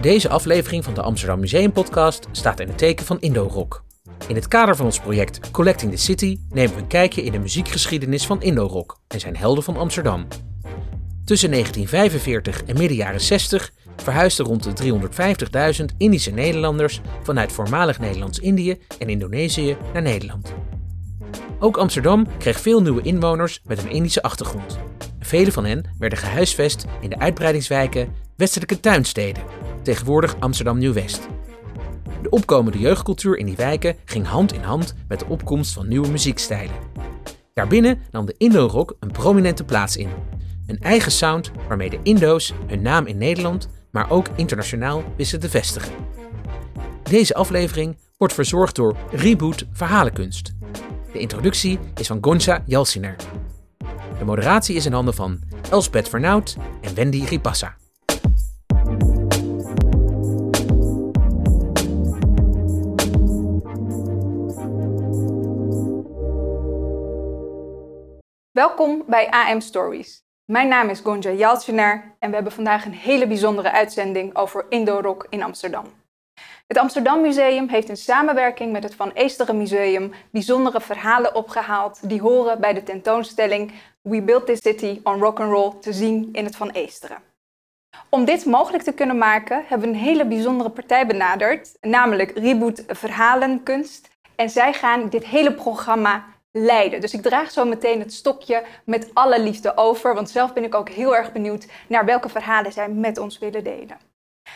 Deze 0.00 0.28
aflevering 0.28 0.84
van 0.84 0.94
de 0.94 1.02
Amsterdam 1.02 1.40
Museum 1.40 1.72
Podcast 1.72 2.26
staat 2.32 2.60
in 2.60 2.68
het 2.68 2.78
teken 2.78 3.06
van 3.06 3.20
Indo-rock. 3.20 3.84
In 4.28 4.34
het 4.34 4.48
kader 4.48 4.76
van 4.76 4.86
ons 4.86 5.00
project 5.00 5.50
Collecting 5.50 5.92
the 5.92 5.98
City 5.98 6.40
nemen 6.50 6.74
we 6.74 6.80
een 6.80 6.86
kijkje 6.86 7.22
in 7.22 7.32
de 7.32 7.38
muziekgeschiedenis 7.38 8.26
van 8.26 8.42
Indo-rock 8.42 9.00
en 9.08 9.20
zijn 9.20 9.36
helden 9.36 9.64
van 9.64 9.76
Amsterdam. 9.76 10.26
Tussen 11.24 11.50
1945 11.50 12.62
en 12.64 12.78
midden 12.78 12.96
jaren 12.96 13.20
60 13.20 13.72
verhuisden 13.96 14.46
rond 14.46 14.76
de 14.76 15.08
350.000 15.80 15.84
Indische 15.96 16.30
Nederlanders 16.30 17.00
vanuit 17.22 17.52
voormalig 17.52 17.98
Nederlands-Indië 17.98 18.78
en 18.98 19.08
Indonesië 19.08 19.76
naar 19.92 20.02
Nederland. 20.02 20.52
Ook 21.58 21.76
Amsterdam 21.76 22.26
kreeg 22.38 22.60
veel 22.60 22.82
nieuwe 22.82 23.02
inwoners 23.02 23.60
met 23.64 23.82
een 23.82 23.90
Indische 23.90 24.22
achtergrond. 24.22 24.78
Vele 25.32 25.52
van 25.52 25.64
hen 25.64 25.84
werden 25.98 26.18
gehuisvest 26.18 26.84
in 27.00 27.08
de 27.08 27.18
uitbreidingswijken 27.18 28.14
Westelijke 28.36 28.80
Tuinsteden, 28.80 29.42
tegenwoordig 29.82 30.36
Amsterdam 30.38 30.78
Nieuw-West. 30.78 31.28
De 32.22 32.30
opkomende 32.30 32.78
jeugdcultuur 32.78 33.36
in 33.36 33.46
die 33.46 33.56
wijken 33.56 33.96
ging 34.04 34.26
hand 34.26 34.52
in 34.52 34.62
hand 34.62 34.94
met 35.08 35.18
de 35.18 35.26
opkomst 35.26 35.72
van 35.72 35.88
nieuwe 35.88 36.08
muziekstijlen. 36.08 36.74
Daarbinnen 37.54 37.98
nam 38.10 38.26
de 38.26 38.34
Indo-rock 38.38 38.96
een 39.00 39.10
prominente 39.10 39.64
plaats 39.64 39.96
in. 39.96 40.08
Een 40.66 40.80
eigen 40.80 41.12
sound 41.12 41.50
waarmee 41.68 41.90
de 41.90 42.00
Indo's 42.02 42.52
hun 42.66 42.82
naam 42.82 43.06
in 43.06 43.18
Nederland, 43.18 43.68
maar 43.90 44.10
ook 44.10 44.26
internationaal 44.36 45.04
wisten 45.16 45.40
te 45.40 45.48
vestigen. 45.48 45.92
Deze 47.02 47.34
aflevering 47.34 47.96
wordt 48.16 48.34
verzorgd 48.34 48.76
door 48.76 48.96
Reboot 49.10 49.66
Verhalenkunst. 49.72 50.52
De 51.12 51.18
introductie 51.18 51.78
is 51.94 52.06
van 52.06 52.18
Gonza 52.20 52.62
Jalsiner. 52.66 53.16
De 54.22 54.28
moderatie 54.28 54.76
is 54.76 54.86
in 54.86 54.92
handen 54.92 55.14
van 55.14 55.40
Elsbeth 55.70 56.08
Vernout 56.08 56.56
en 56.80 56.94
Wendy 56.94 57.24
Ripassa. 57.24 57.76
Welkom 68.50 69.04
bij 69.06 69.30
AM 69.30 69.60
Stories. 69.60 70.24
Mijn 70.44 70.68
naam 70.68 70.88
is 70.88 71.00
Gonja 71.00 71.30
Jaltjenaar 71.30 72.16
en 72.18 72.28
we 72.28 72.34
hebben 72.34 72.52
vandaag 72.52 72.84
een 72.84 72.92
hele 72.92 73.26
bijzondere 73.26 73.72
uitzending 73.72 74.36
over 74.36 74.66
Indo-rock 74.68 75.26
in 75.30 75.42
Amsterdam. 75.42 75.84
Het 76.66 76.78
Amsterdam 76.78 77.20
Museum 77.20 77.68
heeft 77.68 77.88
in 77.88 77.96
samenwerking 77.96 78.72
met 78.72 78.82
het 78.82 78.94
Van 78.94 79.10
Eesteren 79.10 79.56
Museum 79.56 80.12
bijzondere 80.30 80.80
verhalen 80.80 81.34
opgehaald 81.34 82.08
die 82.08 82.20
horen 82.20 82.60
bij 82.60 82.72
de 82.72 82.82
tentoonstelling 82.82 83.72
We 84.02 84.22
Built 84.22 84.46
This 84.46 84.60
City 84.60 85.00
on 85.02 85.20
Rock 85.20 85.40
and 85.40 85.52
Roll 85.52 85.72
te 85.80 85.92
zien 85.92 86.28
in 86.32 86.44
het 86.44 86.56
Van 86.56 86.70
Eesteren. 86.70 87.18
Om 88.08 88.24
dit 88.24 88.44
mogelijk 88.44 88.82
te 88.82 88.92
kunnen 88.92 89.18
maken 89.18 89.64
hebben 89.66 89.88
we 89.88 89.94
een 89.94 90.02
hele 90.02 90.26
bijzondere 90.26 90.70
partij 90.70 91.06
benaderd, 91.06 91.76
namelijk 91.80 92.38
Reboot 92.38 92.84
Verhalenkunst. 92.86 94.10
En 94.34 94.50
zij 94.50 94.72
gaan 94.72 95.08
dit 95.08 95.24
hele 95.24 95.54
programma 95.54 96.24
leiden. 96.50 97.00
Dus 97.00 97.14
ik 97.14 97.22
draag 97.22 97.50
zo 97.50 97.64
meteen 97.64 98.00
het 98.00 98.12
stokje 98.12 98.64
met 98.84 99.10
alle 99.12 99.40
liefde 99.40 99.76
over, 99.76 100.14
want 100.14 100.30
zelf 100.30 100.52
ben 100.52 100.64
ik 100.64 100.74
ook 100.74 100.88
heel 100.88 101.16
erg 101.16 101.32
benieuwd 101.32 101.66
naar 101.88 102.04
welke 102.04 102.28
verhalen 102.28 102.72
zij 102.72 102.88
met 102.88 103.18
ons 103.18 103.38
willen 103.38 103.64
delen. 103.64 104.11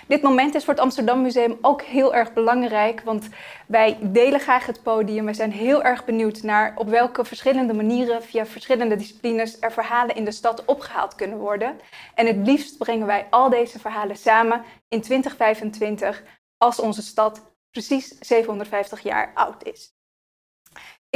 Dit 0.06 0.22
moment 0.22 0.54
is 0.54 0.64
voor 0.64 0.74
het 0.74 0.82
Amsterdam 0.82 1.22
Museum 1.22 1.58
ook 1.60 1.82
heel 1.82 2.14
erg 2.14 2.32
belangrijk, 2.32 3.00
want 3.00 3.28
wij 3.66 3.98
delen 4.00 4.40
graag 4.40 4.66
het 4.66 4.82
podium. 4.82 5.26
We 5.26 5.34
zijn 5.34 5.52
heel 5.52 5.82
erg 5.82 6.04
benieuwd 6.04 6.42
naar 6.42 6.74
op 6.76 6.88
welke 6.88 7.24
verschillende 7.24 7.74
manieren, 7.74 8.22
via 8.22 8.46
verschillende 8.46 8.96
disciplines, 8.96 9.60
er 9.60 9.72
verhalen 9.72 10.16
in 10.16 10.24
de 10.24 10.30
stad 10.30 10.64
opgehaald 10.64 11.14
kunnen 11.14 11.38
worden. 11.38 11.80
En 12.14 12.26
het 12.26 12.46
liefst 12.46 12.78
brengen 12.78 13.06
wij 13.06 13.26
al 13.30 13.50
deze 13.50 13.78
verhalen 13.78 14.16
samen 14.16 14.64
in 14.88 15.00
2025, 15.00 16.22
als 16.58 16.80
onze 16.80 17.02
stad 17.02 17.54
precies 17.70 18.18
750 18.18 19.02
jaar 19.02 19.30
oud 19.34 19.64
is. 19.64 19.95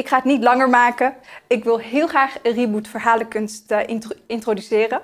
Ik 0.00 0.08
ga 0.08 0.16
het 0.16 0.24
niet 0.24 0.42
langer 0.42 0.68
maken. 0.68 1.14
Ik 1.46 1.64
wil 1.64 1.78
heel 1.78 2.06
graag 2.06 2.36
Reboot 2.42 2.88
Verhalenkunst 2.88 3.72
uh, 3.72 3.80
introduceren. 4.26 5.02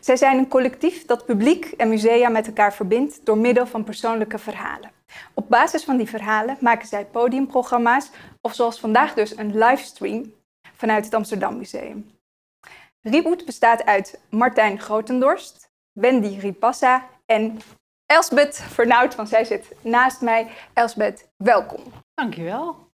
Zij 0.00 0.16
zijn 0.16 0.38
een 0.38 0.48
collectief 0.48 1.04
dat 1.04 1.24
publiek 1.24 1.64
en 1.64 1.88
musea 1.88 2.28
met 2.28 2.46
elkaar 2.46 2.74
verbindt 2.74 3.26
door 3.26 3.38
middel 3.38 3.66
van 3.66 3.84
persoonlijke 3.84 4.38
verhalen. 4.38 4.90
Op 5.34 5.48
basis 5.48 5.84
van 5.84 5.96
die 5.96 6.08
verhalen 6.08 6.56
maken 6.60 6.88
zij 6.88 7.06
podiumprogramma's 7.06 8.10
of 8.40 8.54
zoals 8.54 8.80
vandaag 8.80 9.14
dus 9.14 9.36
een 9.36 9.58
livestream 9.58 10.34
vanuit 10.76 11.04
het 11.04 11.14
Amsterdam 11.14 11.56
Museum. 11.56 12.10
Reboot 13.00 13.44
bestaat 13.44 13.84
uit 13.84 14.20
Martijn 14.30 14.80
Grotendorst, 14.80 15.68
Wendy 15.92 16.38
Ripassa 16.38 17.08
en 17.24 17.58
Elsbeth 18.06 18.56
Vernout, 18.56 19.14
want 19.14 19.28
zij 19.28 19.44
zit 19.44 19.72
naast 19.80 20.20
mij. 20.20 20.50
Elsbeth, 20.72 21.28
welkom. 21.36 21.82
Dankjewel. 22.14 22.85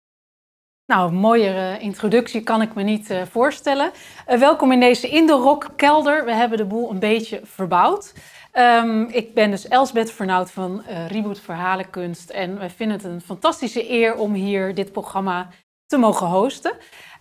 Nou, 0.92 1.08
een 1.08 1.18
mooiere 1.18 1.78
introductie 1.78 2.42
kan 2.42 2.62
ik 2.62 2.74
me 2.74 2.82
niet 2.82 3.10
uh, 3.10 3.22
voorstellen. 3.30 3.90
Uh, 4.28 4.38
welkom 4.38 4.72
in 4.72 4.80
deze 4.80 5.08
Indo-rock 5.08 5.68
kelder. 5.76 6.24
We 6.24 6.34
hebben 6.34 6.58
de 6.58 6.64
boel 6.64 6.90
een 6.90 6.98
beetje 6.98 7.40
verbouwd. 7.44 8.14
Um, 8.52 9.08
ik 9.08 9.34
ben 9.34 9.50
dus 9.50 9.68
Elsbeth 9.68 10.12
Vernout 10.12 10.50
van 10.50 10.82
uh, 10.88 11.06
Reboot 11.06 11.40
Verhalenkunst. 11.40 12.30
En 12.30 12.58
wij 12.58 12.70
vinden 12.70 12.96
het 12.96 13.06
een 13.06 13.20
fantastische 13.20 13.90
eer 13.90 14.14
om 14.14 14.32
hier 14.32 14.74
dit 14.74 14.92
programma 14.92 15.48
te 15.86 15.96
mogen 15.96 16.26
hosten. 16.26 16.72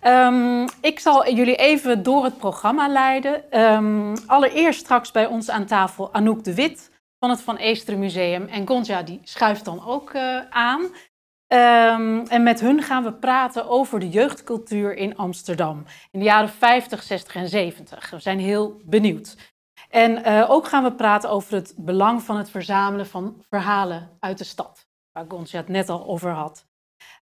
Um, 0.03 0.65
ik 0.81 0.99
zal 0.99 1.31
jullie 1.31 1.55
even 1.55 2.03
door 2.03 2.23
het 2.23 2.37
programma 2.37 2.87
leiden. 2.87 3.59
Um, 3.59 4.13
allereerst 4.25 4.79
straks 4.79 5.11
bij 5.11 5.25
ons 5.25 5.49
aan 5.49 5.65
tafel 5.65 6.13
Anouk 6.13 6.43
de 6.43 6.55
Wit 6.55 6.91
van 7.19 7.29
het 7.29 7.41
Van 7.41 7.55
Eesteren 7.55 7.99
Museum. 7.99 8.47
En 8.47 8.67
Gonja 8.67 9.03
die 9.03 9.19
schuift 9.23 9.65
dan 9.65 9.85
ook 9.85 10.11
aan. 10.49 10.81
Um, 11.53 12.27
en 12.27 12.43
met 12.43 12.59
hun 12.59 12.81
gaan 12.81 13.03
we 13.03 13.13
praten 13.13 13.67
over 13.69 13.99
de 13.99 14.09
jeugdcultuur 14.09 14.95
in 14.95 15.17
Amsterdam 15.17 15.85
in 16.11 16.19
de 16.19 16.25
jaren 16.25 16.49
50, 16.49 17.03
60 17.03 17.35
en 17.35 17.49
70. 17.49 18.09
We 18.09 18.19
zijn 18.19 18.39
heel 18.39 18.81
benieuwd. 18.85 19.37
En 19.89 20.27
uh, 20.27 20.49
ook 20.49 20.67
gaan 20.67 20.83
we 20.83 20.93
praten 20.93 21.29
over 21.29 21.53
het 21.53 21.73
belang 21.77 22.21
van 22.21 22.37
het 22.37 22.49
verzamelen 22.49 23.07
van 23.07 23.43
verhalen 23.49 24.17
uit 24.19 24.37
de 24.37 24.43
stad, 24.43 24.87
waar 25.11 25.25
Gonsja 25.27 25.57
het 25.57 25.67
net 25.67 25.89
al 25.89 26.07
over 26.07 26.31
had. 26.31 26.65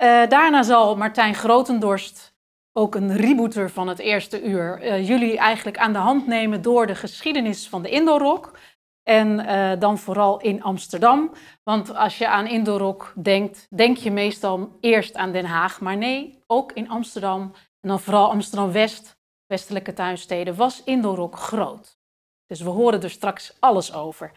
Uh, 0.02 0.26
daarna 0.26 0.62
zal 0.62 0.96
Martijn 0.96 1.34
Grotendorst, 1.34 2.34
ook 2.72 2.94
een 2.94 3.16
rebooter 3.16 3.70
van 3.70 3.88
het 3.88 3.98
eerste 3.98 4.42
uur, 4.42 4.82
uh, 4.82 5.08
jullie 5.08 5.38
eigenlijk 5.38 5.78
aan 5.78 5.92
de 5.92 5.98
hand 5.98 6.26
nemen 6.26 6.62
door 6.62 6.86
de 6.86 6.94
geschiedenis 6.94 7.68
van 7.68 7.82
de 7.82 7.90
Indorok. 7.90 8.58
En 9.10 9.40
uh, 9.40 9.72
dan 9.78 9.98
vooral 9.98 10.40
in 10.40 10.62
Amsterdam. 10.62 11.30
Want 11.62 11.94
als 11.94 12.18
je 12.18 12.28
aan 12.28 12.46
Indorok 12.46 13.12
denkt, 13.22 13.66
denk 13.70 13.96
je 13.96 14.10
meestal 14.10 14.76
eerst 14.80 15.14
aan 15.14 15.32
Den 15.32 15.44
Haag. 15.44 15.80
Maar 15.80 15.96
nee, 15.96 16.42
ook 16.46 16.72
in 16.72 16.88
Amsterdam. 16.88 17.40
En 17.80 17.88
dan 17.88 18.00
vooral 18.00 18.30
Amsterdam-West, 18.30 19.16
westelijke 19.46 19.92
tuinsteden, 19.92 20.56
was 20.56 20.82
Indorok 20.84 21.36
groot. 21.36 21.98
Dus 22.46 22.60
we 22.60 22.68
horen 22.68 23.02
er 23.02 23.10
straks 23.10 23.56
alles 23.60 23.94
over. 23.94 24.32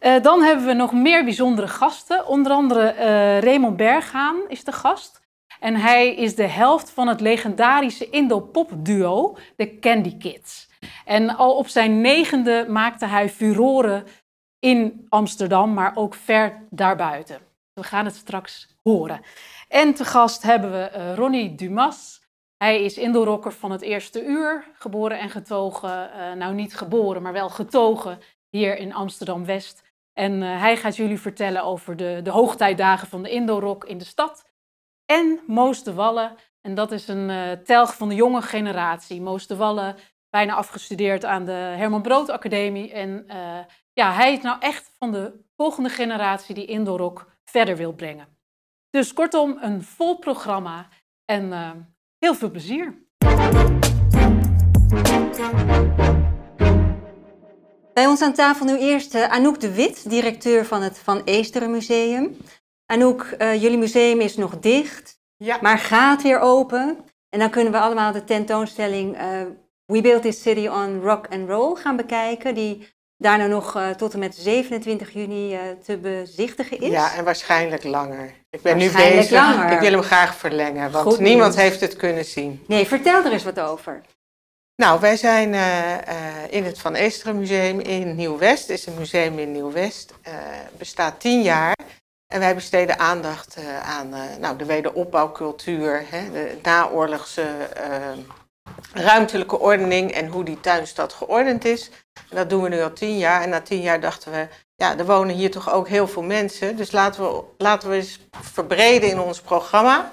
Uh, 0.00 0.22
dan 0.22 0.42
hebben 0.42 0.66
we 0.66 0.72
nog 0.72 0.92
meer 0.92 1.24
bijzondere 1.24 1.68
gasten. 1.68 2.26
Onder 2.26 2.52
andere 2.52 2.94
uh, 2.94 3.40
Raymond 3.40 3.76
Berghaan 3.76 4.36
is 4.48 4.64
de 4.64 4.72
gast. 4.72 5.20
En 5.60 5.74
hij 5.74 6.14
is 6.14 6.34
de 6.34 6.46
helft 6.46 6.90
van 6.90 7.08
het 7.08 7.20
legendarische 7.20 8.10
Indo-pop 8.10 8.70
duo, 8.76 9.36
de 9.56 9.78
Candy 9.78 10.16
Kids. 10.16 10.68
En 11.04 11.36
al 11.36 11.56
op 11.56 11.68
zijn 11.68 12.00
negende 12.00 12.66
maakte 12.68 13.06
hij 13.06 13.28
furoren 13.28 14.04
in 14.58 15.06
Amsterdam, 15.08 15.74
maar 15.74 15.96
ook 15.96 16.14
ver 16.14 16.66
daarbuiten. 16.70 17.38
We 17.72 17.82
gaan 17.82 18.04
het 18.04 18.14
straks 18.14 18.76
horen. 18.82 19.20
En 19.68 19.94
te 19.94 20.04
gast 20.04 20.42
hebben 20.42 20.70
we 20.70 20.90
uh, 20.96 21.14
Ronnie 21.14 21.54
Dumas. 21.54 22.24
Hij 22.56 22.82
is 22.82 22.98
Indorocker 22.98 23.52
van 23.52 23.70
het 23.70 23.82
eerste 23.82 24.24
uur, 24.24 24.64
geboren 24.74 25.18
en 25.18 25.30
getogen. 25.30 26.10
Uh, 26.16 26.32
nou, 26.32 26.54
niet 26.54 26.76
geboren, 26.76 27.22
maar 27.22 27.32
wel 27.32 27.48
getogen 27.48 28.18
hier 28.50 28.76
in 28.78 28.94
Amsterdam-West. 28.94 29.82
En 30.12 30.32
uh, 30.42 30.60
hij 30.60 30.76
gaat 30.76 30.96
jullie 30.96 31.20
vertellen 31.20 31.64
over 31.64 31.96
de, 31.96 32.20
de 32.22 32.30
hoogtijdagen 32.30 33.08
van 33.08 33.22
de 33.22 33.30
Indorok 33.30 33.84
in 33.84 33.98
de 33.98 34.04
stad. 34.04 34.44
En 35.04 35.40
Moos 35.46 35.82
de 35.82 35.94
Wallen, 35.94 36.36
en 36.60 36.74
dat 36.74 36.92
is 36.92 37.08
een 37.08 37.60
telg 37.64 37.96
van 37.96 38.08
de 38.08 38.14
jonge 38.14 38.42
generatie. 38.42 39.22
Moos 39.22 39.46
de 39.46 39.56
Wallen 39.56 39.96
bijna 40.36 40.54
afgestudeerd 40.54 41.24
aan 41.24 41.44
de 41.44 41.52
Herman 41.52 42.02
Brood 42.02 42.30
Academie. 42.30 42.92
En 42.92 43.24
uh, 43.28 43.58
ja, 43.92 44.12
hij 44.12 44.32
is 44.32 44.40
nou 44.40 44.56
echt 44.60 44.90
van 44.98 45.12
de 45.12 45.44
volgende 45.56 45.88
generatie 45.88 46.54
die 46.54 46.66
Indorok 46.66 47.30
verder 47.44 47.76
wil 47.76 47.92
brengen. 47.92 48.28
Dus 48.90 49.12
kortom, 49.12 49.58
een 49.60 49.82
vol 49.82 50.18
programma 50.18 50.88
en 51.24 51.44
uh, 51.46 51.70
heel 52.18 52.34
veel 52.34 52.50
plezier. 52.50 52.94
Bij 57.92 58.06
ons 58.06 58.22
aan 58.22 58.32
tafel 58.32 58.66
nu 58.66 58.78
eerst 58.78 59.14
uh, 59.14 59.28
Anouk 59.28 59.60
de 59.60 59.74
Wit, 59.74 60.10
directeur 60.10 60.64
van 60.64 60.82
het 60.82 60.98
Van 60.98 61.22
Eesteren 61.24 61.70
Museum. 61.70 62.36
Anouk, 62.86 63.36
jullie 63.38 63.78
museum 63.78 64.20
is 64.20 64.36
nog 64.36 64.58
dicht, 64.58 65.20
ja. 65.36 65.58
maar 65.60 65.78
gaat 65.78 66.22
weer 66.22 66.38
open. 66.38 67.04
En 67.28 67.38
dan 67.38 67.50
kunnen 67.50 67.72
we 67.72 67.78
allemaal 67.78 68.12
de 68.12 68.24
tentoonstelling 68.24 69.16
We 69.86 70.00
Built 70.00 70.22
This 70.22 70.42
City 70.42 70.66
on 70.68 71.00
Rock 71.00 71.26
and 71.30 71.48
Roll 71.48 71.74
gaan 71.74 71.96
bekijken. 71.96 72.54
Die 72.54 72.88
daarna 73.16 73.46
nog 73.46 73.76
uh, 73.76 73.90
tot 73.90 74.12
en 74.12 74.18
met 74.18 74.34
27 74.34 75.12
juni 75.12 75.54
uh, 75.54 75.60
te 75.84 75.98
bezichtigen 75.98 76.80
is. 76.80 76.90
Ja, 76.90 77.14
en 77.14 77.24
waarschijnlijk 77.24 77.84
langer. 77.84 78.34
Ik 78.50 78.62
ben 78.62 78.76
nu 78.76 78.90
bezig. 78.90 79.30
Langer. 79.30 79.72
Ik 79.72 79.80
wil 79.80 79.92
hem 79.92 80.02
graag 80.02 80.34
verlengen, 80.36 80.90
want 80.90 81.06
Goed 81.06 81.18
niemand 81.18 81.54
nieuws. 81.54 81.62
heeft 81.62 81.80
het 81.80 81.96
kunnen 81.96 82.24
zien. 82.24 82.64
Nee, 82.66 82.86
vertel 82.86 83.24
er 83.24 83.32
eens 83.32 83.44
wat 83.44 83.60
over. 83.60 84.00
Nou, 84.76 85.00
wij 85.00 85.16
zijn 85.16 85.52
uh, 85.52 85.94
in 86.48 86.64
het 86.64 86.78
Van 86.78 86.94
Eesteren 86.94 87.38
Museum 87.38 87.80
in 87.80 88.14
Nieuw-West. 88.14 88.68
Het 88.68 88.78
is 88.78 88.86
een 88.86 88.98
museum 88.98 89.38
in 89.38 89.52
Nieuw-West. 89.52 90.14
bestaat 90.78 91.20
tien 91.20 91.42
jaar. 91.42 91.76
En 92.26 92.40
wij 92.40 92.54
besteden 92.54 92.98
aandacht 92.98 93.56
aan 93.82 94.14
nou, 94.40 94.56
de 94.56 94.64
wederopbouwcultuur, 94.64 96.04
hè, 96.10 96.30
de 96.30 96.58
naoorlogse 96.62 97.46
ruimtelijke 98.92 99.58
ordening 99.58 100.12
en 100.12 100.28
hoe 100.28 100.44
die 100.44 100.60
tuinstad 100.60 101.12
geordend 101.12 101.64
is. 101.64 101.90
En 102.30 102.36
dat 102.36 102.50
doen 102.50 102.62
we 102.62 102.68
nu 102.68 102.82
al 102.82 102.92
tien 102.92 103.18
jaar. 103.18 103.42
En 103.42 103.48
na 103.48 103.60
tien 103.60 103.80
jaar 103.80 104.00
dachten 104.00 104.32
we, 104.32 104.48
ja, 104.76 104.98
er 104.98 105.06
wonen 105.06 105.34
hier 105.34 105.50
toch 105.50 105.72
ook 105.72 105.88
heel 105.88 106.08
veel 106.08 106.22
mensen. 106.22 106.76
Dus 106.76 106.92
laten 106.92 107.22
we, 107.22 107.42
laten 107.58 107.88
we 107.88 107.94
eens 107.94 108.20
verbreden 108.30 109.10
in 109.10 109.20
ons 109.20 109.40
programma. 109.40 110.10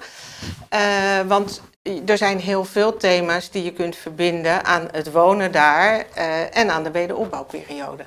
Uh, 0.74 1.20
want 1.26 1.62
er 2.06 2.18
zijn 2.18 2.38
heel 2.38 2.64
veel 2.64 2.96
thema's 2.96 3.50
die 3.50 3.64
je 3.64 3.72
kunt 3.72 3.96
verbinden 3.96 4.64
aan 4.64 4.88
het 4.92 5.12
wonen 5.12 5.52
daar 5.52 6.06
uh, 6.18 6.56
en 6.56 6.70
aan 6.70 6.82
de 6.82 6.90
wederopbouwperiode. 6.90 8.04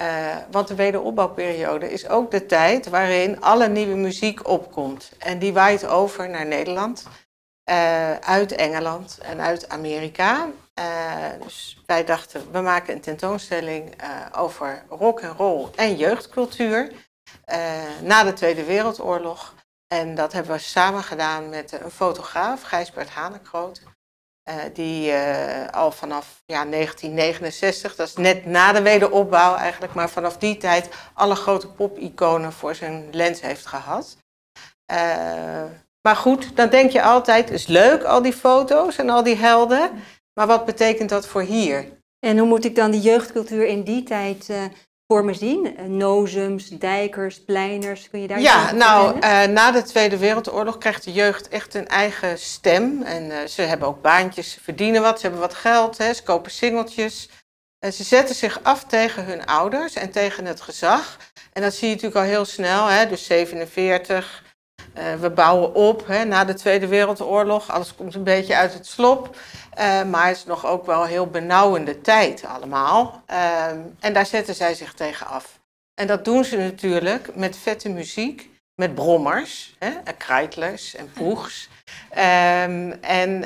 Uh, 0.00 0.06
want 0.50 0.68
de 0.68 0.74
wederopbouwperiode 0.74 1.92
is 1.92 2.08
ook 2.08 2.30
de 2.30 2.46
tijd 2.46 2.88
waarin 2.88 3.40
alle 3.40 3.68
nieuwe 3.68 3.94
muziek 3.94 4.48
opkomt. 4.48 5.10
En 5.18 5.38
die 5.38 5.52
waait 5.52 5.86
over 5.86 6.28
naar 6.28 6.46
Nederland. 6.46 7.04
Uh, 7.70 8.14
uit 8.14 8.52
Engeland 8.52 9.18
en 9.18 9.40
uit 9.40 9.68
Amerika. 9.68 10.48
Uh, 10.78 11.42
dus 11.42 11.82
wij 11.86 12.04
dachten, 12.04 12.52
we 12.52 12.60
maken 12.60 12.94
een 12.94 13.00
tentoonstelling 13.00 14.02
uh, 14.02 14.26
over 14.36 14.84
rock 14.88 15.20
en 15.20 15.36
roll 15.36 15.68
en 15.74 15.96
jeugdcultuur 15.96 16.92
na 18.02 18.24
de 18.24 18.32
Tweede 18.32 18.64
Wereldoorlog. 18.64 19.54
En 19.86 20.14
dat 20.14 20.32
hebben 20.32 20.52
we 20.52 20.58
samen 20.58 21.02
gedaan 21.02 21.48
met 21.48 21.72
een 21.72 21.90
fotograaf, 21.90 22.62
Gijsbert 22.62 23.10
Hanekroot. 23.10 23.82
die 24.72 25.14
al 25.70 25.92
vanaf 25.92 26.42
ja, 26.46 26.64
1969, 26.64 27.96
dat 27.96 28.08
is 28.08 28.16
net 28.16 28.46
na 28.46 28.72
de 28.72 28.82
wederopbouw 28.82 29.54
eigenlijk, 29.54 29.94
maar 29.94 30.10
vanaf 30.10 30.36
die 30.38 30.56
tijd 30.56 30.88
alle 31.14 31.34
grote 31.34 31.68
pop-iconen 31.68 32.52
voor 32.52 32.74
zijn 32.74 33.08
lens 33.10 33.40
heeft 33.40 33.66
gehad. 33.66 34.16
Maar 36.06 36.16
goed, 36.16 36.56
dan 36.56 36.68
denk 36.68 36.90
je 36.90 37.02
altijd, 37.02 37.50
is 37.50 37.66
leuk 37.66 38.02
al 38.02 38.22
die 38.22 38.32
foto's 38.32 38.96
en 38.96 39.10
al 39.10 39.22
die 39.22 39.36
helden. 39.36 39.90
Maar 40.34 40.46
wat 40.46 40.64
betekent 40.64 41.08
dat 41.08 41.26
voor 41.26 41.42
hier? 41.42 41.86
En 42.26 42.38
hoe 42.38 42.48
moet 42.48 42.64
ik 42.64 42.74
dan 42.74 42.90
die 42.90 43.00
jeugdcultuur 43.00 43.66
in 43.66 43.82
die 43.82 44.02
tijd 44.02 44.48
uh, 44.50 44.62
voor 45.06 45.24
me 45.24 45.34
zien? 45.34 45.74
Uh, 45.78 45.86
Nozums, 45.86 46.68
dijkers, 46.68 47.44
pleiners, 47.44 48.10
kun 48.10 48.20
je 48.20 48.26
daar 48.26 48.40
Ja, 48.40 48.72
nou, 48.72 49.16
uh, 49.16 49.44
na 49.44 49.70
de 49.70 49.82
Tweede 49.82 50.18
Wereldoorlog 50.18 50.78
krijgt 50.78 51.04
de 51.04 51.12
jeugd 51.12 51.48
echt 51.48 51.74
een 51.74 51.88
eigen 51.88 52.38
stem. 52.38 53.02
En 53.02 53.48
ze 53.48 53.62
hebben 53.62 53.88
ook 53.88 54.02
baantjes, 54.02 54.52
ze 54.52 54.60
verdienen 54.60 55.02
wat, 55.02 55.16
ze 55.16 55.22
hebben 55.22 55.40
wat 55.40 55.54
geld, 55.54 55.98
hè, 55.98 56.14
ze 56.14 56.22
kopen 56.22 56.50
singeltjes. 56.50 57.28
En 57.78 57.92
ze 57.92 58.04
zetten 58.04 58.34
zich 58.34 58.60
af 58.62 58.84
tegen 58.84 59.24
hun 59.24 59.46
ouders 59.46 59.94
en 59.94 60.10
tegen 60.10 60.44
het 60.44 60.60
gezag. 60.60 61.16
En 61.52 61.62
dat 61.62 61.74
zie 61.74 61.88
je 61.88 61.94
natuurlijk 61.94 62.20
al 62.20 62.30
heel 62.30 62.44
snel, 62.44 62.86
hè, 62.86 63.06
dus 63.06 63.24
47, 63.24 64.43
uh, 64.98 65.14
we 65.14 65.30
bouwen 65.30 65.74
op 65.74 66.06
hè, 66.06 66.24
na 66.24 66.44
de 66.44 66.54
Tweede 66.54 66.86
Wereldoorlog. 66.86 67.70
Alles 67.70 67.94
komt 67.94 68.14
een 68.14 68.24
beetje 68.24 68.56
uit 68.56 68.74
het 68.74 68.86
slop. 68.86 69.36
Uh, 69.78 70.02
maar 70.02 70.26
het 70.26 70.36
is 70.36 70.44
nog 70.44 70.66
ook 70.66 70.86
wel 70.86 71.02
een 71.02 71.08
heel 71.08 71.26
benauwende 71.26 72.00
tijd 72.00 72.44
allemaal. 72.44 73.22
Uh, 73.30 73.66
en 74.00 74.12
daar 74.12 74.26
zetten 74.26 74.54
zij 74.54 74.74
zich 74.74 74.94
tegen 74.94 75.26
af. 75.26 75.58
En 75.94 76.06
dat 76.06 76.24
doen 76.24 76.44
ze 76.44 76.56
natuurlijk 76.56 77.36
met 77.36 77.56
vette 77.56 77.88
muziek, 77.88 78.50
met 78.74 78.94
brommers, 78.94 79.76
hè, 79.78 79.90
krijtlers 80.18 80.94
en 80.94 81.12
poegs. 81.12 81.68
Um, 82.10 82.92
en 83.02 83.44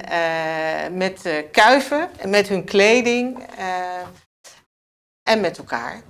met 0.96 1.44
kuiven, 1.52 2.10
met 2.26 2.48
hun 2.48 2.64
kleding 2.64 3.46
en 5.22 5.40
met 5.40 5.58
elkaar 5.58 6.02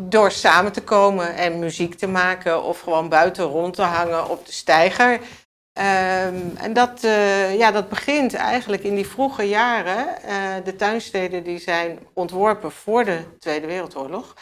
door 0.00 0.30
samen 0.30 0.72
te 0.72 0.82
komen 0.82 1.34
en 1.34 1.58
muziek 1.58 1.94
te 1.94 2.06
maken 2.06 2.62
of 2.62 2.80
gewoon 2.80 3.08
buiten 3.08 3.44
rond 3.44 3.74
te 3.74 3.82
hangen 3.82 4.28
op 4.28 4.46
de 4.46 4.52
steiger. 4.52 5.12
Um, 5.12 6.56
en 6.56 6.72
dat, 6.72 7.04
uh, 7.04 7.58
ja, 7.58 7.70
dat 7.70 7.88
begint 7.88 8.34
eigenlijk 8.34 8.82
in 8.82 8.94
die 8.94 9.06
vroege 9.06 9.48
jaren. 9.48 10.06
Uh, 10.26 10.54
de 10.64 10.76
tuinsteden 10.76 11.44
die 11.44 11.58
zijn 11.58 11.98
ontworpen 12.12 12.72
voor 12.72 13.04
de 13.04 13.20
Tweede 13.38 13.66
Wereldoorlog. 13.66 14.34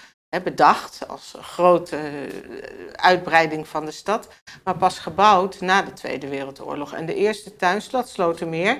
Bedacht 0.44 1.08
als 1.08 1.34
grote 1.40 1.96
uh, 1.96 2.62
uitbreiding 2.92 3.68
van 3.68 3.84
de 3.84 3.90
stad. 3.90 4.28
Maar 4.64 4.76
pas 4.76 4.98
gebouwd 4.98 5.60
na 5.60 5.82
de 5.82 5.92
Tweede 5.92 6.28
Wereldoorlog. 6.28 6.92
En 6.92 7.06
de 7.06 7.14
eerste 7.14 7.56
tuinstad, 7.56 8.08
Slotermeer, 8.08 8.78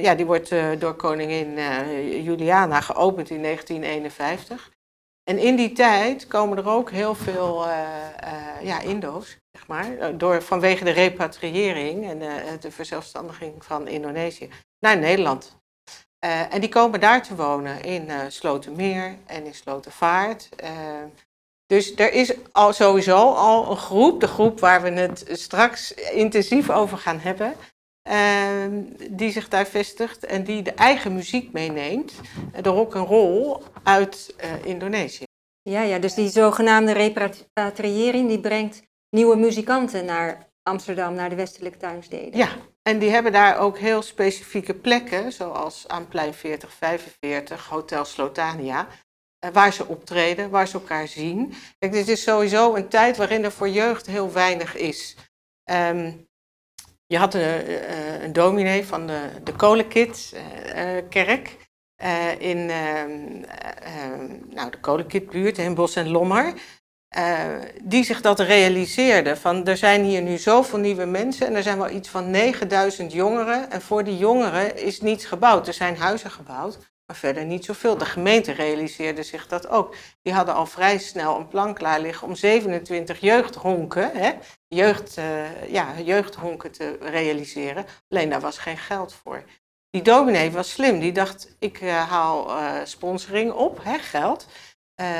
ja, 0.00 0.14
die 0.14 0.26
wordt 0.26 0.54
door 0.78 0.94
koningin 0.94 1.58
Juliana 2.22 2.80
geopend 2.80 3.30
in 3.30 3.42
1951. 3.42 4.70
En 5.28 5.38
in 5.38 5.56
die 5.56 5.72
tijd 5.72 6.26
komen 6.26 6.58
er 6.58 6.68
ook 6.68 6.90
heel 6.90 7.14
veel 7.14 7.66
uh, 7.66 7.70
uh, 8.24 8.62
ja, 8.62 8.80
Indo's, 8.80 9.36
zeg 9.50 9.66
maar, 9.66 9.98
eh, 9.98 10.08
door, 10.14 10.42
vanwege 10.42 10.84
de 10.84 10.90
repatriëring 10.90 12.08
en 12.08 12.18
de 12.60 12.70
verzelfstandiging 12.70 13.64
van 13.64 13.88
Indonesië 13.88 14.48
naar 14.78 14.98
Nederland. 14.98 15.56
en 16.50 16.60
die 16.60 16.68
komen 16.68 17.00
daar 17.00 17.22
te 17.22 17.34
wonen 17.34 17.82
in 17.82 18.10
Slotermeer 18.28 19.16
en 19.26 19.44
in 19.44 19.54
Slotervaart. 19.54 20.48
dus 21.66 21.96
er 21.96 22.12
is 22.12 22.34
al 22.52 22.72
sowieso 22.72 23.32
al 23.32 23.70
een 23.70 23.76
groep, 23.76 24.20
de 24.20 24.26
groep 24.26 24.60
waar 24.60 24.82
we 24.82 24.90
het 24.90 25.24
straks 25.32 25.94
intensief 25.94 26.70
over 26.70 26.98
gaan 26.98 27.18
hebben, 27.18 27.54
die 29.10 29.30
zich 29.30 29.48
daar 29.48 29.66
vestigt 29.66 30.24
en 30.24 30.44
die 30.44 30.62
de 30.62 30.72
eigen 30.72 31.14
muziek 31.14 31.52
meeneemt, 31.52 32.12
de 32.62 32.68
rock 32.68 32.94
and 32.94 33.08
roll 33.08 33.60
uit 33.82 34.34
uh, 34.44 34.64
Indonesië. 34.64 35.24
Ja, 35.62 35.82
ja, 35.82 35.98
dus 35.98 36.14
die 36.14 36.28
zogenaamde 36.28 36.92
repatriëring 36.92 38.28
die 38.28 38.40
brengt 38.40 38.82
nieuwe 39.10 39.36
muzikanten 39.36 40.04
naar 40.04 40.48
Amsterdam, 40.62 41.14
naar 41.14 41.28
de 41.28 41.34
westelijke 41.34 41.78
tuinsteden. 41.78 42.38
Ja, 42.38 42.48
en 42.82 42.98
die 42.98 43.10
hebben 43.10 43.32
daar 43.32 43.58
ook 43.58 43.78
heel 43.78 44.02
specifieke 44.02 44.74
plekken, 44.74 45.32
zoals 45.32 45.88
aan 45.88 46.08
plein 46.08 46.34
4045, 46.34 47.66
Hotel 47.66 48.04
Slotania, 48.04 48.88
eh, 49.38 49.50
waar 49.50 49.72
ze 49.72 49.86
optreden, 49.86 50.50
waar 50.50 50.68
ze 50.68 50.74
elkaar 50.74 51.08
zien. 51.08 51.54
Kijk, 51.78 51.92
dit 51.92 52.08
is 52.08 52.22
sowieso 52.22 52.74
een 52.74 52.88
tijd 52.88 53.16
waarin 53.16 53.44
er 53.44 53.52
voor 53.52 53.68
jeugd 53.68 54.06
heel 54.06 54.32
weinig 54.32 54.76
is. 54.76 55.16
Um, 55.70 56.27
je 57.08 57.18
had 57.18 57.34
een, 57.34 57.68
uh, 57.68 58.22
een 58.22 58.32
dominee 58.32 58.86
van 58.86 59.06
de, 59.06 59.20
de 59.44 59.52
Kolenkidskerk 59.52 61.56
uh, 62.02 62.04
uh, 62.04 62.40
in 62.40 62.66
nou, 64.48 64.70
de 64.70 64.78
Kolenkitbuurt 64.80 65.58
in 65.58 65.74
Bos 65.74 65.96
en 65.96 66.10
Lommer. 66.10 66.54
die 67.82 68.04
zich 68.04 68.20
dat 68.20 68.40
realiseerde 68.40 69.36
van 69.36 69.66
er 69.66 69.76
zijn 69.76 70.04
hier 70.04 70.22
nu 70.22 70.36
zoveel 70.36 70.78
nieuwe 70.78 71.04
mensen 71.04 71.46
en 71.46 71.54
er 71.54 71.62
zijn 71.62 71.78
wel 71.78 71.90
iets 71.90 72.08
van 72.08 72.30
9000 72.30 73.12
jongeren 73.12 73.70
en 73.70 73.82
voor 73.82 74.04
die 74.04 74.16
jongeren 74.16 74.76
is 74.76 75.00
niets 75.00 75.24
gebouwd. 75.24 75.66
Er 75.66 75.74
zijn 75.74 75.96
huizen 75.96 76.30
gebouwd, 76.30 76.78
maar 77.06 77.16
verder 77.16 77.44
niet 77.44 77.64
zoveel. 77.64 77.98
De 77.98 78.04
gemeente 78.04 78.52
realiseerde 78.52 79.22
zich 79.22 79.46
dat 79.46 79.68
ook. 79.68 79.94
Die 80.22 80.32
hadden 80.32 80.54
al 80.54 80.66
vrij 80.66 80.98
snel 80.98 81.36
een 81.36 81.48
plan 81.48 81.74
klaar 81.74 82.00
liggen 82.00 82.26
om 82.26 82.34
27 82.34 83.20
jeugdhonken, 83.20 84.10
hè, 84.14 84.32
jeugd, 84.68 85.18
uh, 85.18 85.70
ja, 85.70 86.00
jeugdhonken 86.00 86.70
te 86.70 86.96
realiseren. 87.00 87.86
Alleen 88.08 88.30
daar 88.30 88.40
was 88.40 88.58
geen 88.58 88.78
geld 88.78 89.14
voor. 89.22 89.42
Die 89.90 90.02
dominee 90.02 90.50
was 90.50 90.70
slim. 90.70 90.98
Die 90.98 91.12
dacht, 91.12 91.56
ik 91.58 91.80
uh, 91.80 92.10
haal 92.10 92.50
uh, 92.50 92.72
sponsoring 92.84 93.52
op, 93.52 93.80
hè, 93.82 93.98
geld, 93.98 94.46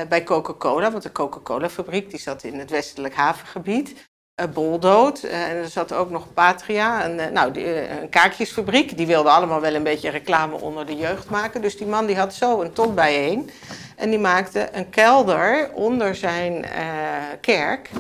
bij 0.09 0.25
Coca-Cola. 0.25 0.91
Want 0.91 1.03
de 1.03 1.13
Coca-Cola-fabriek 1.13 2.11
die 2.11 2.21
zat 2.21 2.43
in 2.43 2.59
het 2.59 2.71
westelijk 2.71 3.15
havengebied. 3.15 4.11
Boldood. 4.55 5.23
en 5.23 5.57
er 5.57 5.69
zat 5.69 5.93
ook 5.93 6.11
nog 6.11 6.33
Patria, 6.33 7.05
een, 7.05 7.33
nou, 7.33 7.53
die, 7.53 7.91
een. 7.91 8.97
Die 8.97 9.07
wilden 9.07 9.33
allemaal 9.33 9.61
wel 9.61 9.75
een 9.75 9.83
beetje 9.83 10.11
reclame 10.11 10.61
onder 10.61 10.87
de 10.87 10.97
jeugd 10.97 11.31
maken. 11.31 11.63
Dus 11.63 11.77
die 11.77 11.87
man 11.87 12.07
die 12.07 12.17
had 12.17 12.35
zo 12.35 12.61
een 12.61 12.73
ton 12.73 12.95
bijeen. 12.95 13.51
En 13.97 14.11
die 14.11 14.19
maakte 14.19 14.69
een 14.73 14.91
kelder 14.91 15.71
onder 15.73 16.15
zijn 16.15 16.67
kerk. 17.41 17.91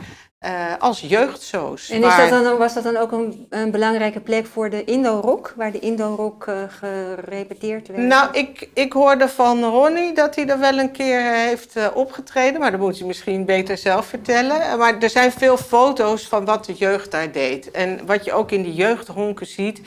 Uh, 0.46 0.72
als 0.78 1.00
jeugdsoos. 1.00 1.90
En 1.90 2.02
is 2.02 2.16
dat 2.16 2.30
dan, 2.30 2.58
was 2.58 2.74
dat 2.74 2.82
dan 2.82 2.96
ook 2.96 3.12
een, 3.12 3.46
een 3.50 3.70
belangrijke 3.70 4.20
plek 4.20 4.46
voor 4.46 4.70
de 4.70 4.84
Indo-rock, 4.84 5.54
waar 5.56 5.72
de 5.72 5.78
Indo-rock 5.78 6.46
uh, 6.46 6.62
gerepeteerd 6.68 7.88
werd? 7.88 8.02
Nou, 8.02 8.32
ik, 8.32 8.68
ik 8.74 8.92
hoorde 8.92 9.28
van 9.28 9.64
Ronnie 9.64 10.14
dat 10.14 10.34
hij 10.34 10.46
er 10.46 10.58
wel 10.58 10.78
een 10.78 10.90
keer 10.90 11.20
heeft 11.20 11.76
uh, 11.76 11.86
opgetreden, 11.94 12.60
maar 12.60 12.70
dat 12.70 12.80
moet 12.80 12.98
hij 12.98 13.06
misschien 13.06 13.44
beter 13.44 13.78
zelf 13.78 14.06
vertellen. 14.06 14.78
Maar 14.78 14.98
er 14.98 15.10
zijn 15.10 15.32
veel 15.32 15.56
foto's 15.56 16.28
van 16.28 16.44
wat 16.44 16.64
de 16.64 16.74
jeugd 16.74 17.10
daar 17.10 17.32
deed. 17.32 17.70
En 17.70 18.06
wat 18.06 18.24
je 18.24 18.32
ook 18.32 18.50
in 18.50 18.62
die 18.62 18.74
jeugdhonken 18.74 19.46
ziet, 19.46 19.80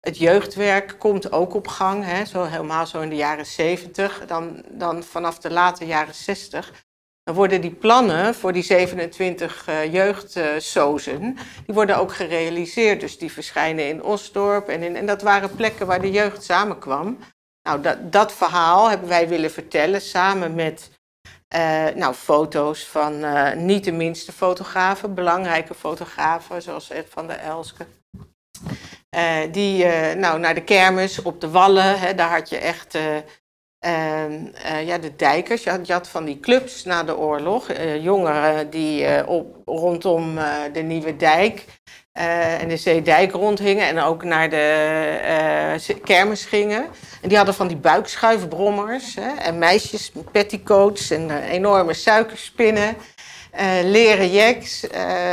het 0.00 0.18
jeugdwerk 0.18 0.94
komt 0.98 1.32
ook 1.32 1.54
op 1.54 1.68
gang, 1.68 2.04
hè, 2.04 2.24
zo 2.24 2.42
helemaal 2.42 2.86
zo 2.86 3.00
in 3.00 3.08
de 3.08 3.16
jaren 3.16 3.46
70. 3.46 4.22
Dan, 4.26 4.62
dan 4.70 5.02
vanaf 5.02 5.38
de 5.38 5.50
late 5.50 5.86
jaren 5.86 6.14
60 6.14 6.83
dan 7.24 7.34
worden 7.34 7.60
die 7.60 7.74
plannen 7.74 8.34
voor 8.34 8.52
die 8.52 8.62
27 8.62 9.68
uh, 9.68 9.92
jeugdsozen, 9.92 11.36
die 11.66 11.74
worden 11.74 11.98
ook 11.98 12.14
gerealiseerd. 12.14 13.00
Dus 13.00 13.18
die 13.18 13.32
verschijnen 13.32 13.88
in 13.88 14.02
Osdorp 14.02 14.68
en, 14.68 14.82
in, 14.82 14.96
en 14.96 15.06
dat 15.06 15.22
waren 15.22 15.54
plekken 15.54 15.86
waar 15.86 16.00
de 16.00 16.10
jeugd 16.10 16.44
samenkwam. 16.44 17.18
Nou, 17.62 17.80
dat, 17.80 18.12
dat 18.12 18.32
verhaal 18.32 18.90
hebben 18.90 19.08
wij 19.08 19.28
willen 19.28 19.50
vertellen 19.50 20.00
samen 20.00 20.54
met 20.54 20.90
uh, 21.54 21.86
nou, 21.94 22.14
foto's 22.14 22.84
van 22.84 23.24
niet 23.66 23.84
de 23.84 23.92
minste 23.92 24.32
fotografen, 24.32 25.14
belangrijke 25.14 25.74
fotografen, 25.74 26.62
zoals 26.62 26.90
Ed 26.90 27.06
van 27.10 27.26
der 27.26 27.38
Elske. 27.38 27.86
Die 29.50 29.86
nou, 30.14 30.38
naar 30.38 30.54
de 30.54 30.64
kermis 30.64 31.22
op 31.22 31.40
de 31.40 31.50
Wallen, 31.50 31.98
hè, 31.98 32.14
daar 32.14 32.30
had 32.30 32.48
je 32.48 32.56
echt 32.56 32.98
ja, 34.84 34.98
de 34.98 35.16
dijkers. 35.16 35.62
Je 35.62 35.92
had, 35.92 36.08
van 36.08 36.24
die 36.24 36.40
clubs 36.40 36.84
na 36.84 37.02
de 37.02 37.16
oorlog, 37.16 37.66
jongeren 38.00 38.70
die 38.70 39.26
op, 39.26 39.56
rondom 39.64 40.38
de 40.72 40.80
Nieuwe 40.80 41.16
Dijk 41.16 41.64
en 42.12 42.68
de 42.68 42.76
Zeedijk 42.76 43.32
rondhingen 43.32 43.86
en 43.86 44.00
ook 44.00 44.24
naar 44.24 44.50
de 44.50 45.96
kermis 46.04 46.44
gingen. 46.44 46.86
En 47.22 47.28
die 47.28 47.36
hadden 47.36 47.54
van 47.54 47.68
die 47.68 47.76
buikschuifbrommers 47.76 49.14
hè, 49.14 49.34
en 49.34 49.58
meisjes 49.58 50.12
met 50.12 50.30
petticoats 50.32 51.10
en 51.10 51.30
enorme 51.30 51.94
suikerspinnen, 51.94 52.96
leren 53.82 54.30
jacks. 54.30 54.86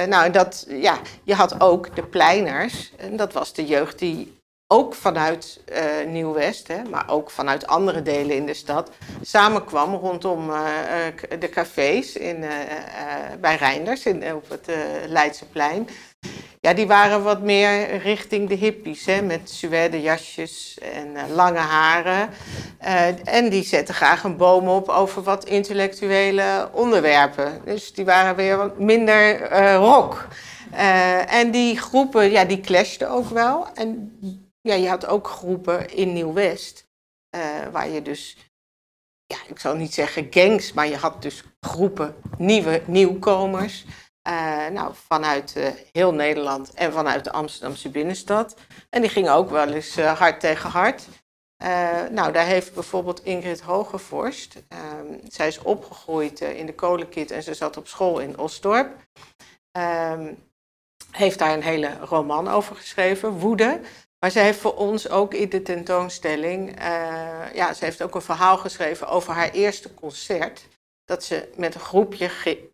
nou, 0.07 0.31
dat, 0.31 0.65
ja, 0.69 0.99
je 1.23 1.33
had 1.33 1.61
ook 1.61 1.95
de 1.95 2.03
pleiners 2.03 2.91
en 2.97 3.15
dat 3.15 3.33
was 3.33 3.53
de 3.53 3.65
jeugd 3.65 3.99
die 3.99 4.40
ook 4.71 4.95
vanuit 4.95 5.59
Nieuw-West, 6.07 6.67
maar 6.89 7.09
ook 7.09 7.31
vanuit 7.31 7.67
andere 7.67 8.01
delen 8.01 8.35
in 8.35 8.45
de 8.45 8.53
stad, 8.53 8.89
samenkwam 9.21 9.95
rondom 9.95 10.51
de 11.39 11.49
cafés 11.49 12.15
in, 12.15 12.45
bij 13.39 13.55
Reinders 13.55 14.05
in, 14.05 14.35
op 14.35 14.49
het 14.49 14.67
Leidseplein. 15.07 15.87
Ja, 16.61 16.73
die 16.73 16.87
waren 16.87 17.23
wat 17.23 17.41
meer 17.41 17.97
richting 17.97 18.49
de 18.49 18.55
hippies, 18.55 19.05
hè, 19.05 19.21
met 19.21 19.49
suède 19.49 20.01
jasjes 20.01 20.77
en 20.93 21.07
uh, 21.13 21.35
lange 21.35 21.59
haren. 21.59 22.29
Uh, 22.81 23.35
en 23.35 23.49
die 23.49 23.63
zetten 23.63 23.95
graag 23.95 24.23
een 24.23 24.37
boom 24.37 24.67
op 24.67 24.89
over 24.89 25.23
wat 25.23 25.45
intellectuele 25.45 26.69
onderwerpen. 26.71 27.61
Dus 27.65 27.93
die 27.93 28.05
waren 28.05 28.35
weer 28.35 28.57
wat 28.57 28.79
minder 28.79 29.51
uh, 29.51 29.75
rock. 29.75 30.27
en 31.27 31.51
die 31.51 31.77
groepen, 31.79 32.31
ja, 32.31 32.45
die 32.45 32.61
clashten 32.61 33.09
ook 33.09 33.29
wel. 33.29 33.67
En 33.73 34.17
ja, 34.61 34.73
je 34.73 34.89
had 34.89 35.05
ook 35.05 35.27
groepen 35.27 35.89
in 35.89 36.13
Nieuw-West, 36.13 36.89
waar 37.71 37.89
je 37.89 38.01
dus 38.01 38.37
ja, 39.25 39.37
ik 39.47 39.59
zal 39.59 39.75
niet 39.75 39.93
zeggen 39.93 40.27
gangs, 40.29 40.73
maar 40.73 40.87
je 40.87 40.97
had 40.97 41.21
dus 41.21 41.43
groepen 41.59 42.15
nieuwe 42.37 42.81
nieuwkomers. 42.85 43.85
Uh, 44.27 44.67
nou, 44.67 44.93
vanuit 45.07 45.55
uh, 45.57 45.67
heel 45.91 46.13
Nederland 46.13 46.73
en 46.73 46.91
vanuit 46.91 47.23
de 47.23 47.31
Amsterdamse 47.31 47.89
binnenstad. 47.89 48.55
En 48.89 49.01
die 49.01 49.09
gingen 49.09 49.33
ook 49.33 49.49
wel 49.49 49.69
eens 49.69 49.99
hard 49.99 50.39
tegen 50.39 50.69
hard. 50.69 51.07
nou, 52.11 52.31
daar 52.31 52.45
heeft 52.45 52.73
bijvoorbeeld 52.73 53.23
Ingrid 53.23 53.61
Hogevorst, 53.61 54.63
ehm, 54.67 55.17
zij 55.27 55.47
is 55.47 55.61
opgegroeid 55.61 56.41
in 56.41 56.65
de 56.65 56.75
kolenkit 56.75 57.31
en 57.31 57.43
ze 57.43 57.53
zat 57.53 57.77
op 57.77 57.87
school 57.87 58.19
in 58.19 58.37
Osdorp. 58.37 58.95
Ehm, 59.71 60.33
heeft 61.11 61.39
daar 61.39 61.53
een 61.53 61.63
hele 61.63 61.97
roman 61.99 62.47
over 62.47 62.75
geschreven, 62.75 63.31
Woede. 63.31 63.79
Maar 64.21 64.31
ze 64.31 64.39
heeft 64.39 64.59
voor 64.59 64.75
ons 64.75 65.09
ook 65.09 65.33
in 65.33 65.49
de 65.49 65.61
tentoonstelling, 65.61 66.79
ja, 67.53 67.73
ze 67.73 67.85
heeft 67.85 68.01
ook 68.01 68.15
een 68.15 68.21
verhaal 68.21 68.57
geschreven 68.57 69.07
over 69.07 69.33
haar 69.33 69.51
eerste 69.51 69.93
concert 69.93 70.65
dat 71.05 71.23
ze 71.23 71.47
met 71.55 71.75
een 71.75 71.81
groepje 71.81 72.29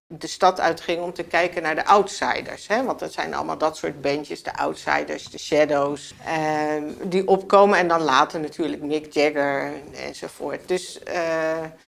de 0.08 0.28
stad 0.28 0.60
uitging 0.60 1.02
om 1.02 1.14
te 1.14 1.24
kijken 1.24 1.62
naar 1.62 1.76
de 1.76 1.86
outsiders. 1.86 2.68
Hè? 2.68 2.84
Want 2.84 3.00
dat 3.00 3.14
zijn 3.14 3.34
allemaal 3.34 3.58
dat 3.58 3.78
soort 3.78 4.02
bandjes, 4.02 4.44
de 4.44 4.56
outsiders, 4.58 5.30
de 5.30 5.38
shadows, 5.38 6.14
eh, 6.26 6.84
die 7.04 7.28
opkomen. 7.28 7.78
En 7.78 7.88
dan 7.88 8.02
later 8.02 8.40
natuurlijk 8.40 8.82
Mick 8.82 9.14
Jagger 9.14 9.72
enzovoort. 9.94 10.68
Dus, 10.68 11.00
uh, 11.08 11.14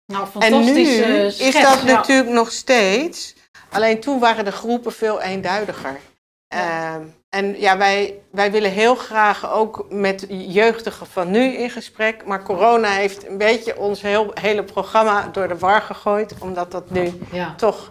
nou, 0.07 0.29
en 0.39 0.65
nu 0.65 0.81
is 1.27 1.53
dat 1.53 1.83
natuurlijk 1.83 2.29
nog 2.29 2.53
steeds. 2.53 3.35
Alleen 3.71 4.01
toen 4.01 4.19
waren 4.19 4.45
de 4.45 4.53
groepen 4.53 4.93
veel 4.93 5.21
eenduidiger. 5.21 6.01
Ja. 6.49 7.01
En 7.35 7.61
ja, 7.61 7.77
wij, 7.77 8.21
wij 8.31 8.51
willen 8.51 8.71
heel 8.71 8.95
graag 8.95 9.51
ook 9.51 9.87
met 9.91 10.27
jeugdigen 10.29 11.07
van 11.07 11.31
nu 11.31 11.41
in 11.41 11.71
gesprek. 11.71 12.27
Maar 12.27 12.43
corona 12.43 12.89
heeft 12.89 13.29
een 13.29 13.39
beetje 13.39 13.79
ons 13.79 14.03
heel, 14.03 14.31
hele 14.35 14.65
programma 14.65 15.29
door 15.33 15.49
de 15.49 15.59
war 15.59 15.83
gegooid. 15.83 16.35
Omdat 16.39 16.71
dat 16.71 16.91
nu 16.91 17.13
ja. 17.33 17.55
toch, 17.57 17.89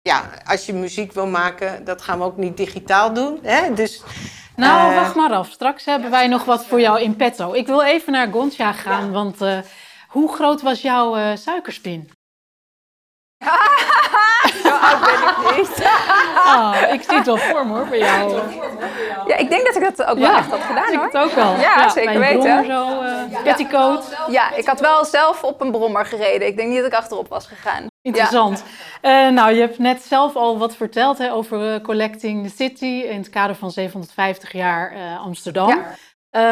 ja, 0.00 0.30
als 0.44 0.66
je 0.66 0.72
muziek 0.72 1.12
wil 1.12 1.26
maken, 1.26 1.84
dat 1.84 2.02
gaan 2.02 2.18
we 2.18 2.24
ook 2.24 2.36
niet 2.36 2.56
digitaal 2.56 3.12
doen. 3.12 3.38
Hè? 3.42 3.74
Dus, 3.74 4.02
nou, 4.56 4.90
uh, 4.90 4.98
wacht 4.98 5.14
maar 5.14 5.32
af. 5.32 5.50
Straks 5.50 5.84
hebben 5.84 6.10
wij 6.10 6.26
nog 6.26 6.44
wat 6.44 6.66
voor 6.66 6.80
jou 6.80 7.00
in 7.00 7.16
petto. 7.16 7.52
Ik 7.52 7.66
wil 7.66 7.82
even 7.82 8.12
naar 8.12 8.32
Gontja 8.32 8.72
gaan, 8.72 9.04
ja. 9.04 9.10
want 9.10 9.42
uh, 9.42 9.58
hoe 10.08 10.34
groot 10.34 10.62
was 10.62 10.82
jouw 10.82 11.16
uh, 11.16 11.36
suikerspin? 11.36 12.10
Oud 14.82 15.00
ben 15.00 15.14
ik 15.14 15.56
niet. 15.56 15.82
Oh, 16.36 16.74
ik 16.96 17.02
zie 17.02 17.16
het 17.16 17.26
wel 17.26 17.36
voor 17.36 17.66
me 17.66 17.74
hoor, 17.74 17.86
bij 17.86 17.98
jou. 17.98 18.40
Ja, 19.26 19.36
ik 19.36 19.48
denk 19.48 19.66
dat 19.66 19.76
ik 19.76 19.96
dat 19.96 20.06
ook 20.06 20.18
wel 20.18 20.30
ja, 20.30 20.38
echt 20.38 20.50
had 20.50 20.60
gedaan 20.60 20.94
hoor. 20.94 21.06
Ik 21.06 21.12
het 21.12 21.22
ook 21.22 21.32
wel. 21.32 21.52
Ja, 21.52 21.60
ja 21.60 21.88
zeker 21.88 22.18
weten. 22.18 22.64
zo, 22.64 23.02
uh, 23.02 23.42
petticoat. 23.42 24.16
Ja, 24.28 24.54
ik 24.54 24.66
had 24.66 24.80
wel 24.80 25.04
zelf 25.04 25.44
op 25.44 25.60
een 25.60 25.70
brommer 25.70 26.06
gereden. 26.06 26.48
Ik 26.48 26.56
denk 26.56 26.68
niet 26.68 26.76
dat 26.76 26.86
ik 26.86 26.94
achterop 26.94 27.28
was 27.28 27.46
gegaan. 27.46 27.86
Interessant. 28.02 28.64
Ja. 29.02 29.26
Uh, 29.26 29.34
nou, 29.34 29.52
je 29.52 29.60
hebt 29.60 29.78
net 29.78 30.02
zelf 30.02 30.36
al 30.36 30.58
wat 30.58 30.76
verteld 30.76 31.18
hè, 31.18 31.32
over 31.32 31.74
uh, 31.74 31.80
Collecting 31.80 32.48
the 32.48 32.54
City 32.56 32.84
in 32.84 33.18
het 33.18 33.30
kader 33.30 33.56
van 33.56 33.70
750 33.70 34.52
jaar 34.52 34.94
Amsterdam. 35.18 35.68
Ja. 35.68 35.94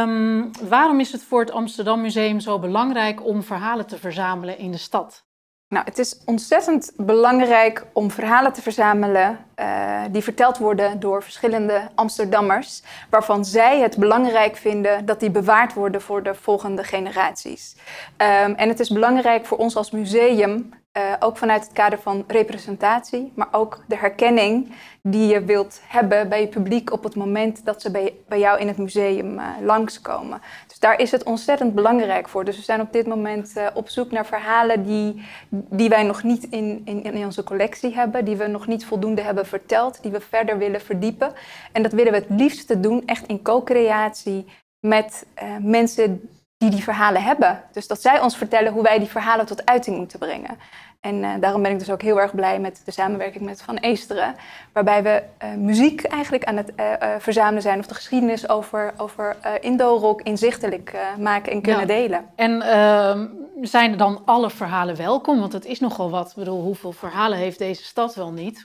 Um, 0.03 0.51
waarom 0.63 1.01
is 1.01 1.13
het 1.13 1.25
voor 1.25 1.41
het 1.41 1.51
Amsterdam 1.51 2.01
Museum 2.01 2.41
zo 2.41 2.59
belangrijk 2.59 3.25
om 3.25 3.43
verhalen 3.43 3.87
te 3.87 3.99
verzamelen 3.99 4.59
in 4.59 4.71
de 4.71 4.79
stad? 4.79 5.25
Nou, 5.71 5.85
het 5.85 5.99
is 5.99 6.17
ontzettend 6.25 6.93
belangrijk 6.97 7.85
om 7.93 8.11
verhalen 8.11 8.53
te 8.53 8.63
verzamelen 8.63 9.39
uh, 9.61 10.03
die 10.11 10.23
verteld 10.23 10.59
worden 10.59 11.01
door 11.01 11.23
verschillende 11.23 11.89
Amsterdammers, 11.95 12.83
waarvan 13.11 13.45
zij 13.45 13.81
het 13.81 13.97
belangrijk 13.97 14.57
vinden 14.57 15.05
dat 15.05 15.21
die 15.21 15.31
bewaard 15.31 15.75
worden 15.75 16.03
voor 16.03 16.23
de 16.23 16.35
volgende 16.35 16.85
generaties. 16.85 17.75
Um, 18.17 18.55
en 18.55 18.69
het 18.69 18.81
is 18.81 18.91
belangrijk 18.91 19.47
voor 19.47 19.59
ons 19.59 19.77
als 19.77 19.91
museum 19.91 20.71
uh, 20.99 21.13
ook 21.19 21.37
vanuit 21.37 21.63
het 21.63 21.73
kader 21.73 21.99
van 21.99 22.25
representatie, 22.27 23.33
maar 23.35 23.49
ook 23.51 23.85
de 23.89 23.97
herkenning 23.97 24.73
die 25.03 25.27
je 25.27 25.45
wilt 25.45 25.81
hebben 25.87 26.29
bij 26.29 26.41
je 26.41 26.49
publiek 26.49 26.93
op 26.93 27.05
het 27.05 27.17
moment 27.17 27.65
dat 27.65 27.83
ze 27.83 27.91
bij, 27.91 28.15
bij 28.29 28.39
jou 28.39 28.61
in 28.61 28.69
het 28.69 28.77
museum 28.77 29.39
uh, 29.39 29.47
langskomen. 29.61 30.41
Dus 30.67 30.79
daar 30.79 31.01
is 31.01 31.11
het 31.11 31.23
ontzettend 31.23 31.75
belangrijk 31.75 32.29
voor. 32.29 32.45
Dus 32.45 32.57
we 32.57 32.63
zijn 32.63 32.81
op 32.81 32.93
dit 32.93 33.07
moment 33.07 33.53
uh, 33.57 33.67
op 33.75 33.89
zoek 33.89 34.11
naar 34.11 34.27
verhalen 34.27 34.83
die, 34.87 35.23
die 35.49 35.89
wij 35.89 36.03
nog 36.03 36.23
niet 36.23 36.45
in, 36.45 36.83
in, 36.85 37.03
in 37.03 37.25
onze 37.25 37.45
collectie 37.45 37.95
hebben, 37.95 38.25
die 38.25 38.37
we 38.37 38.47
nog 38.47 38.67
niet 38.67 38.87
voldoende 38.87 39.23
hebben 39.23 39.47
verteld, 39.47 40.03
die 40.03 40.13
we 40.13 40.21
verder 40.21 40.59
willen 40.59 40.81
verdiepen. 40.81 41.33
En 41.73 41.83
dat 41.83 41.93
willen 41.93 42.13
we 42.13 42.19
het 42.19 42.41
liefste 42.41 42.81
doen, 42.81 43.03
echt 43.07 43.27
in 43.27 43.43
co-creatie 43.43 44.47
met 44.81 45.27
mensen 45.61 46.31
die 46.61 46.71
die 46.71 46.83
verhalen 46.83 47.23
hebben. 47.23 47.63
Dus 47.73 47.87
dat 47.87 48.01
zij 48.01 48.21
ons 48.21 48.37
vertellen 48.37 48.73
hoe 48.73 48.83
wij 48.83 48.99
die 48.99 49.09
verhalen 49.09 49.47
tot 49.47 49.67
uiting 49.67 49.97
moeten 49.97 50.19
brengen. 50.19 50.59
En 51.01 51.23
uh, 51.23 51.31
daarom 51.41 51.63
ben 51.63 51.71
ik 51.71 51.79
dus 51.79 51.91
ook 51.91 52.03
heel 52.03 52.21
erg 52.21 52.35
blij 52.35 52.61
met 52.61 52.83
de 52.85 52.91
samenwerking 52.91 53.45
met 53.45 53.63
Van 53.63 53.77
Eesteren, 53.77 54.35
waarbij 54.73 55.03
we 55.03 55.23
uh, 55.45 55.55
muziek 55.55 56.03
eigenlijk 56.03 56.45
aan 56.45 56.57
het 56.57 56.73
uh, 56.77 56.95
verzamelen 57.19 57.63
zijn, 57.63 57.79
of 57.79 57.87
de 57.87 57.95
geschiedenis 57.95 58.49
over, 58.49 58.95
over 58.97 59.37
Indo-rock 59.61 60.23
inzichtelijk 60.23 60.97
maken 61.19 61.53
en 61.53 61.63
kunnen 61.63 61.81
ja. 61.81 61.87
delen. 61.87 62.27
En 62.37 62.63
ehm, 62.63 63.27
zijn 63.61 63.91
er 63.91 63.99
dan 63.99 64.23
alle 64.25 64.51
verhalen 64.51 64.97
welkom? 64.97 65.41
Want 65.41 65.53
het 65.53 65.65
is 65.65 65.81
nogal 65.81 66.11
wat. 66.11 66.31
Ik 66.31 66.37
bedoel, 66.37 66.63
hoeveel 66.63 66.93
verhalen 66.93 67.39
heeft 67.39 67.59
deze 67.59 67.85
stad 67.85 68.15
wel 68.15 68.33
niet? 68.33 68.65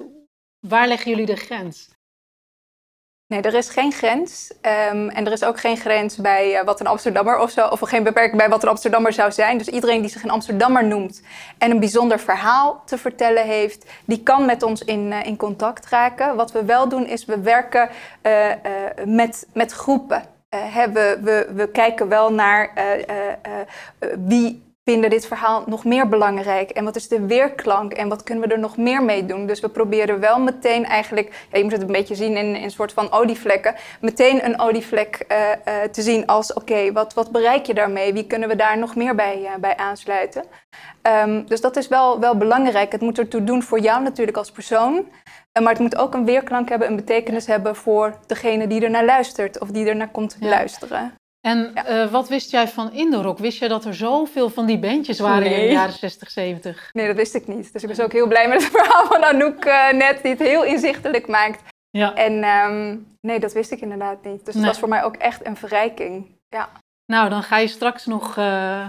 Waar 0.60 0.88
leggen 0.88 1.12
jullie 1.12 1.26
de 1.26 1.36
grens? 1.36 1.90
Nee, 3.28 3.42
er 3.42 3.54
is 3.54 3.70
geen 3.70 3.92
grens. 3.92 4.52
Um, 4.62 5.10
en 5.10 5.26
er 5.26 5.32
is 5.32 5.44
ook 5.44 5.60
geen 5.60 5.78
grens 5.78 6.16
bij 6.16 6.54
uh, 6.54 6.64
wat 6.64 6.80
een 6.80 6.88
Amsterdammer 6.88 7.40
of 7.40 7.52
zo, 7.52 7.68
of 7.68 7.80
geen 7.80 8.04
beperking 8.04 8.38
bij 8.38 8.50
wat 8.50 8.64
een 8.64 8.70
Amsterdammer 8.70 9.14
zou 9.14 9.32
zijn. 9.32 9.58
Dus 9.58 9.68
iedereen 9.68 10.02
die 10.02 10.10
zich 10.10 10.24
een 10.24 10.30
Amsterdammer 10.30 10.86
noemt 10.86 11.22
en 11.58 11.72
een 11.72 11.80
bijzonder 11.80 12.20
verhaal 12.20 12.84
te 12.86 12.98
vertellen 12.98 13.44
heeft, 13.44 13.86
die 14.06 14.24
kan 14.24 14.46
met 14.46 14.64
ons 14.64 14.84
in, 14.84 15.12
uh, 15.12 15.26
in 15.26 15.38
contact 15.38 15.90
raken. 15.90 16.36
Wat 16.36 16.52
we 16.52 16.66
wel 16.66 16.90
doen 16.90 17.08
is 17.08 17.26
we 17.26 17.40
werken 17.40 17.90
uh, 18.22 18.52
met, 19.06 19.48
met 19.54 19.72
groepen. 19.72 20.24
We, 20.94 21.20
we, 21.22 21.48
we 21.54 21.68
kijken 21.68 22.08
wel 22.08 22.34
naar 22.34 22.72
wie 24.18 24.65
vinden 24.86 25.10
dit 25.10 25.28
verhaal 25.28 25.64
nog 25.66 25.86
meer 25.86 26.10
belangrijk? 26.10 26.70
En 26.70 26.84
wat 26.84 26.96
is 26.96 27.08
de 27.08 27.26
weerklank? 27.26 27.94
En 27.94 28.10
wat 28.10 28.24
kunnen 28.24 28.48
we 28.48 28.54
er 28.54 28.60
nog 28.60 28.78
meer 28.78 29.04
mee 29.04 29.26
doen? 29.26 29.46
Dus 29.46 29.60
we 29.60 29.70
proberen 29.70 30.20
wel 30.20 30.40
meteen 30.40 30.86
eigenlijk, 30.86 31.48
ja, 31.52 31.58
je 31.58 31.64
moet 31.64 31.72
het 31.72 31.82
een 31.82 31.92
beetje 31.92 32.16
zien 32.16 32.38
in, 32.38 32.56
in 32.56 32.64
een 32.64 32.72
soort 32.72 32.94
van 32.94 33.12
olievlekken, 33.12 33.76
meteen 34.02 34.46
een 34.46 34.60
olievlek 34.60 35.26
uh, 35.32 35.38
uh, 35.38 35.84
te 35.92 36.02
zien 36.02 36.26
als, 36.26 36.54
oké, 36.54 36.92
wat, 36.92 37.14
wat 37.14 37.32
bereik 37.32 37.66
je 37.66 37.74
daarmee? 37.74 38.14
Wie 38.14 38.28
kunnen 38.28 38.50
we 38.50 38.56
daar 38.56 38.78
nog 38.78 38.96
meer 38.96 39.16
bij, 39.16 39.40
uh, 39.42 39.56
bij 39.60 39.78
aansluiten? 39.78 40.44
Um, 41.02 41.48
dus 41.48 41.62
dat 41.62 41.76
is 41.76 41.88
wel, 41.88 42.20
wel 42.20 42.38
belangrijk. 42.38 42.92
Het 42.92 43.02
moet 43.02 43.20
ertoe 43.20 43.44
doen 43.44 43.64
voor 43.64 43.80
jou 43.80 44.04
natuurlijk 44.04 44.38
als 44.38 44.52
persoon. 44.52 45.08
Maar 45.62 45.72
het 45.72 45.80
moet 45.80 45.96
ook 45.96 46.14
een 46.14 46.26
weerklank 46.26 46.70
hebben, 46.70 46.88
een 46.88 46.96
betekenis 46.96 47.46
hebben 47.48 47.76
voor 47.76 48.18
degene 48.26 48.68
die 48.68 48.82
er 48.82 48.90
naar 48.90 49.06
luistert 49.06 49.60
of 49.60 49.70
die 49.70 49.88
er 49.88 49.96
naar 49.96 50.12
komt 50.12 50.38
ja. 50.40 50.50
luisteren. 50.50 51.14
En 51.46 51.72
ja. 51.74 52.04
uh, 52.04 52.12
wat 52.12 52.30
wist 52.30 52.52
jij 52.52 52.68
van 52.68 52.92
Indorok? 52.92 53.38
Wist 53.38 53.60
jij 53.60 53.68
dat 53.68 53.86
er 53.86 53.96
zoveel 53.96 54.50
van 54.50 54.66
die 54.66 54.80
bandjes 54.80 55.20
waren 55.20 55.50
nee. 55.50 55.62
in 55.62 55.68
de 55.68 55.74
jaren 55.74 55.94
60, 55.94 56.32
70? 56.32 56.90
Nee, 56.94 57.08
dat 57.08 57.16
wist 57.16 57.36
ik 57.36 57.48
niet. 57.48 57.74
Dus 57.74 57.84
ik 57.84 57.90
was 57.90 58.00
ook 58.00 58.12
heel 58.12 58.28
blij 58.28 58.48
met 58.48 58.64
het 58.64 58.72
verhaal 58.82 59.06
van 59.06 59.24
Anouk 59.24 59.66
uh, 59.66 59.92
net, 59.92 60.20
die 60.22 60.32
het 60.32 60.40
heel 60.40 60.64
inzichtelijk 60.64 61.28
maakt. 61.28 61.62
Ja. 61.90 62.14
En 62.14 62.44
um, 62.44 63.08
nee, 63.22 63.40
dat 63.40 63.54
wist 63.54 63.72
ik 63.72 63.82
inderdaad 63.82 64.24
niet. 64.24 64.46
Dus 64.46 64.54
nee. 64.54 64.64
het 64.64 64.72
was 64.72 64.80
voor 64.80 64.90
mij 64.90 65.04
ook 65.04 65.16
echt 65.16 65.46
een 65.46 65.56
verrijking. 65.56 66.38
Ja. 66.50 66.70
Nou, 67.06 67.30
dan 67.30 67.44
ga 67.44 67.58
je 67.58 67.68
straks 67.68 68.06
nog 68.06 68.38
uh, 68.38 68.88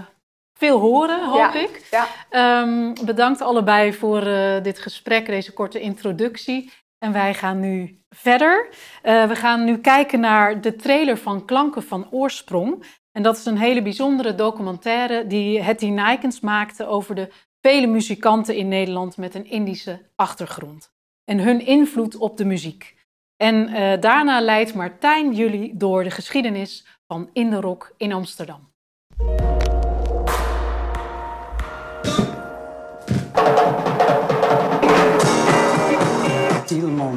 veel 0.59 0.79
horen, 0.79 1.25
hoop 1.25 1.37
ja. 1.37 1.53
ik. 1.53 1.87
Ja. 1.91 2.61
Um, 2.61 2.93
bedankt 3.05 3.41
allebei 3.41 3.93
voor 3.93 4.21
dit 4.63 4.79
gesprek, 4.79 5.25
deze 5.25 5.53
korte 5.53 5.79
introductie. 5.79 6.71
En 6.99 7.11
wij 7.11 7.33
gaan 7.33 7.59
nu 7.59 8.01
verder. 8.09 8.69
Uh, 9.03 9.27
we 9.27 9.35
gaan 9.35 9.63
nu 9.63 9.77
kijken 9.77 10.19
naar 10.19 10.61
de 10.61 10.75
trailer 10.75 11.17
van 11.17 11.45
Klanken 11.45 11.83
van 11.83 12.11
Oorsprong. 12.11 12.83
En 13.11 13.23
dat 13.23 13.37
is 13.37 13.45
een 13.45 13.57
hele 13.57 13.81
bijzondere 13.81 14.35
documentaire 14.35 15.27
die 15.27 15.61
Hetty 15.61 15.85
Nijkens 15.85 16.39
maakte 16.39 16.85
over 16.85 17.15
de 17.15 17.33
vele 17.61 17.87
muzikanten 17.87 18.55
in 18.55 18.67
Nederland 18.67 19.17
met 19.17 19.35
een 19.35 19.45
Indische 19.45 20.11
achtergrond. 20.15 20.93
En 21.23 21.39
hun 21.39 21.65
invloed 21.65 22.15
op 22.15 22.37
de 22.37 22.45
muziek. 22.45 22.95
En 23.35 23.69
uh, 23.69 23.99
daarna 23.99 24.41
leidt 24.41 24.73
Martijn 24.73 25.33
jullie 25.33 25.77
door 25.77 26.03
de 26.03 26.11
geschiedenis 26.11 26.85
van 27.07 27.29
Inderok 27.33 27.93
in 27.97 28.13
Amsterdam. 28.13 28.75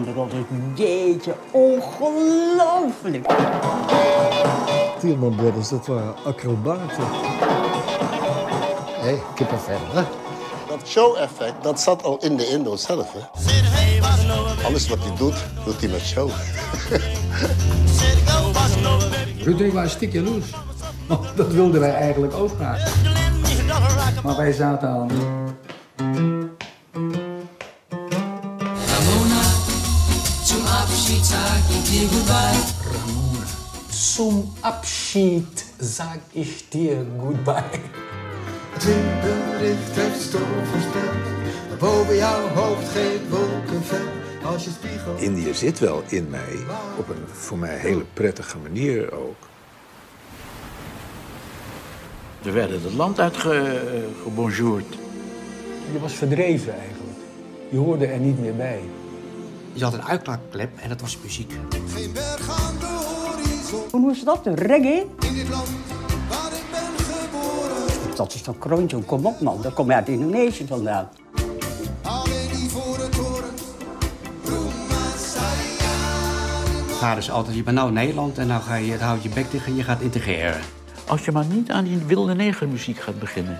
Tielman 0.04 0.28
Brothers. 0.28 0.44
Jeetje, 0.74 1.34
ongelooflijk. 1.50 3.26
Tielman 4.98 5.34
Brothers, 5.34 5.68
dat 5.68 5.86
waren 5.86 6.14
acrobaten. 6.24 7.04
Hé, 9.00 9.06
hey, 9.06 9.22
kippenvel, 9.34 9.78
hè? 9.92 10.02
Dat 10.68 10.86
show-effect, 10.86 11.62
dat 11.62 11.80
zat 11.80 12.02
al 12.02 12.18
in 12.20 12.36
de 12.36 12.48
Indo 12.48 12.76
zelf, 12.76 13.12
hè? 13.12 13.20
Alles 14.64 14.88
wat 14.88 14.98
hij 14.98 15.16
doet, 15.16 15.44
doet 15.64 15.80
hij 15.80 15.88
met 15.88 16.00
show. 16.00 16.30
Ruud 19.44 19.60
en 19.60 19.72
was 19.72 19.90
stik 19.90 20.12
jaloers. 20.12 20.46
Dat 21.36 21.52
wilden 21.52 21.80
wij 21.80 21.94
eigenlijk 21.94 22.34
ook 22.34 22.50
graag. 22.56 22.92
Maar 24.22 24.36
wij 24.36 24.52
zaten 24.52 25.08
aan... 31.10 32.56
Ramona, 32.92 33.46
zum 33.90 34.54
Abschied 34.60 35.64
sag 35.78 36.20
ich 36.32 36.68
dir 36.68 37.04
goodbye. 37.18 37.80
Twinkelricht 38.78 39.94
heeft 39.94 40.22
storm 40.22 40.64
voorspeld. 40.64 41.78
Boven 41.78 42.16
jouw 42.16 42.48
hoofd 42.48 42.88
geen 42.88 43.28
wolkenvel. 43.28 44.06
Als 44.44 44.64
je 44.64 44.70
spiegel... 44.70 45.16
Indië 45.16 45.54
zit 45.54 45.78
wel 45.78 46.02
in 46.08 46.30
mij, 46.30 46.56
op 46.98 47.08
een 47.08 47.24
voor 47.32 47.58
mij 47.58 47.76
hele 47.78 48.04
prettige 48.12 48.58
manier 48.58 49.12
ook. 49.12 49.48
We 52.42 52.50
werden 52.50 52.82
het 52.82 52.92
land 52.92 53.20
uitgebonjourd. 53.20 54.98
Je 55.92 56.00
was 56.00 56.12
verdreven 56.12 56.72
eigenlijk. 56.72 57.18
Je 57.68 57.76
hoorde 57.76 58.06
er 58.06 58.18
niet 58.18 58.40
meer 58.40 58.56
bij. 58.56 58.80
Je 59.72 59.84
had 59.84 59.92
een 59.92 60.04
uitlaatklep 60.04 60.78
en 60.78 60.88
dat 60.88 61.00
was 61.00 61.18
muziek. 61.22 61.52
Geen 61.94 62.12
berg 62.12 62.66
aan 62.66 62.78
de 62.78 62.86
horizon. 62.86 63.80
Hoe 63.90 64.00
noemen 64.00 64.16
ze 64.16 64.24
dat? 64.24 64.46
Een 64.46 64.54
reggae? 64.54 65.06
In 65.20 65.34
dit 65.34 65.48
land 65.48 65.68
waar 66.28 66.52
ik 66.52 66.64
ben 66.70 67.04
geboren. 67.04 68.16
Dat 68.16 68.34
is 68.34 68.42
toch 68.42 68.58
kroontje, 68.58 68.98
kom 68.98 69.26
op 69.26 69.40
man, 69.40 69.62
dat 69.62 69.74
komt 69.74 69.90
uit 69.90 70.08
Indonesië 70.08 70.66
vandaan. 70.66 71.08
Alleen 72.02 72.48
niet 72.60 72.70
voor 72.70 72.98
het 72.98 73.14
horen. 73.14 73.48
Vader 77.00 77.18
is 77.18 77.30
altijd, 77.30 77.56
je 77.56 77.62
bent 77.62 77.76
nou 77.76 77.88
in 77.88 77.94
Nederland 77.94 78.38
en 78.38 78.46
nou 78.46 78.62
ga 78.62 78.74
je, 78.74 78.98
dan 78.98 79.06
houd 79.06 79.22
je 79.22 79.28
bek 79.28 79.50
dicht 79.50 79.66
en 79.66 79.76
je 79.76 79.82
gaat 79.82 80.00
integreren. 80.00 80.60
Als 81.06 81.24
je 81.24 81.32
maar 81.32 81.44
niet 81.44 81.70
aan 81.70 81.84
die 81.84 81.98
wilde 81.98 82.34
negermuziek 82.34 82.98
gaat 82.98 83.18
beginnen. 83.18 83.58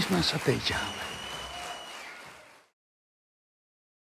Eerst 0.00 0.12
maar 0.12 0.42
een. 0.46 0.60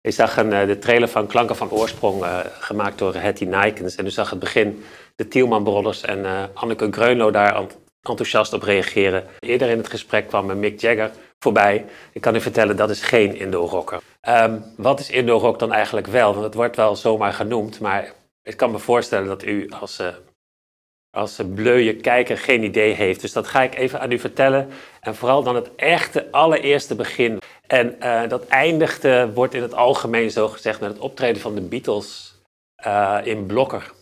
Ik 0.00 0.12
zag 0.12 0.36
een, 0.36 0.66
de 0.66 0.78
trailer 0.78 1.08
van 1.08 1.26
Klanken 1.26 1.56
van 1.56 1.70
Oorsprong 1.70 2.22
uh, 2.22 2.38
gemaakt 2.58 2.98
door 2.98 3.14
Hetty 3.14 3.44
Nijkens. 3.44 3.94
En 3.94 4.06
u 4.06 4.10
zag 4.10 4.30
het 4.30 4.38
begin 4.38 4.84
de 5.16 5.28
Tielman 5.28 5.64
Brothers 5.64 6.00
en 6.00 6.18
uh, 6.18 6.42
Anneke 6.54 6.88
Greunlo 6.90 7.30
daar 7.30 7.66
enthousiast 8.02 8.52
op 8.52 8.62
reageren. 8.62 9.26
Eerder 9.38 9.68
in 9.68 9.78
het 9.78 9.88
gesprek 9.88 10.28
kwam 10.28 10.58
Mick 10.58 10.80
Jagger 10.80 11.10
voorbij. 11.38 11.84
Ik 12.12 12.20
kan 12.20 12.34
u 12.34 12.40
vertellen, 12.40 12.76
dat 12.76 12.90
is 12.90 13.02
geen 13.02 13.36
Indo-rocker. 13.36 14.00
Um, 14.28 14.64
wat 14.76 15.00
is 15.00 15.10
Indo-rock 15.10 15.58
dan 15.58 15.72
eigenlijk 15.72 16.06
wel? 16.06 16.32
Want 16.32 16.44
het 16.44 16.54
wordt 16.54 16.76
wel 16.76 16.96
zomaar 16.96 17.32
genoemd, 17.32 17.80
maar 17.80 18.12
ik 18.42 18.56
kan 18.56 18.70
me 18.70 18.78
voorstellen 18.78 19.26
dat 19.26 19.44
u 19.44 19.70
als, 19.70 20.00
als 21.14 21.40
bleuye 21.54 21.96
kijker 21.96 22.38
geen 22.38 22.62
idee 22.62 22.92
heeft. 22.92 23.20
Dus 23.20 23.32
dat 23.32 23.46
ga 23.46 23.62
ik 23.62 23.74
even 23.74 24.00
aan 24.00 24.10
u 24.10 24.18
vertellen. 24.18 24.68
En 25.00 25.14
vooral 25.14 25.42
dan 25.42 25.54
het 25.54 25.74
echte, 25.74 26.30
allereerste 26.30 26.94
begin. 26.94 27.38
En 27.66 27.96
uh, 28.00 28.28
dat 28.28 28.46
eindigde, 28.46 29.32
wordt 29.32 29.54
in 29.54 29.62
het 29.62 29.74
algemeen 29.74 30.30
zo 30.30 30.48
gezegd, 30.48 30.80
met 30.80 30.90
het 30.90 30.98
optreden 30.98 31.42
van 31.42 31.54
de 31.54 31.60
Beatles 31.60 32.34
uh, 32.86 33.18
in 33.24 33.46
Blokker. 33.46 33.92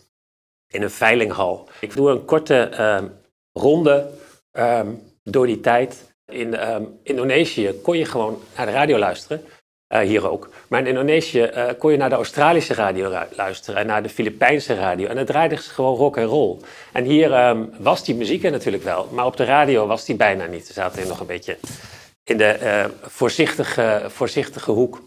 In 0.67 0.81
een 0.81 0.91
veilinghal. 0.91 1.67
Ik 1.79 1.95
doe 1.95 2.09
een 2.09 2.25
korte 2.25 2.69
uh, 2.71 3.01
ronde 3.51 4.09
um, 4.51 5.01
door 5.23 5.45
die 5.45 5.59
tijd. 5.59 6.11
In 6.31 6.69
um, 6.71 6.99
Indonesië 7.03 7.73
kon 7.81 7.97
je 7.97 8.05
gewoon 8.05 8.41
naar 8.57 8.65
de 8.65 8.71
radio 8.71 8.97
luisteren. 8.97 9.45
Uh, 9.93 9.99
hier 9.99 10.29
ook. 10.29 10.49
Maar 10.67 10.79
in 10.79 10.87
Indonesië 10.87 11.49
uh, 11.55 11.69
kon 11.77 11.91
je 11.91 11.97
naar 11.97 12.09
de 12.09 12.15
Australische 12.15 12.73
radio 12.73 13.25
luisteren 13.35 13.79
en 13.79 13.87
naar 13.87 14.03
de 14.03 14.09
Filipijnse 14.09 14.75
radio. 14.75 15.07
En 15.07 15.17
het 15.17 15.27
draaide 15.27 15.57
gewoon 15.57 15.95
rock 15.95 16.17
en 16.17 16.25
roll. 16.25 16.57
En 16.91 17.03
hier 17.03 17.47
um, 17.47 17.69
was 17.79 18.03
die 18.03 18.15
muziek 18.15 18.43
er 18.43 18.51
natuurlijk 18.51 18.83
wel, 18.83 19.07
maar 19.11 19.25
op 19.25 19.37
de 19.37 19.43
radio 19.43 19.87
was 19.87 20.05
die 20.05 20.15
bijna 20.15 20.45
niet. 20.45 20.67
Ze 20.67 20.73
zaten 20.73 21.07
nog 21.07 21.19
een 21.19 21.25
beetje 21.25 21.57
in 22.23 22.37
de 22.37 22.57
uh, 22.61 22.85
voorzichtige, 23.01 24.03
voorzichtige 24.07 24.71
hoek. 24.71 25.01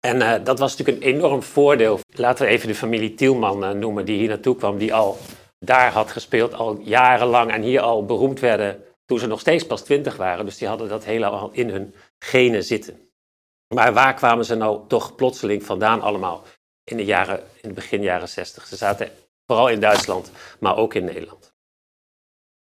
En 0.00 0.44
dat 0.44 0.58
was 0.58 0.76
natuurlijk 0.76 1.04
een 1.06 1.14
enorm 1.14 1.42
voordeel. 1.42 1.98
Laten 2.06 2.44
we 2.44 2.50
even 2.50 2.68
de 2.68 2.74
familie 2.74 3.14
Tielman 3.14 3.78
noemen, 3.78 4.04
die 4.04 4.18
hier 4.18 4.28
naartoe 4.28 4.56
kwam, 4.56 4.78
die 4.78 4.94
al 4.94 5.18
daar 5.58 5.92
had 5.92 6.10
gespeeld, 6.10 6.54
al 6.54 6.78
jarenlang 6.82 7.52
en 7.52 7.62
hier 7.62 7.80
al 7.80 8.04
beroemd 8.04 8.40
werden 8.40 8.84
toen 9.04 9.18
ze 9.18 9.26
nog 9.26 9.40
steeds 9.40 9.66
pas 9.66 9.82
twintig 9.82 10.16
waren. 10.16 10.44
Dus 10.44 10.58
die 10.58 10.68
hadden 10.68 10.88
dat 10.88 11.04
hele 11.04 11.26
al 11.26 11.50
in 11.52 11.70
hun 11.70 11.94
genen 12.18 12.64
zitten. 12.64 13.05
Maar 13.74 13.92
waar 13.92 14.14
kwamen 14.14 14.44
ze 14.44 14.54
nou 14.54 14.88
toch 14.88 15.14
plotseling 15.14 15.64
vandaan 15.64 16.00
allemaal 16.00 16.44
in 16.84 16.96
de, 16.96 17.04
jaren, 17.04 17.40
in 17.62 17.68
de 17.68 17.74
begin 17.74 18.02
jaren 18.02 18.28
zestig? 18.28 18.66
Ze 18.66 18.76
zaten 18.76 19.10
vooral 19.46 19.68
in 19.68 19.80
Duitsland, 19.80 20.30
maar 20.60 20.76
ook 20.76 20.94
in 20.94 21.04
Nederland. 21.04 21.54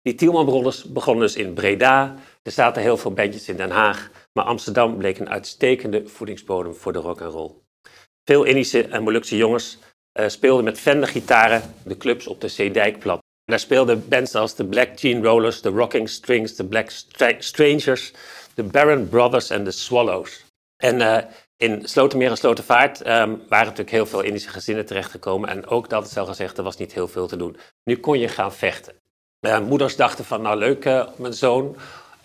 Die 0.01 0.15
Tielman 0.15 0.45
Brothers 0.45 0.83
begonnen 0.83 1.25
dus 1.25 1.35
in 1.35 1.53
Breda. 1.53 2.15
Er 2.43 2.51
zaten 2.51 2.81
heel 2.81 2.97
veel 2.97 3.11
bandjes 3.11 3.49
in 3.49 3.57
Den 3.57 3.71
Haag. 3.71 4.11
Maar 4.33 4.45
Amsterdam 4.45 4.97
bleek 4.97 5.19
een 5.19 5.29
uitstekende 5.29 6.07
voedingsbodem 6.07 6.75
voor 6.75 6.93
de 6.93 6.99
rock 6.99 7.21
and 7.21 7.33
roll. 7.33 7.51
Veel 8.23 8.43
Indische 8.43 8.87
en 8.87 9.03
Molukse 9.03 9.37
jongens 9.37 9.77
uh, 10.19 10.27
speelden 10.27 10.63
met 10.63 10.79
Fender-gitaren 10.79 11.73
de 11.83 11.97
clubs 11.97 12.27
op 12.27 12.41
de 12.41 12.47
Zeedijkplat. 12.47 13.19
Daar 13.45 13.59
speelden 13.59 14.07
bands 14.07 14.35
als 14.35 14.55
de 14.55 14.65
Black 14.65 14.99
Jean 14.99 15.23
Rollers, 15.23 15.61
de 15.61 15.69
Rocking 15.69 16.09
Strings, 16.09 16.55
de 16.55 16.65
Black 16.65 16.89
Stra 16.89 17.33
Strangers, 17.39 18.13
de 18.53 18.63
Barron 18.63 19.09
Brothers 19.09 19.49
en 19.49 19.63
de 19.63 19.71
Swallows. 19.71 20.45
En 20.77 20.99
uh, 20.99 21.17
in 21.57 21.87
Slotermeer 21.87 22.29
en 22.29 22.37
Slotervaart 22.37 22.99
um, 22.99 23.05
waren 23.07 23.65
natuurlijk 23.65 23.89
heel 23.89 24.05
veel 24.05 24.21
Indische 24.21 24.49
gezinnen 24.49 24.85
terechtgekomen. 24.85 25.49
En 25.49 25.67
ook 25.67 25.89
dat 25.89 26.05
is 26.05 26.17
al 26.17 26.25
gezegd, 26.25 26.57
er 26.57 26.63
was 26.63 26.77
niet 26.77 26.93
heel 26.93 27.07
veel 27.07 27.27
te 27.27 27.37
doen. 27.37 27.57
Nu 27.83 27.97
kon 27.97 28.19
je 28.19 28.27
gaan 28.27 28.53
vechten. 28.53 28.93
Uh, 29.41 29.59
moeders 29.59 29.95
dachten 29.95 30.25
van, 30.25 30.41
nou 30.41 30.57
leuk, 30.57 30.85
uh, 30.85 31.07
mijn 31.17 31.33
zoon 31.33 31.75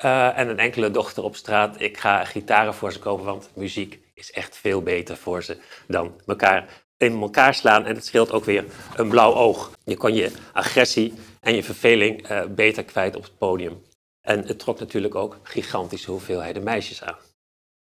eh, 0.03 0.38
en 0.38 0.49
een 0.49 0.59
enkele 0.59 0.91
dochter 0.91 1.23
op 1.23 1.37
straat. 1.37 1.81
Ik 1.81 1.99
ga 1.99 2.25
gitaren 2.25 2.75
voor 2.75 2.93
ze 2.93 2.99
kopen, 2.99 3.25
want 3.25 3.51
muziek 3.55 3.99
is 4.15 4.33
echt 4.33 4.57
veel 4.57 4.83
beter 4.83 5.17
voor 5.17 5.43
ze 5.43 5.57
dan 5.87 6.21
elkaar 6.27 6.85
in 6.97 7.21
elkaar 7.21 7.55
slaan. 7.55 7.87
En 7.87 7.95
het 7.95 8.05
scheelt 8.05 8.33
ook 8.33 8.45
weer 8.45 8.65
een 8.97 9.09
blauw 9.09 9.35
oog. 9.35 9.71
Je 9.85 9.97
kan 9.97 10.15
je 10.15 10.33
agressie 10.53 11.15
en 11.41 11.55
je 11.55 11.62
verveling 11.62 12.29
eh, 12.29 12.45
beter 12.47 12.85
kwijt 12.85 13.17
op 13.17 13.23
het 13.23 13.38
podium. 13.38 13.83
En 14.21 14.47
het 14.47 14.59
trok 14.59 14.79
natuurlijk 14.79 15.15
ook 15.15 15.38
gigantische 15.43 16.11
hoeveelheden 16.11 16.62
meisjes 16.62 17.03
aan. 17.03 17.17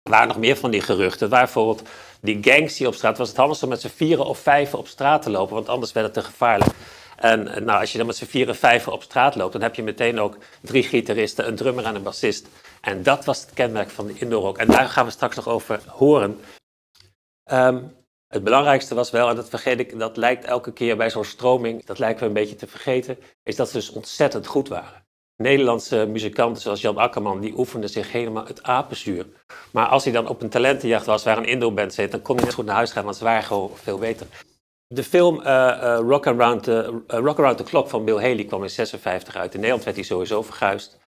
Er 0.04 0.10
waren 0.10 0.28
nog 0.28 0.38
meer 0.38 0.56
van 0.56 0.70
die 0.70 0.80
geruchten. 0.80 1.28
Waar 1.28 1.44
bijvoorbeeld 1.44 1.88
die 2.20 2.38
gangs 2.40 2.76
die 2.76 2.86
op 2.86 2.94
straat 2.94 3.18
was 3.18 3.28
het 3.28 3.36
handig 3.36 3.62
om 3.62 3.68
met 3.68 3.80
z'n 3.80 3.88
vieren 3.88 4.26
of 4.26 4.38
vijven 4.38 4.78
op 4.78 4.88
straat 4.88 5.22
te 5.22 5.30
lopen, 5.30 5.54
want 5.54 5.68
anders 5.68 5.92
werd 5.92 6.06
het 6.06 6.14
te 6.14 6.30
gevaarlijk. 6.30 6.70
En 7.16 7.48
eh, 7.48 7.62
nou, 7.62 7.80
als 7.80 7.92
je 7.92 7.98
dan 7.98 8.06
met 8.06 8.16
z'n 8.16 8.24
vieren, 8.24 8.56
vijven 8.56 8.92
op 8.92 9.02
straat 9.02 9.34
loopt, 9.34 9.52
dan 9.52 9.62
heb 9.62 9.74
je 9.74 9.82
meteen 9.82 10.20
ook 10.20 10.36
drie 10.60 10.82
gitaristen, 10.82 11.46
een 11.46 11.56
drummer 11.56 11.84
en 11.84 11.94
een 11.94 12.02
bassist. 12.02 12.48
En 12.80 13.02
dat 13.02 13.24
was 13.24 13.40
het 13.40 13.52
kenmerk 13.54 13.90
van 13.90 14.06
de 14.06 14.18
indoor 14.18 14.42
rock. 14.42 14.58
En 14.58 14.66
daar 14.66 14.88
gaan 14.88 15.04
we 15.04 15.10
straks 15.10 15.36
nog 15.36 15.48
over 15.48 15.80
horen. 15.86 16.40
Ehm, 17.44 17.82
het 18.28 18.44
belangrijkste 18.44 18.94
was 18.94 19.10
wel, 19.10 19.28
en 19.28 19.36
dat 19.36 19.48
vergeet 19.48 19.78
ik, 19.78 19.98
dat 19.98 20.16
lijkt 20.16 20.44
elke 20.44 20.72
keer 20.72 20.96
bij 20.96 21.10
zo'n 21.10 21.24
stroming, 21.24 21.84
dat 21.84 21.98
lijken 21.98 22.20
we 22.20 22.26
een 22.26 22.32
beetje 22.32 22.56
te 22.56 22.66
vergeten, 22.66 23.18
is 23.42 23.56
dat 23.56 23.68
ze 23.68 23.76
dus 23.76 23.90
ontzettend 23.90 24.46
goed 24.46 24.68
waren. 24.68 25.03
Nederlandse 25.36 26.06
muzikanten 26.06 26.62
zoals 26.62 26.80
Jan 26.80 26.96
Akkerman, 26.96 27.40
die 27.40 27.58
oefenden 27.58 27.90
zich 27.90 28.12
helemaal 28.12 28.46
het 28.46 28.62
apenzuur. 28.62 29.26
Maar 29.72 29.86
als 29.86 30.04
hij 30.04 30.12
dan 30.12 30.28
op 30.28 30.42
een 30.42 30.48
talentenjacht 30.48 31.06
was 31.06 31.24
waar 31.24 31.38
een 31.38 31.44
Indo-band 31.44 31.94
zit, 31.94 32.10
dan 32.10 32.22
kon 32.22 32.36
hij 32.36 32.44
net 32.44 32.54
goed 32.54 32.64
naar 32.64 32.74
huis 32.74 32.92
gaan, 32.92 33.04
want 33.04 33.16
ze 33.16 33.24
waren 33.24 33.42
gewoon 33.42 33.70
veel 33.74 33.98
beter. 33.98 34.26
De 34.86 35.04
film 35.04 35.40
uh, 35.40 35.44
uh, 35.44 35.98
Rock, 36.08 36.26
Around 36.26 36.62
the, 36.62 37.02
uh, 37.08 37.18
Rock 37.18 37.38
Around 37.38 37.56
the 37.56 37.64
Clock 37.64 37.88
van 37.88 38.04
Bill 38.04 38.20
Haley 38.20 38.44
kwam 38.44 38.62
in 38.62 38.70
56 38.70 39.36
uit. 39.36 39.54
In 39.54 39.60
Nederland 39.60 39.84
werd 39.84 39.96
hij 39.96 40.04
sowieso 40.04 40.42
verguisd. 40.42 40.98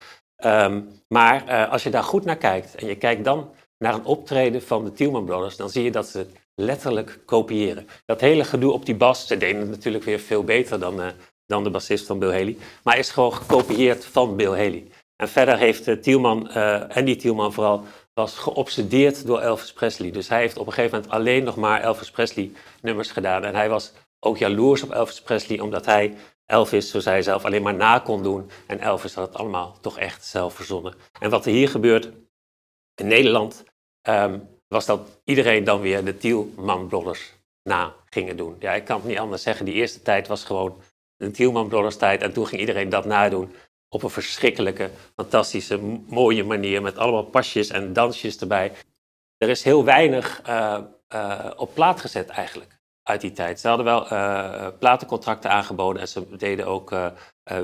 Um, 0.44 0.88
maar 1.08 1.66
als 1.68 1.82
je 1.82 1.90
daar 1.90 2.02
goed 2.02 2.24
naar 2.24 2.36
kijkt 2.36 2.74
en 2.74 2.86
je 2.86 2.96
kijkt 2.96 3.24
dan 3.24 3.54
naar 3.78 3.94
een 3.94 4.04
optreden 4.04 4.62
van 4.62 4.84
de 4.84 4.92
Tielman 4.92 5.24
Brothers, 5.24 5.56
dan 5.56 5.70
zie 5.70 5.84
je 5.84 5.90
dat 5.90 6.08
ze 6.08 6.26
letterlijk 6.54 7.18
kopiëren. 7.24 7.86
Dat 8.04 8.20
hele 8.20 8.44
gedoe 8.44 8.72
op 8.72 8.86
die 8.86 8.94
bas, 8.94 9.26
ze 9.26 9.36
deden 9.36 9.60
het 9.60 9.70
natuurlijk 9.70 10.04
weer 10.04 10.18
veel 10.18 10.44
beter 10.44 10.80
dan, 10.80 11.00
dan 11.46 11.64
de 11.64 11.70
bassist 11.70 12.06
van 12.06 12.18
Bill 12.18 12.32
Haley, 12.32 12.56
maar 12.82 12.98
is 12.98 13.10
gewoon 13.10 13.32
gekopieerd 13.32 14.04
van 14.04 14.36
Bill 14.36 14.48
Haley. 14.50 14.86
En 15.16 15.28
verder 15.28 15.58
heeft 15.58 16.02
Tielman, 16.02 16.52
Andy 16.88 17.16
Tielman 17.16 17.52
vooral, 17.52 17.84
was 18.14 18.36
geobsedeerd 18.38 19.26
door 19.26 19.40
Elvis 19.40 19.72
Presley. 19.72 20.10
Dus 20.10 20.28
hij 20.28 20.40
heeft 20.40 20.56
op 20.56 20.66
een 20.66 20.72
gegeven 20.72 20.96
moment 20.96 21.14
alleen 21.14 21.44
nog 21.44 21.56
maar 21.56 21.80
Elvis 21.80 22.10
Presley 22.10 22.52
nummers 22.82 23.10
gedaan. 23.10 23.44
En 23.44 23.54
hij 23.54 23.68
was 23.68 23.92
ook 24.20 24.38
jaloers 24.38 24.82
op 24.82 24.92
Elvis 24.92 25.20
Presley, 25.20 25.60
omdat 25.60 25.86
hij 25.86 26.14
Elvis, 26.46 26.90
zo 26.90 27.00
zei 27.00 27.14
hij 27.14 27.24
zelf, 27.24 27.44
alleen 27.44 27.62
maar 27.62 27.74
na 27.74 27.98
kon 27.98 28.22
doen. 28.22 28.50
En 28.66 28.80
Elvis 28.80 29.14
had 29.14 29.26
het 29.26 29.36
allemaal 29.36 29.78
toch 29.80 29.98
echt 29.98 30.24
zelf 30.24 30.54
verzonnen. 30.54 30.94
En 31.20 31.30
wat 31.30 31.46
er 31.46 31.52
hier 31.52 31.68
gebeurt 31.68 32.10
in 32.94 33.06
Nederland, 33.06 33.64
um, 34.08 34.48
was 34.68 34.86
dat 34.86 35.20
iedereen 35.24 35.64
dan 35.64 35.80
weer 35.80 36.04
de 36.04 36.16
Tielman 36.16 36.86
Brothers 36.86 37.32
na 37.62 37.94
gingen 38.10 38.36
doen. 38.36 38.56
Ja, 38.58 38.72
ik 38.72 38.84
kan 38.84 38.96
het 38.96 39.06
niet 39.06 39.18
anders 39.18 39.42
zeggen. 39.42 39.64
Die 39.64 39.74
eerste 39.74 40.02
tijd 40.02 40.28
was 40.28 40.44
gewoon 40.44 40.80
de 41.16 41.30
Tielman 41.30 41.68
Brothers 41.68 41.96
tijd. 41.96 42.22
En 42.22 42.32
toen 42.32 42.46
ging 42.46 42.60
iedereen 42.60 42.88
dat 42.88 43.04
nadoen 43.04 43.54
op 43.88 44.02
een 44.02 44.10
verschrikkelijke, 44.10 44.90
fantastische, 45.14 45.78
mooie 46.08 46.44
manier. 46.44 46.82
Met 46.82 46.98
allemaal 46.98 47.24
pasjes 47.24 47.68
en 47.68 47.92
dansjes 47.92 48.38
erbij. 48.38 48.72
Er 49.36 49.48
is 49.48 49.62
heel 49.62 49.84
weinig 49.84 50.42
uh, 50.48 50.78
uh, 51.14 51.50
op 51.56 51.74
plaat 51.74 52.00
gezet 52.00 52.28
eigenlijk 52.28 52.78
uit 53.02 53.20
die 53.20 53.32
tijd. 53.32 53.60
Ze 53.60 53.68
hadden 53.68 53.86
wel 53.86 54.12
uh, 54.12 54.68
platencontracten 54.78 55.50
aangeboden 55.50 56.00
en 56.00 56.08
ze 56.08 56.36
deden 56.36 56.66
ook 56.66 56.94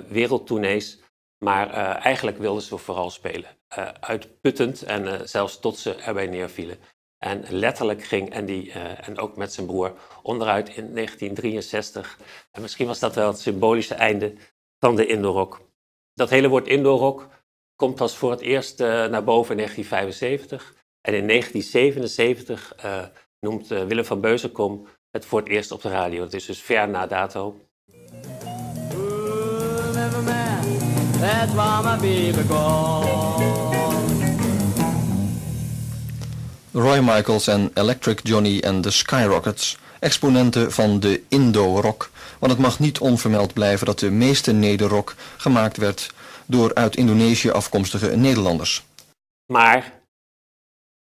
wereldtournees. 0.09 1.01
Maar 1.45 1.71
eigenlijk 1.97 2.39
wilden 2.39 2.63
ze 2.63 2.79
vooral 2.79 3.11
spelen. 3.11 3.51
uitputtend 4.01 4.83
en 4.83 5.29
zelfs 5.29 5.61
tot 5.61 5.79
ze 5.79 5.95
erbij 5.95 6.27
neervielen. 6.27 6.79
En 7.23 7.45
letterlijk 7.49 8.05
ging 8.05 8.37
Andy, 8.37 8.71
en 9.01 9.19
ook 9.19 9.37
met 9.37 9.53
zijn 9.53 9.67
broer, 9.67 9.93
onderuit 10.23 10.69
in 10.69 10.95
1963. 10.95 12.19
En 12.51 12.63
misschien 12.63 12.87
was 12.87 12.99
dat 12.99 13.15
wel 13.15 13.27
het 13.27 13.39
symbolische 13.39 13.95
einde 13.95 14.35
van 14.79 14.97
de 14.97 15.07
Indorok. 15.07 15.61
Dat 16.15 16.31
hele 16.31 16.49
woord 16.49 16.69
indoor 16.69 16.99
rock 16.99 17.29
komt 17.77 17.95
pas 17.95 18.17
voor 18.17 18.31
het 18.31 18.41
eerst 18.41 18.81
uh, 18.81 18.87
naar 18.87 19.25
boven 19.25 19.51
in 19.51 19.57
1975. 19.57 20.75
En 21.01 21.15
in 21.15 21.27
1977 21.27 22.75
uh, 22.85 23.05
noemt 23.41 23.73
uh, 23.73 23.85
Willem 23.85 24.05
van 24.05 24.21
Beuzenkom 24.21 24.87
het 25.11 25.25
voor 25.25 25.41
het 25.41 25.49
eerst 25.49 25.71
op 25.71 25.83
de 25.83 25.89
radio. 25.89 26.21
Dat 26.23 26.33
is 26.33 26.47
dus 26.47 26.61
ver 26.61 26.89
na 26.89 27.07
dato. 27.07 27.61
Roy 36.73 36.99
Michaels 36.99 37.47
en 37.47 37.71
Electric 37.75 38.21
Johnny 38.23 38.61
en 38.61 38.81
de 38.81 38.91
Skyrockets, 38.91 39.79
exponenten 40.01 40.73
van 40.73 41.01
de 41.01 41.23
Indo-rock 41.29 42.11
want 42.43 42.53
het 42.53 42.61
mag 42.61 42.79
niet 42.79 42.99
onvermeld 42.99 43.53
blijven 43.53 43.87
dat 43.87 43.99
de 43.99 44.11
meeste 44.11 44.53
nederrock 44.53 45.15
gemaakt 45.37 45.77
werd 45.77 46.15
door 46.47 46.75
uit 46.75 46.97
Indonesië 46.97 47.51
afkomstige 47.51 48.17
Nederlanders. 48.17 48.85
Maar 49.47 50.03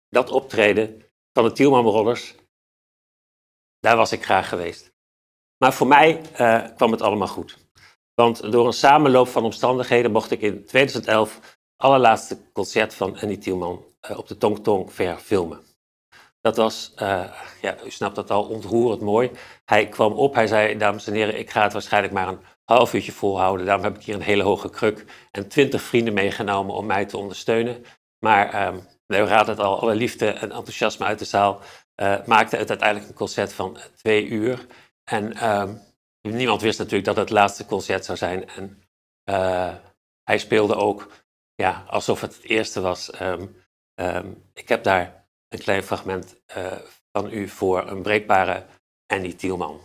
dat 0.07 0.29
optreden 0.29 1.03
van 1.33 1.43
de 1.43 1.51
Tielman 1.51 1.83
Brothers, 1.83 2.35
daar 3.79 3.95
was 3.95 4.11
ik 4.11 4.23
graag 4.23 4.49
geweest. 4.49 4.91
Maar 5.57 5.73
voor 5.73 5.87
mij 5.87 6.21
uh, 6.39 6.65
kwam 6.75 6.91
het 6.91 7.01
allemaal 7.01 7.27
goed. 7.27 7.57
Want 8.13 8.51
door 8.51 8.67
een 8.67 8.73
samenloop 8.73 9.27
van 9.27 9.43
omstandigheden 9.43 10.11
mocht 10.11 10.31
ik 10.31 10.41
in 10.41 10.65
2011 10.65 11.57
allerlaatste 11.75 12.37
concert 12.53 12.93
van 12.93 13.19
Andy 13.19 13.37
Tielman 13.37 13.88
op 14.15 14.27
de 14.27 14.37
Tong 14.37 14.63
Tong 14.63 14.93
verfilmen. 14.93 15.67
Dat 16.41 16.57
was, 16.57 16.93
uh, 17.01 17.33
ja, 17.61 17.83
u 17.85 17.91
snapt 17.91 18.15
dat 18.15 18.31
al, 18.31 18.43
ontroerend 18.43 19.01
mooi. 19.01 19.31
Hij 19.65 19.87
kwam 19.87 20.13
op, 20.13 20.33
hij 20.33 20.47
zei, 20.47 20.77
dames 20.77 21.07
en 21.07 21.13
heren, 21.13 21.39
ik 21.39 21.49
ga 21.49 21.63
het 21.63 21.73
waarschijnlijk 21.73 22.13
maar 22.13 22.27
een 22.27 22.39
half 22.65 22.93
uurtje 22.93 23.11
volhouden. 23.11 23.65
Daarom 23.65 23.83
heb 23.83 23.95
ik 23.95 24.03
hier 24.03 24.15
een 24.15 24.21
hele 24.21 24.43
hoge 24.43 24.69
kruk 24.69 25.27
en 25.31 25.47
twintig 25.47 25.81
vrienden 25.81 26.13
meegenomen 26.13 26.75
om 26.75 26.85
mij 26.85 27.05
te 27.05 27.17
ondersteunen. 27.17 27.83
Maar 28.25 28.67
um, 28.67 28.87
we 29.05 29.23
raad 29.23 29.47
het 29.47 29.59
al, 29.59 29.79
alle 29.79 29.95
liefde 29.95 30.29
en 30.29 30.51
enthousiasme 30.51 31.05
uit 31.05 31.19
de 31.19 31.25
zaal 31.25 31.61
uh, 32.01 32.25
maakte 32.25 32.57
het 32.57 32.69
uiteindelijk 32.69 33.09
een 33.09 33.15
concert 33.15 33.53
van 33.53 33.77
twee 33.95 34.27
uur. 34.27 34.65
En 35.03 35.49
um, 35.49 35.81
niemand 36.21 36.61
wist 36.61 36.77
natuurlijk 36.77 37.05
dat 37.05 37.15
het 37.15 37.29
laatste 37.29 37.65
concert 37.65 38.05
zou 38.05 38.17
zijn. 38.17 38.49
En 38.49 38.83
hij 40.23 40.37
speelde 40.37 40.75
ook 40.75 41.07
ja, 41.55 41.83
alsof 41.87 42.21
het 42.21 42.35
het 42.35 42.43
eerste 42.43 42.81
was. 42.81 43.09
Um, 43.99 44.43
ik 44.53 44.69
heb 44.69 44.83
daar 44.83 45.27
een 45.49 45.59
klein 45.59 45.83
fragment 45.83 46.41
uh, 46.57 46.77
van 47.11 47.31
u 47.31 47.47
voor 47.47 47.87
een 47.87 48.01
breekbare 48.01 48.65
Andy 49.07 49.35
Tielman. 49.35 49.81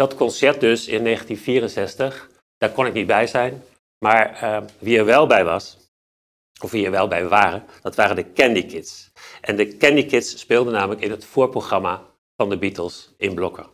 Dat 0.00 0.14
concert 0.14 0.60
dus 0.60 0.86
in 0.86 1.04
1964, 1.04 2.30
daar 2.58 2.70
kon 2.70 2.86
ik 2.86 2.92
niet 2.92 3.06
bij 3.06 3.26
zijn. 3.26 3.62
Maar 3.98 4.40
uh, 4.42 4.62
wie 4.78 4.98
er 4.98 5.04
wel 5.04 5.26
bij 5.26 5.44
was, 5.44 5.76
of 6.62 6.70
wie 6.70 6.84
er 6.84 6.90
wel 6.90 7.08
bij 7.08 7.28
waren, 7.28 7.64
dat 7.82 7.94
waren 7.94 8.16
de 8.16 8.32
Candy 8.32 8.66
Kids. 8.66 9.10
En 9.40 9.56
de 9.56 9.76
Candy 9.76 10.06
Kids 10.06 10.38
speelden 10.38 10.72
namelijk 10.72 11.00
in 11.00 11.10
het 11.10 11.24
voorprogramma 11.24 12.02
van 12.36 12.48
de 12.48 12.58
Beatles 12.58 13.14
in 13.16 13.34
Blokker. 13.34 13.66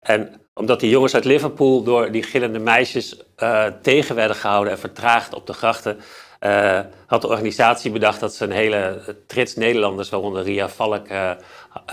En 0.00 0.40
omdat 0.54 0.80
die 0.80 0.90
jongens 0.90 1.14
uit 1.14 1.24
Liverpool 1.24 1.82
door 1.82 2.10
die 2.10 2.22
gillende 2.22 2.58
meisjes 2.58 3.22
uh, 3.36 3.66
tegen 3.66 4.14
werden 4.14 4.36
gehouden 4.36 4.72
en 4.72 4.78
vertraagd 4.78 5.34
op 5.34 5.46
de 5.46 5.52
grachten, 5.52 6.00
uh, 6.40 6.80
had 7.06 7.20
de 7.20 7.28
organisatie 7.28 7.90
bedacht 7.90 8.20
dat 8.20 8.34
ze 8.34 8.44
een 8.44 8.50
hele 8.50 9.02
trits 9.26 9.54
Nederlanders, 9.54 10.08
waaronder 10.08 10.42
Ria 10.42 10.68
Valk, 10.68 11.08
uh, 11.08 11.30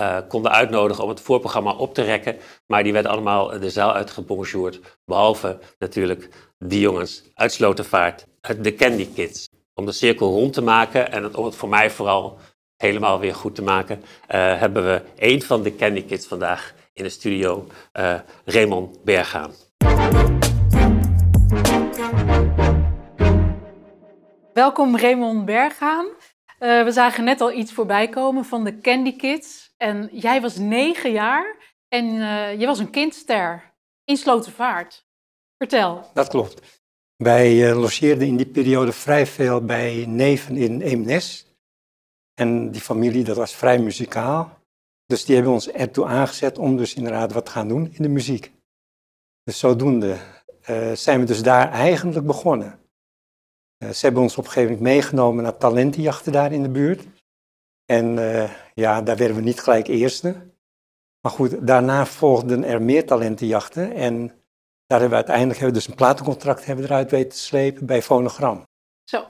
uh, 0.00 0.18
konden 0.28 0.52
uitnodigen 0.52 1.02
om 1.04 1.08
het 1.08 1.20
voorprogramma 1.20 1.72
op 1.72 1.94
te 1.94 2.02
rekken. 2.02 2.36
Maar 2.66 2.82
die 2.82 2.92
werden 2.92 3.10
allemaal 3.10 3.60
de 3.60 3.70
zaal 3.70 3.92
uitgebonjourd. 3.92 4.80
Behalve 5.04 5.58
natuurlijk 5.78 6.28
die 6.58 6.80
jongens 6.80 7.22
uit 7.34 7.52
Slotervaart, 7.52 8.26
de 8.60 8.74
Candy 8.74 9.08
Kids. 9.14 9.48
Om 9.74 9.86
de 9.86 9.92
cirkel 9.92 10.28
rond 10.28 10.52
te 10.52 10.62
maken 10.62 11.12
en 11.12 11.36
om 11.36 11.44
het 11.44 11.56
voor 11.56 11.68
mij 11.68 11.90
vooral 11.90 12.38
helemaal 12.76 13.18
weer 13.18 13.34
goed 13.34 13.54
te 13.54 13.62
maken, 13.62 14.02
hebben 14.26 14.84
we 14.84 15.02
een 15.16 15.42
van 15.42 15.62
de 15.62 15.76
Candy 15.76 16.04
Kids 16.04 16.26
vandaag 16.26 16.74
in 16.92 17.02
de 17.02 17.10
studio, 17.10 17.66
Raymond 18.44 19.04
Bergaan. 19.04 19.50
Welkom 24.56 24.96
Raymond 24.96 25.44
Berghaan. 25.44 26.06
Uh, 26.06 26.84
we 26.84 26.92
zagen 26.92 27.24
net 27.24 27.40
al 27.40 27.52
iets 27.52 27.72
voorbij 27.72 28.08
komen 28.08 28.44
van 28.44 28.64
de 28.64 28.78
Candy 28.78 29.16
Kids. 29.16 29.74
En 29.76 30.08
jij 30.12 30.40
was 30.40 30.56
negen 30.56 31.12
jaar 31.12 31.56
En 31.88 32.04
eh, 32.04 32.60
je 32.60 32.66
was 32.66 32.78
een 32.78 32.90
kindster 32.90 33.74
in 34.04 34.16
Slotervaart. 34.16 35.06
Vertel. 35.58 36.10
Dat 36.14 36.28
klopt. 36.28 36.80
Wij 37.16 37.70
uh, 37.70 37.80
logeerden 37.80 38.26
in 38.26 38.36
die 38.36 38.46
periode 38.46 38.92
vrij 38.92 39.26
veel 39.26 39.64
bij 39.64 40.04
neven 40.08 40.56
in 40.56 40.80
Eemnes. 40.80 41.56
En 42.34 42.70
die 42.70 42.80
familie, 42.80 43.24
dat 43.24 43.36
was 43.36 43.54
vrij 43.54 43.78
muzikaal. 43.78 44.58
Dus 45.06 45.24
die 45.24 45.34
hebben 45.34 45.52
ons 45.52 45.70
ertoe 45.70 46.06
aangezet 46.06 46.58
om 46.58 46.76
dus 46.76 46.94
inderdaad 46.94 47.32
wat 47.32 47.44
te 47.44 47.50
gaan 47.50 47.68
doen 47.68 47.92
in 47.92 48.02
de 48.02 48.08
muziek. 48.08 48.52
Dus 49.42 49.58
zodoende 49.58 50.16
zijn 50.94 51.20
we 51.20 51.26
dus 51.26 51.42
daar 51.42 51.72
eigenlijk 51.72 52.26
begonnen. 52.26 52.85
Uh, 53.78 53.90
ze 53.90 54.04
hebben 54.04 54.22
ons 54.22 54.36
op 54.36 54.44
een 54.44 54.50
gegeven 54.50 54.74
moment 54.74 54.94
meegenomen 54.94 55.42
naar 55.42 55.56
talentenjachten 55.56 56.32
daar 56.32 56.52
in 56.52 56.62
de 56.62 56.68
buurt. 56.68 57.06
En 57.84 58.16
uh, 58.16 58.50
ja, 58.74 59.02
daar 59.02 59.16
werden 59.16 59.36
we 59.36 59.42
niet 59.42 59.60
gelijk 59.60 59.86
eerste. 59.86 60.54
Maar 61.20 61.32
goed, 61.32 61.66
daarna 61.66 62.06
volgden 62.06 62.64
er 62.64 62.82
meer 62.82 63.06
talentenjachten. 63.06 63.92
En 63.92 64.26
daar 64.86 65.00
hebben 65.00 65.08
we 65.08 65.14
uiteindelijk 65.14 65.58
hebben 65.58 65.74
we 65.74 65.84
dus 65.84 65.88
een 65.88 65.98
platencontract 65.98 66.64
hebben 66.64 66.84
eruit 66.84 67.10
weten 67.10 67.30
te 67.30 67.38
slepen 67.38 67.86
bij 67.86 68.02
Fonogram. 68.02 68.62
Zo, 69.04 69.26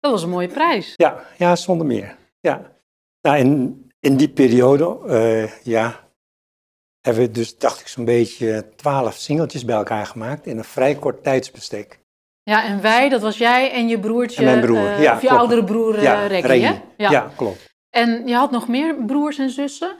dat 0.00 0.10
was 0.10 0.22
een 0.22 0.30
mooie 0.30 0.48
prijs. 0.48 0.92
Ja, 0.96 1.24
ja 1.36 1.56
zonder 1.56 1.86
meer. 1.86 2.16
Ja. 2.40 2.72
Nou, 3.20 3.38
en 3.38 3.80
in 4.00 4.16
die 4.16 4.28
periode, 4.28 4.98
uh, 5.06 5.60
ja, 5.62 6.10
hebben 7.00 7.22
we 7.22 7.30
dus, 7.30 7.58
dacht 7.58 7.80
ik, 7.80 7.86
zo'n 7.86 8.04
beetje 8.04 8.68
twaalf 8.76 9.14
singeltjes 9.14 9.64
bij 9.64 9.76
elkaar 9.76 10.06
gemaakt 10.06 10.46
in 10.46 10.58
een 10.58 10.64
vrij 10.64 10.94
kort 10.94 11.22
tijdsbestek. 11.22 12.00
Ja, 12.50 12.64
en 12.64 12.80
wij, 12.80 13.08
dat 13.08 13.20
was 13.20 13.38
jij 13.38 13.72
en 13.72 13.88
je 13.88 14.00
broertje, 14.00 14.38
en 14.38 14.44
mijn 14.44 14.60
broer, 14.60 14.90
uh, 14.90 15.02
ja, 15.02 15.14
of 15.14 15.20
je 15.20 15.26
klopt. 15.26 15.42
oudere 15.42 15.64
broer 15.64 16.02
ja, 16.02 16.26
Reggie, 16.26 16.46
Reggie. 16.46 16.66
hè? 16.66 16.82
Ja. 16.96 17.10
ja, 17.10 17.32
klopt. 17.36 17.74
En 17.90 18.26
je 18.26 18.34
had 18.34 18.50
nog 18.50 18.68
meer 18.68 19.04
broers 19.04 19.38
en 19.38 19.50
zussen? 19.50 19.96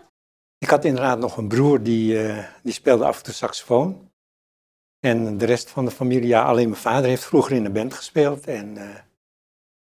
Ik 0.58 0.68
had 0.68 0.84
inderdaad 0.84 1.18
nog 1.18 1.36
een 1.36 1.48
broer 1.48 1.82
die, 1.82 2.22
uh, 2.22 2.44
die 2.62 2.72
speelde 2.72 3.04
af 3.04 3.16
en 3.16 3.22
toe 3.22 3.34
saxofoon. 3.34 4.10
En 5.00 5.38
de 5.38 5.44
rest 5.44 5.70
van 5.70 5.84
de 5.84 5.90
familie, 5.90 6.28
ja, 6.28 6.44
alleen 6.44 6.68
mijn 6.68 6.80
vader 6.80 7.08
heeft 7.08 7.24
vroeger 7.24 7.56
in 7.56 7.64
een 7.64 7.72
band 7.72 7.94
gespeeld. 7.94 8.46
En 8.46 8.74
uh, 8.76 8.94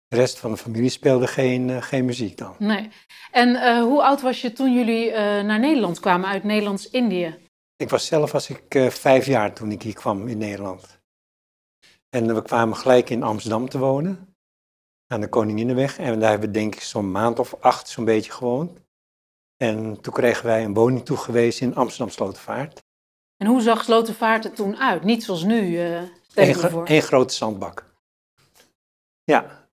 de 0.09 0.17
rest 0.17 0.39
van 0.39 0.51
de 0.51 0.57
familie 0.57 0.91
speelde 0.91 1.27
geen, 1.27 1.83
geen 1.83 2.05
muziek 2.05 2.39
dan. 2.39 2.55
Nee. 2.59 2.89
En 3.31 3.81
hoe 3.81 4.03
oud 4.03 4.21
was 4.21 4.41
je 4.41 4.53
toen 4.53 4.73
jullie 4.73 5.11
naar 5.43 5.59
Nederland 5.59 6.01
kwamen 6.01 6.29
uit 6.29 6.45
Nederlands-Indië? 6.45 7.39
Ik 7.77 7.91
was 7.91 8.07
zelf 8.07 8.33
was 8.33 8.49
ik 8.49 8.91
vijf 8.93 9.27
jaar 9.27 9.53
toen 9.53 9.71
ik 9.71 9.83
hier 9.83 9.95
kwam 9.95 10.29
in 10.29 10.39
Nederland. 10.39 10.97
En 12.09 12.35
we 12.35 12.43
kwamen 12.43 12.77
gelijk 12.77 13.11
in 13.11 13.23
Amsterdam 13.23 13.69
te 13.69 13.79
wonen. 13.79 14.35
Aan 15.07 15.21
de 15.21 15.29
Koninginnenweg. 15.29 15.99
En 15.99 16.21
daar 16.21 16.31
hebben 16.31 16.49
we 16.49 16.55
denk 16.55 16.75
ik 16.75 16.81
zo'n 16.81 17.11
maand 17.11 17.39
of 17.39 17.55
acht 17.61 17.89
zo'n 17.89 18.05
beetje 18.05 18.33
gewoond. 18.33 18.81
En 19.57 20.01
toen 20.01 20.13
kregen 20.13 20.47
wij 20.47 20.65
een 20.65 20.75
woning 20.75 21.05
toegewezen 21.05 21.67
in 21.67 21.75
Amsterdam 21.75 22.11
Slotervaart. 22.11 22.85
En 23.37 23.47
hoe 23.47 23.61
zag 23.61 23.85
Slotervaart 23.85 24.45
er 24.45 24.53
toen 24.53 24.77
uit? 24.77 25.05
Niet 25.05 25.25
zoals 25.25 25.43
nu, 25.43 25.61
uh, 25.61 26.03
Eén 26.35 26.55
gro 26.55 26.85
grote 26.87 27.35
zandbak. 27.35 27.85
Ja. 29.25 29.69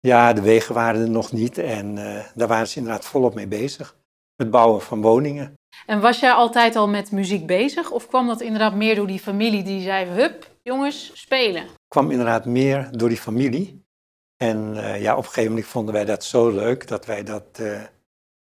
Ja, 0.00 0.32
de 0.32 0.40
wegen 0.40 0.74
waren 0.74 1.00
er 1.00 1.10
nog 1.10 1.32
niet 1.32 1.58
en 1.58 1.96
uh, 1.96 2.24
daar 2.34 2.48
waren 2.48 2.68
ze 2.68 2.78
inderdaad 2.78 3.04
volop 3.04 3.34
mee 3.34 3.46
bezig. 3.46 3.96
Het 4.36 4.50
bouwen 4.50 4.82
van 4.82 5.00
woningen. 5.00 5.54
En 5.86 6.00
was 6.00 6.20
jij 6.20 6.32
altijd 6.32 6.76
al 6.76 6.88
met 6.88 7.12
muziek 7.12 7.46
bezig? 7.46 7.90
Of 7.90 8.06
kwam 8.06 8.26
dat 8.26 8.40
inderdaad 8.40 8.74
meer 8.74 8.94
door 8.94 9.06
die 9.06 9.18
familie 9.18 9.62
die 9.62 9.82
zei, 9.82 10.06
hup, 10.06 10.50
jongens, 10.68 11.10
spelen? 11.14 11.66
kwam 11.88 12.10
inderdaad 12.10 12.44
meer 12.44 12.88
door 12.90 13.08
die 13.08 13.18
familie. 13.18 13.86
En 14.36 14.74
uh, 14.74 15.00
ja, 15.00 15.12
op 15.12 15.18
een 15.18 15.24
gegeven 15.24 15.50
moment 15.50 15.66
vonden 15.66 15.94
wij 15.94 16.04
dat 16.04 16.24
zo 16.24 16.50
leuk 16.50 16.86
dat 16.86 17.06
wij 17.06 17.22
dat, 17.22 17.58
uh, 17.60 17.82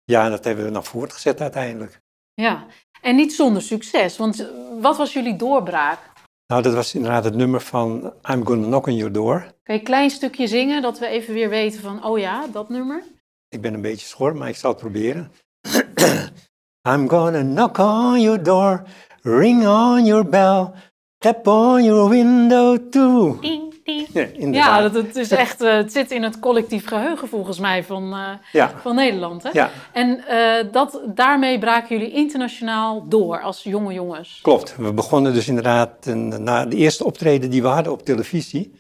ja, 0.04 0.30
dat 0.30 0.44
hebben 0.44 0.66
we 0.66 0.72
dan 0.72 0.84
voortgezet 0.86 1.42
uiteindelijk. 1.42 2.02
Ja, 2.34 2.66
en 3.02 3.16
niet 3.16 3.34
zonder 3.34 3.62
succes, 3.62 4.18
want 4.18 4.50
wat 4.80 4.98
was 4.98 5.14
jullie 5.14 5.36
doorbraak? 5.36 6.00
Nou, 6.48 6.62
dat 6.62 6.74
was 6.74 6.96
inderdaad 6.96 7.24
het 7.24 7.36
nummer 7.36 7.62
van 7.62 8.14
I'm 8.32 8.46
Gonna 8.46 8.66
Knock 8.66 8.88
on 8.88 8.96
Your 8.96 9.12
Door. 9.12 9.40
Kan 9.40 9.76
je 9.76 9.80
een 9.80 9.84
klein 9.84 10.10
stukje 10.10 10.48
zingen, 10.48 10.82
dat 10.82 11.00
we 11.00 11.08
even 11.08 11.34
weer 11.34 11.50
weten 11.50 11.82
van, 11.82 12.06
oh 12.06 12.20
ja, 12.20 12.48
dat 12.48 12.70
nummer? 12.70 13.04
Ik 13.50 13.62
ben 13.62 13.74
een 13.74 13.82
beetje 13.82 14.08
schor, 14.08 14.36
maar 14.36 14.50
ik 14.50 14.56
zal 14.56 14.72
het 14.72 14.80
proberen. 14.80 15.32
I'm 16.92 17.10
gonna 17.10 17.42
knock 17.42 17.78
on 17.78 18.22
your 18.22 18.44
door, 18.44 18.84
ring 19.22 19.68
on 19.68 20.06
your 20.06 20.30
bell, 20.30 20.74
tap 21.20 21.48
on 21.48 21.84
your 21.84 22.10
window 22.10 22.78
too. 22.90 23.40
Ding, 23.42 23.74
ding. 23.84 24.08
Ja, 24.14 24.28
ja 24.56 24.82
dat, 24.82 24.94
het, 24.94 25.16
is 25.16 25.32
echt, 25.32 25.62
uh, 25.62 25.74
het 25.74 25.92
zit 25.92 26.12
in 26.12 26.24
het 26.24 26.40
collectief 26.40 26.88
geheugen 26.88 27.28
volgens 27.28 27.60
mij 27.60 27.84
van, 27.84 28.14
uh, 28.14 28.30
ja. 28.52 28.74
van 28.82 28.96
Nederland. 28.96 29.44
Hè? 29.44 29.50
Ja. 29.54 29.72
En 29.94 30.24
uh, 30.30 30.72
dat, 30.72 31.02
daarmee 31.06 31.60
braken 31.60 31.98
jullie 31.98 32.14
internationaal 32.14 33.08
door 33.08 33.42
als 33.42 33.64
jonge 33.64 33.94
jongens. 33.94 34.40
Klopt. 34.42 34.76
We 34.76 34.94
begonnen 34.94 35.34
dus 35.34 35.48
inderdaad 35.48 36.06
een, 36.06 36.44
na 36.44 36.66
de 36.66 36.76
eerste 36.76 37.06
optreden 37.06 37.50
die 37.50 37.62
we 37.62 37.68
hadden 37.68 37.94
op 37.94 38.06
televisie. 38.06 38.74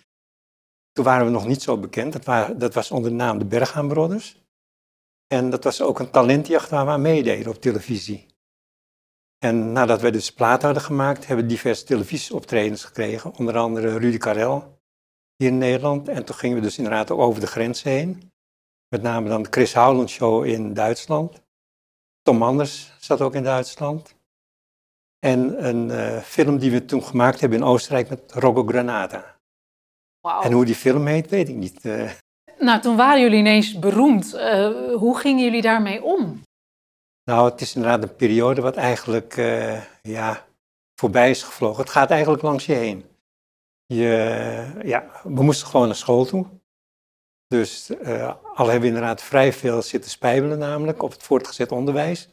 Toen 0.91 1.06
waren 1.06 1.25
we 1.25 1.32
nog 1.32 1.47
niet 1.47 1.62
zo 1.62 1.78
bekend. 1.78 2.13
Dat, 2.13 2.25
waren, 2.25 2.60
dat 2.60 2.73
was 2.73 2.91
onder 2.91 3.10
de 3.10 3.15
naam 3.15 3.38
de 3.38 3.45
Berghaan 3.45 3.88
Brothers. 3.88 4.38
En 5.28 5.49
dat 5.49 5.63
was 5.63 5.82
ook 5.82 5.99
een 5.99 6.10
talentjacht 6.10 6.69
waar 6.69 6.86
we 6.86 6.91
aan 6.91 7.02
meededen 7.02 7.47
op 7.47 7.62
televisie. 7.62 8.29
En 9.39 9.71
nadat 9.71 10.02
we 10.02 10.12
dus 10.12 10.34
plaat 10.34 10.62
hadden 10.62 10.84
gemaakt, 10.84 11.28
hebben 11.28 11.45
we 11.45 11.52
diverse 11.52 11.84
televisieoptredens 11.84 12.84
gekregen. 12.84 13.36
Onder 13.36 13.58
andere 13.58 13.97
Rudy 13.97 14.17
Karel 14.17 14.80
hier 15.36 15.47
in 15.47 15.58
Nederland. 15.58 16.08
En 16.08 16.25
toen 16.25 16.36
gingen 16.36 16.56
we 16.58 16.63
dus 16.63 16.78
inderdaad 16.78 17.12
ook 17.12 17.19
over 17.19 17.41
de 17.41 17.47
grens 17.47 17.84
heen. 17.84 18.32
Met 18.88 19.02
name 19.02 19.30
dan 19.30 19.43
de 19.43 19.49
Chris 19.52 19.73
Howland 19.73 20.10
Show 20.10 20.45
in 20.45 20.73
Duitsland. 20.73 21.41
Tom 22.21 22.43
Anders 22.43 22.93
zat 22.99 23.21
ook 23.21 23.36
in 23.36 23.43
Duitsland. 23.43 24.15
En 25.19 25.67
een 25.67 25.88
uh, 25.88 26.21
film 26.21 26.58
die 26.58 26.71
we 26.71 26.86
toen 26.86 27.04
gemaakt 27.04 27.39
hebben 27.39 27.60
in 27.60 27.65
Oostenrijk 27.65 28.10
met 28.10 28.32
Rocco 28.32 28.65
Granata. 28.65 29.38
Wow. 30.21 30.45
En 30.45 30.52
hoe 30.52 30.65
die 30.65 30.75
film 30.75 31.06
heet, 31.06 31.30
weet 31.30 31.49
ik 31.49 31.56
niet. 31.56 31.86
Uh, 31.86 32.12
nou, 32.60 32.82
toen 32.82 32.95
waren 32.95 33.21
jullie 33.21 33.39
ineens 33.39 33.80
beroemd. 33.80 34.36
Uh, 34.36 34.93
hoe 34.93 35.17
gingen 35.17 35.43
jullie 35.43 35.62
daarmee 35.62 36.04
om? 36.04 36.41
Nou, 37.30 37.50
het 37.50 37.62
is 37.62 37.76
inderdaad 37.76 38.04
een 38.04 38.15
periode 38.15 38.62
wat 38.62 38.76
eigenlijk 38.76 39.38
uh, 39.38 39.82
ja, 40.02 40.46
voorbij 40.96 41.30
is 41.30 41.44
gevlogen. 41.44 41.82
Het 41.82 41.92
gaat 41.92 42.10
eigenlijk 42.10 42.42
langs 42.42 42.65
je 42.65 42.74
heen. 42.74 43.06
Je, 43.86 44.80
ja, 44.84 45.10
we 45.24 45.44
moesten 45.44 45.68
gewoon 45.68 45.86
naar 45.86 45.96
school 45.96 46.26
toe. 46.26 46.46
Dus 47.48 47.89
uh, 47.89 48.34
al 48.54 48.65
hebben 48.65 48.82
we 48.82 48.88
inderdaad 48.88 49.22
vrij 49.22 49.54
veel 49.54 49.82
zitten 49.82 50.12
spijbelen 50.12 50.58
namelijk 50.58 51.04
op 51.04 51.12
het 51.12 51.24
voortgezet 51.24 51.72
onderwijs. 51.72 52.30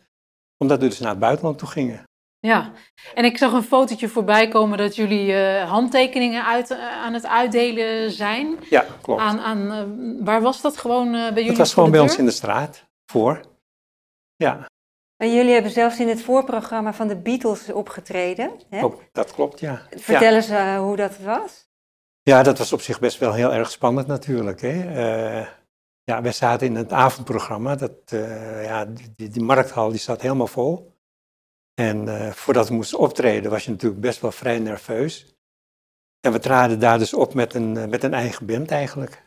Omdat 0.59 0.81
we 0.81 0.89
dus 0.89 0.99
naar 0.99 1.11
het 1.11 1.19
buitenland 1.19 1.59
toe 1.59 1.69
gingen. 1.69 2.03
Ja, 2.39 2.73
en 3.15 3.25
ik 3.25 3.39
zag 3.39 3.53
een 3.53 3.63
fotootje 3.63 4.09
voorbij 4.09 4.49
komen 4.49 4.79
dat 4.79 4.97
jullie 4.97 5.33
uh, 5.33 5.71
handtekeningen 5.71 6.47
uit, 6.47 6.71
uh, 6.71 7.05
aan 7.05 7.15
het 7.15 7.27
uitdelen 7.27 8.11
zijn. 8.11 8.59
Ja, 8.71 8.87
klopt. 9.03 9.21
Aan, 9.21 9.41
aan, 9.41 9.73
uh, 9.73 10.25
waar 10.25 10.41
was 10.41 10.61
dat 10.61 10.77
gewoon 10.77 11.11
bij 11.11 11.33
jullie? 11.33 11.49
Dat 11.49 11.57
was 11.57 11.75
gewoon 11.75 11.91
bij 11.91 12.01
ons 12.01 12.19
in 12.19 12.25
de 12.25 12.31
straat, 12.31 12.85
voor. 13.07 13.41
Ja. 14.37 14.67
En 15.17 15.35
jullie 15.35 15.53
hebben 15.53 15.71
zelfs 15.71 16.01
in 16.01 16.09
het 16.09 16.23
voorprogramma 16.23 16.93
van 16.93 17.09
de 17.09 17.17
Beatles 17.17 17.73
opgetreden. 17.73 18.51
Hè? 18.69 18.83
Ook, 18.83 19.03
dat 19.13 19.33
klopt, 19.33 19.61
ja. 19.61 19.87
Vertel 19.91 20.31
ja. 20.31 20.35
eens 20.35 20.51
uh, 20.51 20.79
hoe 20.79 20.97
dat 20.97 21.19
was. 21.19 21.69
Ja, 22.23 22.43
dat 22.43 22.59
was 22.59 22.73
op 22.73 22.81
zich 22.81 23.01
best 23.01 23.19
wel 23.19 23.33
heel 23.33 23.53
erg 23.53 23.71
spannend 23.71 24.07
natuurlijk. 24.07 24.61
Hè? 24.61 24.73
Uh, 24.73 25.49
ja, 26.05 26.23
wij 26.23 26.33
zaten 26.33 26.67
in 26.67 26.75
het 26.75 26.93
avondprogramma. 26.93 27.75
Dat, 27.75 28.13
uh, 28.13 28.65
ja, 28.65 28.85
die, 29.17 29.29
die, 29.29 29.43
markthal 29.43 29.91
die 29.91 29.99
zat 29.99 30.21
helemaal 30.21 30.47
vol. 30.47 30.95
En 31.75 32.33
voordat 32.35 32.69
we 32.69 32.75
moesten 32.75 32.99
optreden 32.99 33.51
was 33.51 33.65
je 33.65 33.71
natuurlijk 33.71 34.01
best 34.01 34.21
wel 34.21 34.33
vrij 34.33 34.59
nerveus. 34.59 35.37
En 36.21 36.33
we 36.33 36.39
traden 36.39 36.81
daar 36.81 36.99
dus 36.99 37.15
op 37.15 37.35
met 37.35 37.55
een, 37.55 37.73
met 37.73 38.03
een 38.03 38.15
eigen 38.15 38.47
band 38.47 38.71
eigenlijk. 38.71 39.27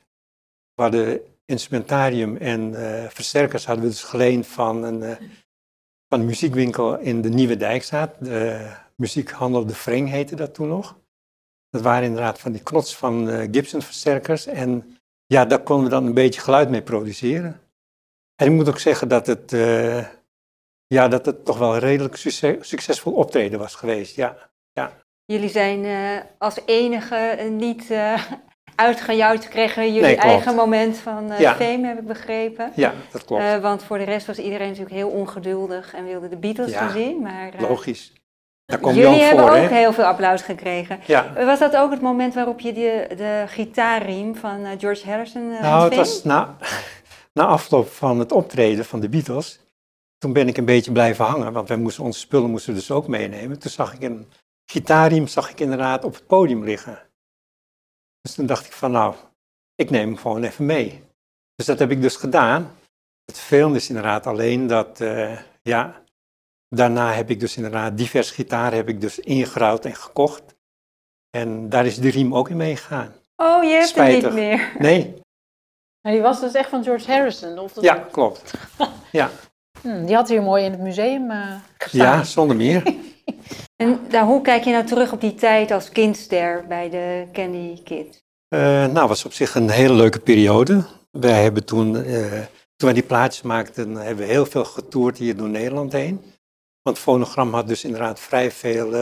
We 0.73 0.81
hadden 0.81 1.21
instrumentarium 1.45 2.37
en 2.37 2.73
versterkers 3.11 3.65
hadden 3.65 3.83
we 3.83 3.89
dus 3.89 4.03
geleend 4.03 4.47
van 4.47 4.83
een 4.83 5.17
van 6.09 6.19
de 6.19 6.25
muziekwinkel 6.25 6.97
in 6.97 7.21
de 7.21 7.29
Nieuwe 7.29 7.57
Dijkstraat. 7.57 8.15
De 8.19 8.71
muziekhandel 8.95 9.65
De 9.65 9.75
Vreng 9.75 10.09
heette 10.09 10.35
dat 10.35 10.53
toen 10.53 10.67
nog. 10.67 10.97
Dat 11.69 11.81
waren 11.81 12.03
inderdaad 12.03 12.39
van 12.39 12.51
die 12.51 12.63
knots 12.63 12.95
van 12.95 13.29
uh, 13.29 13.47
Gibson 13.51 13.81
versterkers. 13.81 14.45
En 14.45 14.97
ja, 15.25 15.45
daar 15.45 15.63
konden 15.63 15.85
we 15.85 15.91
dan 15.91 16.05
een 16.05 16.13
beetje 16.13 16.41
geluid 16.41 16.69
mee 16.69 16.81
produceren. 16.81 17.61
En 18.35 18.47
ik 18.47 18.51
moet 18.51 18.69
ook 18.69 18.79
zeggen 18.79 19.07
dat 19.07 19.27
het, 19.27 19.51
uh, 19.53 20.05
ja, 20.87 21.07
dat 21.07 21.25
het 21.25 21.45
toch 21.45 21.57
wel 21.57 21.77
redelijk 21.77 22.15
succes, 22.15 22.69
succesvol 22.69 23.13
optreden 23.13 23.59
was 23.59 23.75
geweest. 23.75 24.15
Ja, 24.15 24.49
ja. 24.71 24.91
Jullie 25.25 25.49
zijn 25.49 25.83
uh, 25.83 26.21
als 26.37 26.59
enige 26.65 27.49
niet 27.51 27.89
uitgejouwd 28.79 29.47
kregen 29.47 29.85
jullie 29.85 30.01
nee, 30.01 30.15
eigen 30.15 30.55
moment 30.55 30.97
van 30.97 31.31
uh, 31.31 31.39
ja. 31.39 31.55
fame, 31.55 31.87
heb 31.87 31.99
ik 31.99 32.07
begrepen. 32.07 32.71
Ja, 32.75 32.93
dat 33.11 33.25
klopt. 33.25 33.43
Uh, 33.43 33.57
want 33.57 33.83
voor 33.83 33.97
de 33.97 34.03
rest 34.03 34.27
was 34.27 34.37
iedereen 34.37 34.67
natuurlijk 34.67 34.95
heel 34.95 35.09
ongeduldig 35.09 35.93
en 35.93 36.05
wilde 36.05 36.29
de 36.29 36.37
Beatles 36.37 36.71
ja, 36.71 36.89
zien. 36.89 37.21
Maar, 37.21 37.53
uh, 37.55 37.69
logisch. 37.69 38.13
Daar 38.65 38.79
kom 38.79 38.93
jullie 38.93 39.17
je 39.17 39.23
hebben 39.23 39.47
voor, 39.47 39.57
ook 39.57 39.69
heel 39.69 39.93
veel 39.93 40.03
applaus 40.03 40.41
gekregen. 40.41 40.99
Ja. 41.05 41.33
Was 41.45 41.59
dat 41.59 41.75
ook 41.75 41.91
het 41.91 42.01
moment 42.01 42.33
waarop 42.33 42.59
je 42.59 42.73
de, 42.73 43.15
de 43.15 43.43
gitaarriem 43.47 44.35
van 44.35 44.65
George 44.77 45.09
Harrison 45.09 45.49
Nou, 45.49 45.83
ontving? 45.83 45.89
het 45.89 45.95
was 45.95 46.23
na, 46.23 46.57
na 47.39 47.45
afloop 47.45 47.89
van 47.89 48.19
het 48.19 48.31
optreden 48.31 48.85
van 48.85 48.99
de 48.99 49.09
Beatles. 49.09 49.59
toen 50.17 50.33
ben 50.33 50.47
ik 50.47 50.57
een 50.57 50.65
beetje 50.65 50.91
blijven 50.91 51.25
hangen, 51.25 51.53
want 51.53 51.67
wij 51.67 51.77
moesten, 51.77 52.03
onze 52.03 52.19
spullen 52.19 52.49
moesten 52.49 52.73
we 52.73 52.79
dus 52.79 52.91
ook 52.91 53.07
meenemen. 53.07 53.59
Toen 53.59 53.71
zag 53.71 53.93
ik 53.93 54.01
een 54.01 54.27
gitaarriem 54.71 55.27
zag 55.27 55.49
ik 55.49 55.59
inderdaad 55.59 56.03
op 56.03 56.13
het 56.13 56.27
podium 56.27 56.63
liggen. 56.63 57.08
Dus 58.21 58.33
toen 58.33 58.45
dacht 58.45 58.65
ik 58.65 58.71
van 58.71 58.91
nou, 58.91 59.15
ik 59.75 59.89
neem 59.89 60.07
hem 60.07 60.17
gewoon 60.17 60.43
even 60.43 60.65
mee. 60.65 61.03
Dus 61.55 61.65
dat 61.65 61.79
heb 61.79 61.91
ik 61.91 62.01
dus 62.01 62.15
gedaan. 62.15 62.71
Het 63.25 63.37
vervelende 63.37 63.77
is 63.77 63.89
inderdaad 63.89 64.27
alleen 64.27 64.67
dat, 64.67 64.99
uh, 64.99 65.39
ja, 65.61 66.03
daarna 66.69 67.13
heb 67.13 67.29
ik 67.29 67.39
dus 67.39 67.55
inderdaad 67.55 67.97
divers 67.97 68.31
gitaar 68.31 68.73
heb 68.73 68.89
ik 68.89 69.01
dus 69.01 69.19
ingeruild 69.19 69.85
en 69.85 69.95
gekocht. 69.95 70.43
En 71.29 71.69
daar 71.69 71.85
is 71.85 71.97
de 71.97 72.09
riem 72.09 72.35
ook 72.35 72.49
in 72.49 72.57
meegegaan. 72.57 73.13
Oh, 73.35 73.63
je 73.63 73.69
hebt 73.69 73.87
Spijtig. 73.87 74.21
hem 74.23 74.33
niet 74.33 74.39
meer. 74.43 74.71
Nee, 74.79 75.21
En 76.01 76.11
die 76.11 76.21
was 76.21 76.39
dus 76.39 76.53
echt 76.53 76.69
van 76.69 76.83
George 76.83 77.11
Harrison? 77.11 77.57
Of 77.59 77.73
dat 77.73 77.83
ja, 77.83 77.95
klopt. 77.95 78.53
Ja, 79.11 79.29
Hm, 79.81 80.05
die 80.05 80.15
had 80.15 80.29
hier 80.29 80.41
mooi 80.41 80.63
in 80.65 80.71
het 80.71 80.79
museum 80.81 81.31
eh 81.31 81.55
gestaan. 81.77 82.17
ja 82.17 82.23
zonder 82.23 82.55
meer. 82.55 82.83
En 83.75 83.99
nou, 84.09 84.25
hoe 84.25 84.41
kijk 84.41 84.63
je 84.63 84.71
nou 84.71 84.85
terug 84.85 85.11
op 85.11 85.21
die 85.21 85.35
tijd 85.35 85.71
als 85.71 85.89
kindster 85.89 86.65
bij 86.67 86.89
de 86.89 87.25
Candy 87.33 87.83
Kids? 87.83 88.19
Eh, 88.47 88.85
nou, 88.85 89.07
was 89.07 89.25
op 89.25 89.33
zich 89.33 89.55
een 89.55 89.69
hele 89.69 89.93
leuke 89.93 90.19
periode. 90.19 90.85
Wij 91.11 91.43
hebben 91.43 91.65
toen, 91.65 91.95
eh, 91.95 92.31
toen 92.75 92.89
wij 92.89 92.93
die 92.93 93.03
plaatjes 93.03 93.41
maakten, 93.41 93.95
hebben 93.95 94.25
we 94.25 94.31
heel 94.31 94.45
veel 94.45 94.65
getoerd 94.65 95.17
hier 95.17 95.37
door 95.37 95.49
Nederland 95.49 95.91
heen. 95.91 96.23
Want 96.81 96.99
Fonogram 96.99 97.53
had 97.53 97.67
dus 97.67 97.83
inderdaad 97.83 98.19
vrij 98.19 98.51
veel 98.51 98.93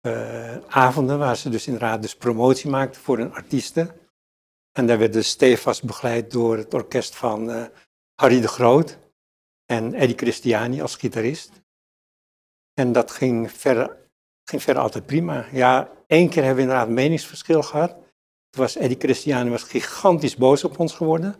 eh, 0.00 0.56
avonden 0.68 1.18
waar 1.18 1.36
ze 1.36 1.48
dus 1.48 1.66
inderdaad 1.66 2.02
dus 2.02 2.16
promotie 2.16 2.70
maakten 2.70 3.00
voor 3.00 3.18
hun 3.18 3.34
artiesten. 3.34 3.90
En 4.72 4.86
daar 4.86 4.98
werd 4.98 5.12
dus 5.12 5.28
stevast 5.28 5.84
begeleid 5.84 6.30
door 6.30 6.56
het 6.56 6.74
orkest 6.74 7.16
van 7.16 7.68
Harry 8.14 8.40
de 8.40 8.48
Groot 8.48 8.98
en 9.66 9.94
Eddie 9.94 10.16
Christiani 10.16 10.82
als 10.82 10.96
gitarist. 10.96 11.50
En 12.78 12.92
dat 12.92 13.10
ging 13.10 13.52
verder, 13.52 13.96
ging 14.44 14.62
verder 14.62 14.82
altijd 14.82 15.06
prima. 15.06 15.46
Ja, 15.52 15.90
één 16.06 16.28
keer 16.28 16.44
hebben 16.44 16.56
we 16.56 16.62
inderdaad 16.62 16.88
een 16.88 16.94
meningsverschil 16.94 17.62
gehad. 17.62 17.90
Toen 18.50 18.62
was 18.62 18.76
Eddie 18.76 18.98
Christiani 18.98 19.50
was 19.50 19.62
gigantisch 19.62 20.36
boos 20.36 20.64
op 20.64 20.78
ons 20.78 20.92
geworden. 20.92 21.36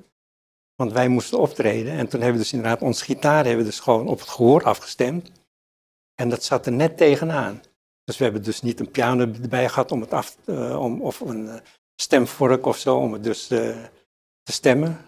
Want 0.75 0.93
wij 0.93 1.09
moesten 1.09 1.39
optreden. 1.39 1.93
En 1.93 2.09
toen 2.09 2.21
hebben 2.21 2.39
we 2.39 2.43
dus 2.43 2.53
inderdaad 2.53 2.83
ons 2.83 3.03
gitaar 3.03 3.45
hebben 3.45 3.65
dus 3.65 3.81
gewoon 3.81 4.09
op 4.09 4.19
het 4.19 4.29
gehoor 4.29 4.65
afgestemd. 4.65 5.31
En 6.15 6.29
dat 6.29 6.45
zat 6.45 6.67
er 6.67 6.73
net 6.73 6.97
tegenaan. 6.97 7.63
Dus 8.05 8.19
we 8.19 8.25
hebben 8.25 8.43
dus 8.43 8.63
niet 8.63 8.81
een 8.81 8.91
piano 8.91 9.21
erbij 9.21 9.69
gehad 9.69 9.93
om 9.93 10.01
het 10.01 10.13
af, 10.13 10.37
eh, 10.45 10.81
om, 10.81 11.03
of 11.03 11.21
een 11.21 11.49
eh, 11.49 11.61
stemvork 11.95 12.67
of 12.67 12.77
zo, 12.77 12.97
om 12.97 13.13
het 13.13 13.25
dus 13.25 13.51
eh, 13.51 13.85
te 14.43 14.53
stemmen. 14.53 14.99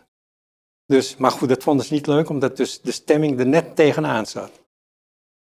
Dus, 0.87 1.17
maar 1.17 1.31
goed, 1.31 1.49
dat 1.49 1.62
vonden 1.62 1.87
ze 1.87 1.93
niet 1.93 2.07
leuk, 2.07 2.29
omdat 2.29 2.57
dus 2.57 2.81
de 2.81 2.93
stemming 2.93 3.38
er 3.38 3.47
net 3.47 3.77
tegenaan 3.77 4.27
zat. 4.27 4.67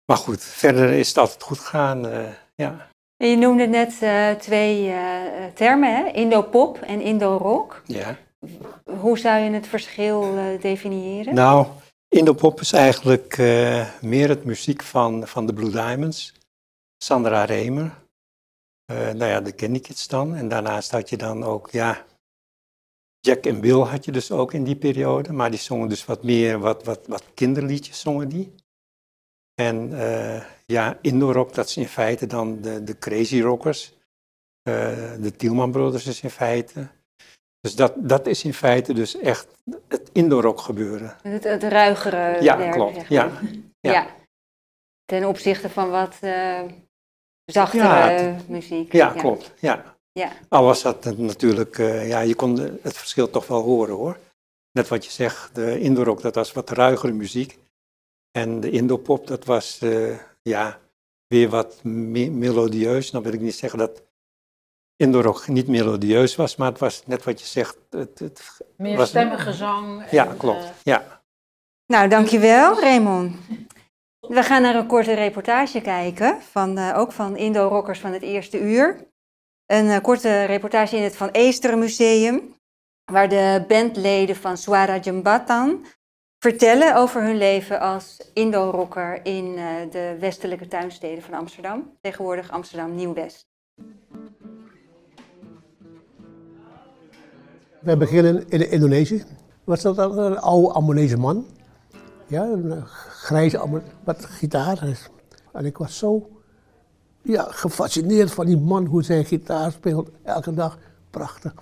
Maar 0.06 0.16
goed, 0.16 0.42
verder 0.42 0.92
is 0.92 1.08
het 1.08 1.18
altijd 1.18 1.42
goed 1.42 1.58
gegaan, 1.58 2.06
eh, 2.06 2.28
ja. 2.54 2.88
Je 3.16 3.36
noemde 3.36 3.66
net 3.66 4.02
eh, 4.02 4.30
twee 4.30 4.90
eh, 4.90 5.46
termen, 5.54 5.96
hè? 5.96 6.10
Indo-pop 6.12 6.78
en 6.78 7.00
Indo-rock. 7.00 7.82
ja. 7.86 8.16
Hoe 9.00 9.18
zou 9.18 9.40
je 9.40 9.50
het 9.50 9.66
verschil 9.66 10.34
definiëren? 10.60 11.34
Nou, 11.34 11.66
Indopop 12.08 12.60
is 12.60 12.72
eigenlijk 12.72 13.36
meer 14.00 14.28
het 14.28 14.44
muziek 14.44 14.82
van, 14.82 15.26
van 15.26 15.46
de 15.46 15.52
Blue 15.52 15.70
Diamonds. 15.70 16.34
Sandra 17.04 17.44
Remer. 17.44 17.90
Nou 18.92 19.24
ja, 19.24 19.40
de 19.40 19.54
Candy 19.54 19.80
Kids 19.80 20.08
dan. 20.08 20.34
En 20.34 20.48
daarnaast 20.48 20.90
had 20.90 21.08
je 21.08 21.16
dan 21.16 21.44
ook, 21.44 21.70
ja, 21.70 22.04
Jack 23.20 23.44
en 23.44 23.60
Bill 23.60 23.80
had 23.80 24.04
je 24.04 24.12
dus 24.12 24.30
ook 24.30 24.52
in 24.52 24.64
die 24.64 24.76
periode. 24.76 25.32
Maar 25.32 25.50
die 25.50 25.60
zongen 25.60 25.88
dus 25.88 26.04
wat 26.04 26.22
meer, 26.22 26.58
wat, 26.58 26.84
wat, 26.84 27.06
wat 27.06 27.24
kinderliedjes 27.34 28.00
zongen 28.00 28.28
die. 28.28 28.54
En 29.62 29.98
eh, 30.00 30.42
ja, 30.66 30.98
Indorok, 31.00 31.54
dat 31.54 31.68
is 31.68 31.76
in 31.76 31.88
feite 31.88 32.26
dan 32.26 32.60
de, 32.60 32.84
de 32.84 32.98
Crazy 32.98 33.40
Rockers. 33.40 33.92
Eh, 34.62 35.12
de 35.20 35.32
Tielman 35.36 35.70
Brothers 35.70 36.06
is 36.06 36.20
in 36.22 36.30
feite. 36.30 36.86
Dus 37.60 37.74
dat, 37.74 37.92
dat 37.96 38.26
is 38.26 38.44
in 38.44 38.54
feite 38.54 38.92
dus 38.92 39.16
echt 39.18 39.46
het 39.88 40.10
Indorok 40.12 40.60
gebeuren. 40.60 41.16
Het, 41.22 41.44
het 41.44 41.62
ruigere 41.62 42.42
Ja, 42.42 42.56
werk, 42.58 42.72
klopt. 42.72 42.94
zeg 42.94 43.08
Ja. 43.08 43.26
maar. 43.26 43.42
Ja. 43.80 43.92
Ja. 43.92 44.06
Ten 45.04 45.24
opzichte 45.24 45.70
van 45.70 45.90
wat 45.90 46.16
eh 46.20 46.60
zachtere 47.44 47.82
Ja, 47.84 48.08
het- 48.08 48.48
muziek. 48.48 48.92
Ja, 48.92 49.08
klopt. 49.12 49.52
Ja. 49.60 49.96
Ja. 50.12 50.32
Al 50.48 50.64
was 50.64 50.82
dat 50.82 51.04
natuurlijk, 51.16 51.76
ja, 52.06 52.20
je 52.20 52.34
kon 52.34 52.56
het 52.82 52.96
verschil 52.96 53.30
toch 53.30 53.46
wel 53.46 53.62
horen 53.62 53.94
hoor. 53.94 54.18
Net 54.72 54.88
wat 54.88 55.04
je 55.04 55.10
zegt, 55.10 55.54
de 55.54 55.80
Indorok 55.80 56.22
dat 56.22 56.34
was 56.34 56.52
wat 56.52 56.70
ruigere 56.70 57.12
muziek. 57.12 57.58
En 58.36 58.60
de 58.60 58.70
Indopop 58.70 59.26
dat 59.26 59.44
was, 59.44 59.78
eh, 59.80 60.18
ja, 60.42 60.78
weer 61.26 61.48
wat 61.48 61.80
me- 61.82 62.30
melodieus. 62.30 63.10
Dan 63.10 63.22
wil 63.22 63.32
ik 63.32 63.40
niet 63.40 63.54
zeggen 63.54 63.78
dat 63.78 64.02
Indorok 64.96 65.48
niet 65.48 65.68
melodieus 65.68 66.36
was, 66.36 66.56
maar 66.56 66.68
het 66.70 66.78
was 66.78 67.02
net 67.06 67.24
wat 67.24 67.40
je 67.40 67.46
zegt. 67.46 67.76
Het, 67.90 68.18
het 68.18 68.60
Meer 68.76 68.96
was- 68.96 69.08
stemmige 69.08 69.52
zang. 69.52 70.00
en, 70.02 70.06
Ja, 70.10 70.26
eh, 70.26 70.38
klopt. 70.38 70.72
Ja. 70.82 71.22
Nou, 71.86 72.08
dankjewel, 72.08 72.80
Raymond. 72.80 73.36
We 74.20 74.42
gaan 74.42 74.62
naar 74.62 74.74
een 74.74 74.86
korte 74.86 75.14
reportage 75.14 75.80
kijken, 75.80 76.42
van, 76.42 76.78
eh, 76.78 76.98
ook 76.98 77.12
van 77.12 77.36
Indo-rockers 77.36 77.98
van 78.00 78.12
het 78.12 78.22
eerste 78.22 78.60
uur. 78.60 78.96
Een 79.66 79.88
eh, 79.88 80.00
korte 80.00 80.44
reportage 80.44 80.96
in 80.96 81.02
het 81.02 81.16
Van 81.16 81.28
Eesteren 81.28 81.78
Museum, 81.78 82.54
waar 83.12 83.28
de 83.28 83.64
bandleden 83.68 84.36
van 84.36 84.56
Swara 84.56 84.98
Jambatan 84.98 85.86
vertellen 86.50 86.96
over 86.96 87.22
hun 87.22 87.36
leven 87.36 87.80
als 87.80 88.30
Indo-rocker 88.32 89.24
in 89.24 89.56
eh, 89.56 89.64
de 89.90 90.16
westelijke 90.20 90.68
tuinsteden 90.68 91.22
van 91.22 91.34
Amsterdam, 91.34 91.90
tegenwoordig 92.00 92.50
Amsterdam 92.50 92.94
Nieuw-West. 92.94 93.46
We 97.80 97.96
beginnen 97.96 98.48
in 98.48 98.70
Indonesië. 98.70 99.24
Was 99.64 99.82
dat 99.82 99.96
dan 99.96 100.18
een 100.18 100.38
oude 100.38 100.72
Ammonese 100.72 101.16
man? 101.16 101.46
Ja, 102.26 102.42
een 102.42 102.86
grijze 103.08 103.58
Ammo- 103.58 103.82
met 104.04 104.24
gitaar. 104.24 104.96
En 105.52 105.64
ik 105.64 105.78
was 105.78 105.98
zo 105.98 106.28
ja, 107.22 107.46
gefascineerd 107.48 108.32
van 108.32 108.46
die 108.46 108.58
man, 108.58 108.84
hoe 108.84 109.02
zijn 109.02 109.24
gitaar 109.24 109.72
speelt. 109.72 110.10
Elke 110.22 110.54
dag, 110.54 110.78
prachtig. 111.10 111.54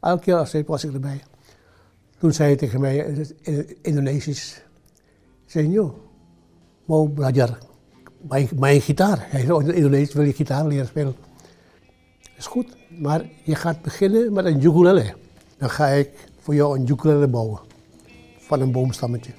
Elke 0.00 0.22
keer 0.22 0.36
als 0.36 0.54
ik 0.54 0.66
was 0.66 0.84
ik 0.84 0.92
erbij. 0.92 1.22
Toen 2.22 2.32
zei 2.32 2.48
hij 2.48 2.56
tegen 2.56 2.80
mij 2.80 2.96
in 2.96 3.26
in 3.42 3.56
het 3.56 3.74
Indonesisch, 3.82 4.62
Senor, 5.46 5.94
mau 6.84 7.08
belajar 7.08 7.58
mijn, 8.28 8.48
mijn 8.58 8.80
gitaar. 8.80 9.26
Hij 9.30 9.40
zei, 9.40 9.52
oh, 9.52 9.62
in 9.62 9.74
Indonesisch 9.74 10.14
wil 10.14 10.24
je 10.24 10.32
gitaar 10.32 10.66
leren 10.66 10.86
spelen. 10.86 11.14
is 12.36 12.46
goed, 12.46 12.76
maar 12.88 13.24
je 13.42 13.54
gaat 13.54 13.82
beginnen 13.82 14.32
met 14.32 14.44
een 14.44 14.62
ukulele. 14.62 15.14
Dan 15.58 15.70
ga 15.70 15.86
ik 15.86 16.10
voor 16.38 16.54
jou 16.54 16.78
een 16.78 16.88
ukulele 16.88 17.28
bouwen. 17.28 17.60
Van 18.38 18.60
een 18.60 18.72
boomstammetje. 18.72 19.32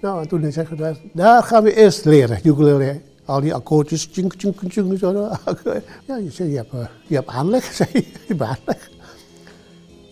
Nou, 0.00 0.22
en 0.22 0.28
toen 0.28 0.52
zei 0.52 0.66
ik, 0.70 0.96
daar, 1.12 1.42
gaan 1.42 1.62
we 1.62 1.74
eerst 1.74 2.04
leren, 2.04 2.38
ukulele. 2.42 3.00
Al 3.24 3.40
die 3.40 3.54
akkoordjes, 3.54 4.06
tjink, 4.06 4.34
tjink, 4.34 4.70
tjink, 4.70 4.98
zo. 4.98 5.12
Ja, 6.06 6.16
je, 6.16 6.30
zei, 6.30 6.56
hebt, 6.56 6.72
eh, 6.72 6.86
je 7.06 7.14
hebt 7.14 7.28
aanleg, 7.28 7.64
zei 7.74 7.88
je. 7.92 7.98
Je 8.00 8.34
hebt 8.34 8.42
aanleg. 8.42 8.90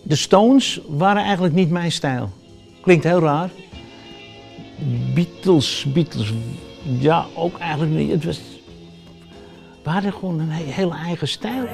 De 0.09 0.15
Stones 0.15 0.81
waren 0.87 1.23
eigenlijk 1.23 1.53
niet 1.53 1.69
mijn 1.69 1.91
stijl. 1.91 2.29
Klinkt 2.81 3.03
heel 3.03 3.19
raar. 3.19 3.49
Beatles, 5.13 5.85
Beatles, 5.93 6.33
ja, 6.99 7.25
ook 7.35 7.57
eigenlijk 7.59 7.91
niet. 7.91 8.11
Het 8.11 8.25
was, 8.25 8.41
we 9.83 9.89
hadden 9.89 10.13
gewoon 10.13 10.39
een 10.39 10.49
he- 10.49 10.71
hele 10.71 10.95
eigen 10.95 11.27
stijl. 11.27 11.67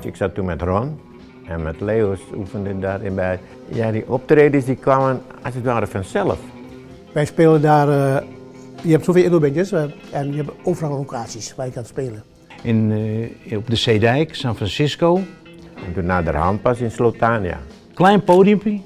Ik 0.00 0.16
zat 0.16 0.34
toen 0.34 0.44
met 0.44 0.62
Ron 0.62 1.00
en 1.46 1.62
met 1.62 1.80
Leo's 1.80 2.20
oefende 2.36 2.78
daarin 2.78 3.14
bij. 3.14 3.40
Ja, 3.68 3.90
die 3.90 4.10
optredens 4.10 4.64
die 4.64 4.76
kwamen 4.76 5.22
als 5.42 5.54
het 5.54 5.64
ware 5.64 5.86
vanzelf. 5.86 6.38
Wij 7.16 7.24
spelen 7.24 7.60
daar, 7.62 7.88
eh, 7.88 8.22
je 8.82 8.90
hebt 8.90 9.04
zoveel 9.04 9.24
Indo-bandjes 9.24 9.72
eh, 9.72 9.82
en 10.10 10.30
je 10.30 10.36
hebt 10.36 10.50
overal 10.62 10.96
locaties 10.96 11.54
waar 11.54 11.66
je 11.66 11.72
kan 11.72 11.84
spelen. 11.84 12.22
In, 12.62 12.92
eh, 13.48 13.56
op 13.56 13.70
de 13.70 13.76
Zeedijk, 13.76 14.34
San 14.34 14.56
Francisco. 14.56 15.16
En 15.86 15.94
toen 15.94 16.06
naderhand 16.06 16.62
pas 16.62 16.78
in 16.78 16.90
Slotania. 16.90 17.58
Klein 17.94 18.24
podiumpje. 18.24 18.80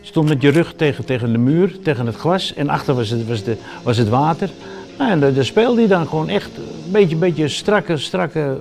Stond 0.00 0.28
met 0.28 0.42
je 0.42 0.48
rug 0.48 0.74
tegen, 0.74 1.04
tegen 1.04 1.32
de 1.32 1.38
muur, 1.38 1.80
tegen 1.82 2.06
het 2.06 2.16
glas. 2.16 2.54
En 2.54 2.68
achter 2.68 2.94
was 2.94 3.10
het, 3.10 3.28
was 3.28 3.44
de, 3.44 3.56
was 3.82 3.96
het 3.96 4.08
water. 4.08 4.50
Nou, 4.98 5.10
en 5.10 5.20
daar 5.20 5.34
daar 5.34 5.44
speelde 5.44 5.80
hij 5.80 5.88
dan 5.88 6.06
gewoon 6.06 6.28
echt 6.28 6.50
een 6.56 6.92
beetje, 6.92 7.16
beetje 7.16 7.48
strakke, 7.48 7.96
strakke 7.96 8.60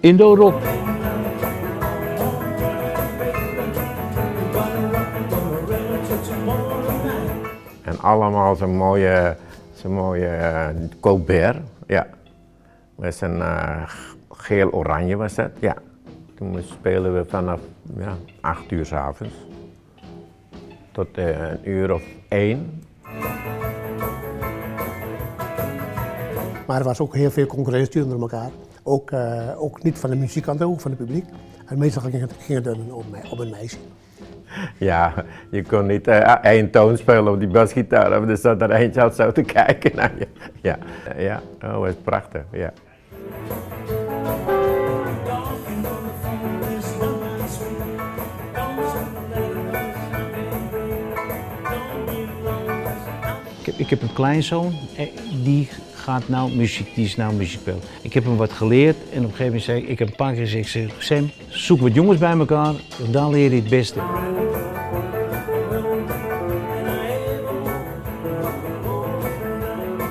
Indo-rock. 0.00 0.62
Allemaal 8.02 8.56
zo'n 8.56 8.76
mooie, 8.76 9.36
zo'n 9.74 9.92
mooie 9.92 10.26
eh, 10.26 10.68
Colbert. 11.00 11.56
Ja. 11.86 12.06
Met 12.94 13.14
zijn 13.14 13.40
eh, 13.40 13.82
geel-oranje 14.30 15.16
was 15.16 15.34
dat, 15.34 15.50
ja. 15.58 15.76
Toen 16.34 16.62
spelen 16.62 17.14
we 17.14 17.24
vanaf 17.24 17.60
ja, 17.96 18.16
8 18.40 18.70
uur 18.70 18.86
s 18.86 18.92
avonds 18.92 19.34
tot 20.92 21.18
uh, 21.18 21.50
een 21.50 21.68
uur 21.70 21.94
of 21.94 22.02
één. 22.28 22.82
Maar 26.66 26.78
er 26.78 26.84
was 26.84 27.00
ook 27.00 27.14
heel 27.14 27.30
veel 27.30 27.46
concurrentie 27.46 28.02
onder 28.02 28.20
elkaar. 28.20 28.50
Ook, 28.82 29.12
ook 29.56 29.82
niet 29.82 29.98
van 29.98 30.10
de 30.10 30.16
muzikanten, 30.16 30.66
ook 30.66 30.80
van 30.80 30.90
het 30.90 31.00
publiek. 31.00 31.24
En 31.66 31.78
meestal 31.78 32.02
ging 32.02 32.20
het, 32.20 32.32
ging 32.38 32.92
om, 32.92 33.40
een 33.40 33.50
meisje. 33.50 33.76
Ja, 34.78 35.14
je 35.50 35.62
kon 35.62 35.86
niet 35.86 36.08
uh, 36.08 36.34
één 36.42 36.70
toon 36.70 36.96
spelen 36.96 37.32
op 37.32 37.38
die 37.38 37.48
basgitaar. 37.48 38.28
Er 38.28 38.36
zat 38.36 38.62
er 38.62 38.70
eentje 38.70 39.02
al 39.02 39.10
zo 39.10 39.32
te 39.32 39.42
kijken 39.42 39.96
naar 39.96 40.12
je. 40.18 40.26
Ja, 40.62 40.78
ja. 41.16 41.40
oh, 41.74 41.88
is 41.88 41.94
prachtig, 42.04 42.42
ja. 42.52 42.72
Ik 53.60 53.66
heb, 53.66 53.74
ik 53.74 53.90
heb 53.90 54.02
een 54.02 54.12
kleinzoon, 54.12 54.72
eh, 54.96 55.06
die 55.44 55.68
gaat 56.10 56.28
nou 56.28 56.50
muziek, 56.50 56.94
die 56.94 57.04
is 57.04 57.16
nou 57.16 57.34
muziek. 57.34 57.60
Ik 58.02 58.12
heb 58.12 58.24
hem 58.24 58.36
wat 58.36 58.52
geleerd 58.52 58.96
en 59.12 59.18
op 59.18 59.24
een 59.24 59.36
gegeven 59.36 59.44
moment 59.44 59.62
zei 59.62 59.82
ik, 59.86 59.98
heb 59.98 60.08
een 60.08 60.14
paar 60.14 60.34
keer 60.34 60.46
zeg, 60.46 60.76
Sam, 60.98 61.30
zoek 61.48 61.80
wat 61.80 61.94
jongens 61.94 62.18
bij 62.18 62.32
elkaar, 62.38 62.74
dan 63.10 63.30
leer 63.30 63.50
je 63.50 63.60
het 63.60 63.68
beste. 63.68 64.00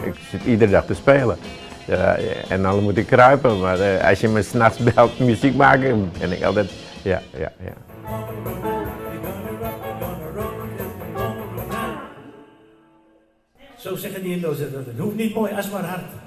Ik 0.04 0.14
zit 0.30 0.46
iedere 0.46 0.72
dag 0.72 0.86
te 0.86 0.94
spelen. 0.94 1.38
Ja, 1.88 2.18
en 2.48 2.62
dan 2.62 2.84
moet 2.84 2.98
ik 2.98 3.06
kruipen, 3.06 3.60
maar 3.60 3.80
uh, 3.80 4.10
als 4.10 4.20
je 4.20 4.28
me 4.28 4.42
s'nachts 4.42 4.78
belt 4.78 5.20
muziek 5.20 5.56
maken, 5.56 6.12
ben 6.20 6.32
ik 6.32 6.44
altijd, 6.44 6.72
ja, 7.02 7.22
ja, 7.38 7.52
ja. 7.64 8.59
Zo 13.80 13.96
zeggen 13.96 14.24
die 14.24 14.36
Indo's 14.36 14.58
dat 14.58 14.86
het 14.86 14.98
hoeft 14.98 15.16
niet 15.16 15.34
mooi, 15.34 15.54
als 15.54 15.70
maar 15.70 15.84
hard. 15.84 16.12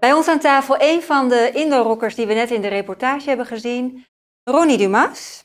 Bij 0.00 0.12
ons 0.12 0.28
aan 0.28 0.38
tafel 0.38 0.76
een 0.78 1.02
van 1.02 1.28
de 1.28 1.50
Indo-rockers 1.54 2.14
die 2.14 2.26
we 2.26 2.34
net 2.34 2.50
in 2.50 2.60
de 2.60 2.68
reportage 2.68 3.28
hebben 3.28 3.46
gezien, 3.46 4.06
Ronnie 4.44 4.78
Dumas. 4.78 5.44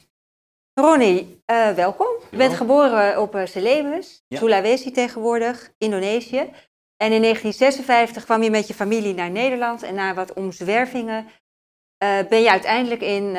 Ronnie, 0.74 1.41
uh, 1.51 1.72
welkom. 1.72 2.08
Je 2.32 2.38
bent 2.38 2.53
geboren 2.53 3.22
op 3.22 3.36
uh, 3.36 3.45
Celebes, 3.45 4.24
ja. 4.28 4.38
Sulawesi 4.38 4.91
tegenwoordig, 4.91 5.72
Indonesië. 5.78 6.49
En 6.97 7.12
in 7.12 7.22
1956 7.22 8.24
kwam 8.24 8.43
je 8.43 8.49
met 8.49 8.68
je 8.68 8.74
familie 8.74 9.14
naar 9.14 9.32
Nederland 9.32 9.84
en 9.84 9.95
na 9.95 10.14
wat 10.14 10.34
omzwervingen 10.34 11.28
ben 11.99 12.41
je 12.41 12.49
uiteindelijk 12.49 13.01
in, 13.01 13.37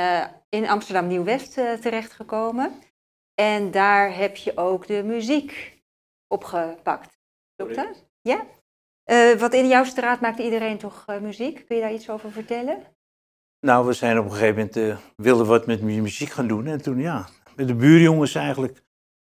in 0.48 0.68
Amsterdam 0.68 1.06
Nieuw-West 1.06 1.52
terechtgekomen. 1.54 2.72
En 3.34 3.70
daar 3.70 4.16
heb 4.16 4.36
je 4.36 4.56
ook 4.56 4.86
de 4.86 5.02
muziek 5.02 5.82
opgepakt. 6.26 7.18
Klopt 7.56 7.74
dat? 7.74 8.04
Ja? 8.20 8.44
wat 9.38 9.54
in 9.54 9.68
jouw 9.68 9.84
straat 9.84 10.20
maakt 10.20 10.38
iedereen 10.38 10.78
toch 10.78 11.04
muziek? 11.20 11.64
Kun 11.66 11.76
je 11.76 11.82
daar 11.82 11.92
iets 11.92 12.10
over 12.10 12.32
vertellen? 12.32 12.86
Nou, 13.60 13.86
we 13.86 13.92
zijn 13.92 14.18
op 14.18 14.24
een 14.24 14.30
gegeven 14.30 14.54
moment, 14.54 14.76
uh, 14.76 14.96
wilden 15.16 15.46
wat 15.46 15.66
met 15.66 15.82
muziek 15.82 16.30
gaan 16.30 16.46
doen. 16.46 16.66
En 16.66 16.82
toen, 16.82 17.00
ja, 17.00 17.28
met 17.56 17.68
de 17.68 17.74
buurjongens 17.74 18.34
eigenlijk. 18.34 18.82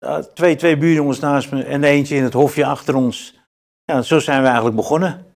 Uh, 0.04 0.18
twee, 0.18 0.56
twee 0.56 0.76
buurjongens 0.76 1.18
naast 1.18 1.52
me 1.52 1.64
en 1.64 1.84
eentje 1.84 2.16
in 2.16 2.22
het 2.22 2.32
hofje 2.32 2.66
achter 2.66 2.94
ons. 2.94 3.40
Ja, 3.84 4.02
zo 4.02 4.18
zijn 4.18 4.40
we 4.40 4.46
eigenlijk 4.46 4.76
begonnen. 4.76 5.32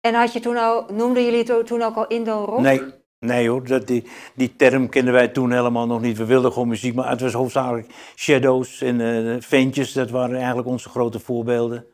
En 0.00 0.14
had 0.14 0.32
je 0.32 0.40
toen 0.40 0.56
al, 0.56 0.86
noemden 0.92 1.24
jullie 1.24 1.64
toen 1.64 1.82
ook 1.82 1.96
al 1.96 2.06
Indo-rock? 2.06 2.60
Nee, 2.60 2.82
nee 3.24 3.48
hoor, 3.48 3.66
dat, 3.66 3.86
die, 3.86 4.10
die 4.34 4.56
term 4.56 4.88
kenden 4.88 5.12
wij 5.12 5.28
toen 5.28 5.52
helemaal 5.52 5.86
nog 5.86 6.00
niet. 6.00 6.16
We 6.16 6.24
wilden 6.24 6.52
gewoon 6.52 6.68
muziek, 6.68 6.94
maar 6.94 7.10
het 7.10 7.20
was 7.20 7.32
hoofdzakelijk 7.32 8.12
Shadows 8.16 8.80
en 8.80 9.00
uh, 9.00 9.36
Ventjes. 9.40 9.92
Dat 9.92 10.10
waren 10.10 10.36
eigenlijk 10.36 10.68
onze 10.68 10.88
grote 10.88 11.20
voorbeelden. 11.20 11.86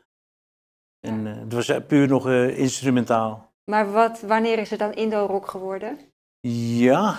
En 0.99 1.25
uh, 1.25 1.39
het 1.39 1.53
was 1.53 1.71
puur 1.87 2.07
nog 2.07 2.27
uh, 2.27 2.57
instrumentaal. 2.57 3.53
Maar 3.71 3.91
wat, 3.91 4.21
wanneer 4.21 4.57
is 4.57 4.69
het 4.69 4.79
dan 4.79 4.93
Indo-rock 4.93 5.47
geworden? 5.47 5.99
Ja, 6.47 7.17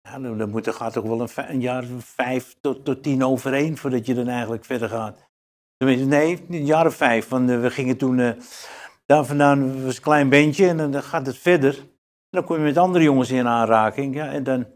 ja 0.00 0.18
dan, 0.18 0.38
dan 0.38 0.50
moet, 0.50 0.66
er 0.66 0.72
gaat 0.72 0.92
toch 0.92 1.04
wel 1.04 1.20
een, 1.20 1.28
een 1.34 1.60
jaar 1.60 1.84
vijf 1.98 2.56
tot, 2.60 2.84
tot 2.84 3.02
tien 3.02 3.24
overheen 3.24 3.76
voordat 3.76 4.06
je 4.06 4.14
dan 4.14 4.28
eigenlijk 4.28 4.64
verder 4.64 4.88
gaat. 4.88 5.28
Nee, 5.84 6.46
een 6.48 6.64
jaar 6.66 6.86
of 6.86 6.94
vijf. 6.94 7.28
Want 7.28 7.50
we 7.50 7.70
gingen 7.70 7.96
toen, 7.96 8.36
daar 9.06 9.24
vandaan 9.24 9.84
was 9.84 9.96
een 9.96 10.02
klein 10.02 10.28
bandje 10.28 10.68
en 10.68 10.90
dan 10.90 11.02
gaat 11.02 11.26
het 11.26 11.38
verder. 11.38 11.88
Dan 12.30 12.44
kom 12.44 12.56
je 12.56 12.62
met 12.62 12.76
andere 12.76 13.04
jongens 13.04 13.30
in 13.30 13.46
aanraking. 13.46 14.14
Ja, 14.14 14.32
en 14.32 14.42
dan, 14.42 14.66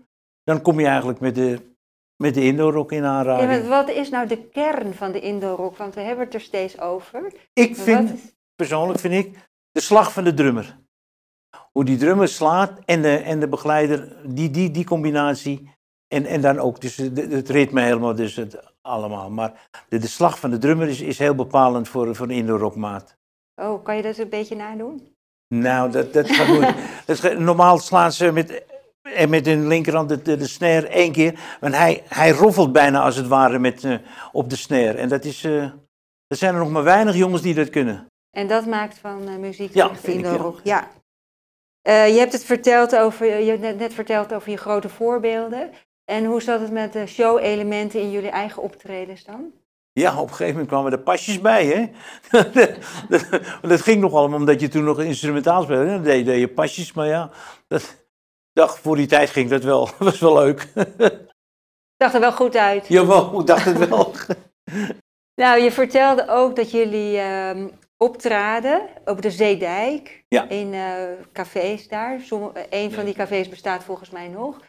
dan 0.45 0.63
kom 0.63 0.81
je 0.81 0.87
eigenlijk 0.87 1.21
met 1.21 1.35
de, 1.35 1.75
met 2.17 2.35
de 2.35 2.43
Indo-rock 2.43 2.93
in 2.93 3.05
aanraking. 3.05 3.53
Ja, 3.53 3.69
wat 3.69 3.89
is 3.89 4.11
nou 4.11 4.29
de 4.29 4.49
kern 4.49 4.95
van 4.95 5.13
de 5.13 5.21
Indo-rock? 5.21 5.77
Want 5.77 5.95
we 5.95 6.01
hebben 6.01 6.25
het 6.25 6.35
er 6.35 6.41
steeds 6.41 6.81
over. 6.81 7.33
Ik 7.53 7.77
vind, 7.77 8.13
is... 8.13 8.35
persoonlijk 8.55 9.01
vind 9.01 9.15
ik, 9.15 9.51
de 9.71 9.81
slag 9.81 10.13
van 10.13 10.25
de 10.25 10.35
drummer 10.35 10.83
hoe 11.75 11.85
die 11.85 11.97
drummer 11.97 12.29
slaat 12.29 12.79
en 12.85 13.03
de, 13.03 13.17
en 13.17 13.41
de 13.41 13.49
begeleider, 13.49 14.17
die, 14.27 14.51
die, 14.51 14.71
die 14.71 14.85
combinatie. 14.85 15.71
En, 16.09 16.25
en 16.25 16.41
dan 16.41 16.59
ook 16.59 16.81
dus 16.81 16.97
het, 16.97 17.17
het 17.17 17.49
ritme 17.49 17.81
helemaal, 17.81 18.15
dus 18.15 18.37
het 18.37 18.73
allemaal. 18.81 19.31
Maar 19.31 19.69
de, 19.89 19.99
de 19.99 20.07
slag 20.07 20.39
van 20.39 20.51
de 20.51 20.59
drummer 20.59 20.89
is, 20.89 21.01
is 21.01 21.19
heel 21.19 21.35
bepalend 21.35 21.89
voor, 21.89 22.15
voor 22.15 22.27
een 22.27 22.33
Indo-rockmaat. 22.33 23.17
Oh, 23.55 23.85
kan 23.85 23.97
je 23.97 24.03
dat 24.03 24.19
een 24.19 24.29
beetje 24.29 24.57
nadoen? 24.57 25.14
Nou, 25.49 25.91
dat, 25.91 26.13
dat 26.13 26.31
gaat 26.31 26.47
goed. 26.47 26.75
dat 27.07 27.25
is, 27.25 27.39
normaal 27.39 27.79
slaan 27.79 28.13
ze 28.13 28.33
met, 28.33 28.63
en 29.03 29.31
met 29.31 29.47
hun 29.47 29.67
linkerhand 29.67 30.09
de, 30.09 30.23
de, 30.23 30.37
de 30.37 30.47
snare 30.47 30.89
één 30.89 31.13
keer. 31.13 31.41
Want 31.61 31.75
hij, 31.75 32.03
hij 32.09 32.31
roffelt 32.31 32.73
bijna 32.73 33.03
als 33.03 33.17
het 33.17 33.27
ware 33.27 33.59
met, 33.59 33.83
uh, 33.83 33.97
op 34.33 34.51
de 34.51 34.57
snare. 34.57 34.99
En 34.99 35.09
dat 35.09 35.25
is, 35.25 35.45
uh, 35.45 35.63
er 36.27 36.37
zijn 36.37 36.55
er 36.55 36.61
nog 36.61 36.71
maar 36.71 36.83
weinig 36.83 37.17
jongens 37.17 37.43
die 37.43 37.55
dat 37.55 37.71
kunnen. 37.71 38.07
En 38.37 38.47
dat 38.47 38.67
maakt 38.67 38.99
van 38.99 39.29
uh, 39.29 39.37
muziek 39.37 39.75
ja, 39.75 39.91
Indo-rock. 40.03 40.61
Ja. 40.63 40.89
Je 41.83 42.17
hebt 42.19 42.33
het 42.33 42.45
verteld 42.45 42.97
over, 42.97 43.27
je 43.27 43.51
hebt 43.51 43.61
net, 43.61 43.79
net 43.79 43.95
verteld 43.95 44.35
over 44.35 44.51
je 44.51 44.57
grote 44.57 44.89
voorbeelden. 44.89 45.71
En 46.05 46.25
hoe 46.25 46.43
zat 46.43 46.61
het 46.61 46.73
met 46.73 46.93
de 46.93 47.07
show-elementen 47.07 48.01
in 48.01 48.11
jullie 48.11 48.31
eigen 48.31 48.63
optredens 48.63 49.25
dan? 49.25 49.53
Ja, 50.01 50.21
op 50.21 50.29
een 50.29 50.29
gegeven 50.29 50.53
moment 50.53 50.69
kwamen 50.69 50.93
er 50.93 50.99
pasjes 50.99 51.41
bij, 51.41 51.67
hè. 51.67 51.91
dat 53.69 53.81
ging 53.81 54.01
nog 54.01 54.13
allemaal 54.13 54.39
omdat 54.39 54.61
je 54.61 54.69
toen 54.69 54.85
nog 54.85 55.01
instrumentaal 55.01 55.63
speelde. 55.63 55.87
Dan 55.87 56.03
deed, 56.03 56.25
deed 56.25 56.41
je 56.41 56.49
pasjes, 56.49 56.93
maar 56.93 57.07
ja, 57.07 57.31
dat, 57.69 58.07
dacht, 58.53 58.79
voor 58.79 58.97
die 58.97 59.07
tijd 59.07 59.31
ging 59.31 59.51
dat 59.51 59.63
wel. 59.63 59.85
Dat 59.85 59.99
was 60.11 60.19
wel 60.19 60.35
leuk. 60.35 60.69
Zag 62.03 62.15
er 62.15 62.21
wel 62.21 62.33
goed 62.33 62.57
uit. 62.57 62.89
Jawel, 62.89 63.41
ik 63.41 63.47
dacht 63.47 63.65
het 63.65 63.89
wel. 63.89 64.15
nou, 65.35 65.61
je 65.61 65.73
vertelde 65.73 66.29
ook 66.29 66.57
dat 66.57 66.71
jullie 66.71 67.17
uh, 67.17 67.67
optraden 67.97 68.89
op 69.05 69.23
de 69.23 69.31
Zeedijk. 69.31 70.25
Ja. 70.29 70.49
In 70.49 70.73
uh, 70.73 70.95
cafés 71.33 71.89
daar. 71.89 72.21
Sommige, 72.21 72.67
een 72.71 72.93
van 72.93 73.05
die 73.05 73.15
cafés 73.15 73.49
bestaat 73.49 73.85
volgens 73.85 74.11
mij 74.11 74.29
nog. 74.29 74.61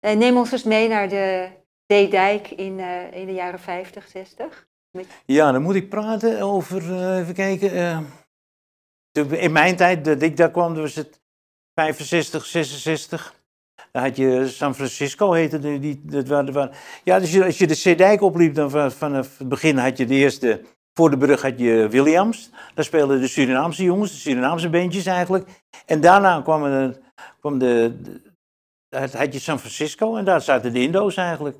Uh, 0.00 0.12
neem 0.12 0.36
ons 0.36 0.52
eens 0.52 0.64
mee 0.64 0.88
naar 0.88 1.08
de 1.08 1.48
Zeedijk 1.86 2.50
in, 2.50 2.80
in 3.12 3.26
de 3.26 3.34
jaren 3.34 3.60
50, 3.60 4.08
60. 4.08 4.67
Ja, 5.24 5.52
dan 5.52 5.62
moet 5.62 5.74
ik 5.74 5.88
praten 5.88 6.40
over, 6.40 7.12
even 7.18 7.34
kijken. 7.34 8.06
in 9.30 9.52
mijn 9.52 9.76
tijd, 9.76 10.04
dat 10.04 10.22
ik 10.22 10.36
daar 10.36 10.50
kwam, 10.50 10.74
was 10.74 10.94
het 10.94 11.20
65, 11.74 12.46
66. 12.46 13.34
Dan 13.92 14.02
had 14.02 14.16
je 14.16 14.48
San 14.48 14.74
Francisco, 14.74 15.32
heette 15.32 15.78
die. 15.78 16.00
dat 16.04 16.28
waren, 16.28 16.70
ja, 17.04 17.18
dus 17.18 17.40
als 17.40 17.58
je 17.58 17.66
de 17.66 17.74
Zeedijk 17.74 18.20
opliep, 18.20 18.54
dan 18.54 18.70
vanaf 18.90 19.38
het 19.38 19.48
begin 19.48 19.76
had 19.76 19.96
je 19.96 20.06
de 20.06 20.14
eerste 20.14 20.64
voor 20.98 21.10
de 21.10 21.18
brug 21.18 21.42
had 21.42 21.58
je 21.58 21.88
Williams. 21.88 22.50
Daar 22.74 22.84
speelden 22.84 23.20
de 23.20 23.28
Surinaamse 23.28 23.82
jongens, 23.82 24.10
de 24.10 24.16
Surinaamse 24.16 24.70
bandjes 24.70 25.06
eigenlijk. 25.06 25.48
En 25.86 26.00
daarna 26.00 26.40
kwam, 26.40 26.64
er, 26.64 26.98
kwam 27.40 27.58
de, 27.58 27.96
de, 28.02 28.20
had 29.18 29.32
je 29.32 29.38
San 29.38 29.58
Francisco 29.58 30.16
en 30.16 30.24
daar 30.24 30.40
zaten 30.40 30.72
de 30.72 30.80
Indo's 30.80 31.16
eigenlijk. 31.16 31.56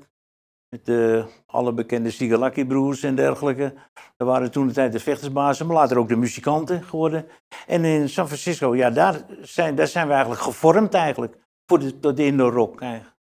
Met 0.69 0.85
de, 0.85 1.25
alle 1.45 1.73
bekende 1.73 2.11
Sigalaki 2.11 2.65
broers 2.65 3.03
en 3.03 3.15
dergelijke. 3.15 3.73
Dat 4.17 4.27
waren 4.27 4.51
toen 4.51 4.67
de 4.67 4.73
tijd 4.73 4.91
de 4.91 4.99
vechtersbazen, 4.99 5.67
maar 5.67 5.75
later 5.75 5.97
ook 5.97 6.07
de 6.07 6.15
muzikanten 6.15 6.83
geworden. 6.83 7.27
En 7.67 7.85
in 7.85 8.09
San 8.09 8.27
Francisco, 8.27 8.75
ja, 8.75 8.89
daar 8.89 9.25
zijn, 9.41 9.75
daar 9.75 9.87
zijn 9.87 10.07
we 10.07 10.11
eigenlijk 10.13 10.41
gevormd 10.41 10.93
eigenlijk. 10.93 11.37
Voor 11.65 11.79
de, 11.79 12.13
de 12.13 12.25
Indo-rock 12.25 12.81
eigenlijk. 12.81 13.17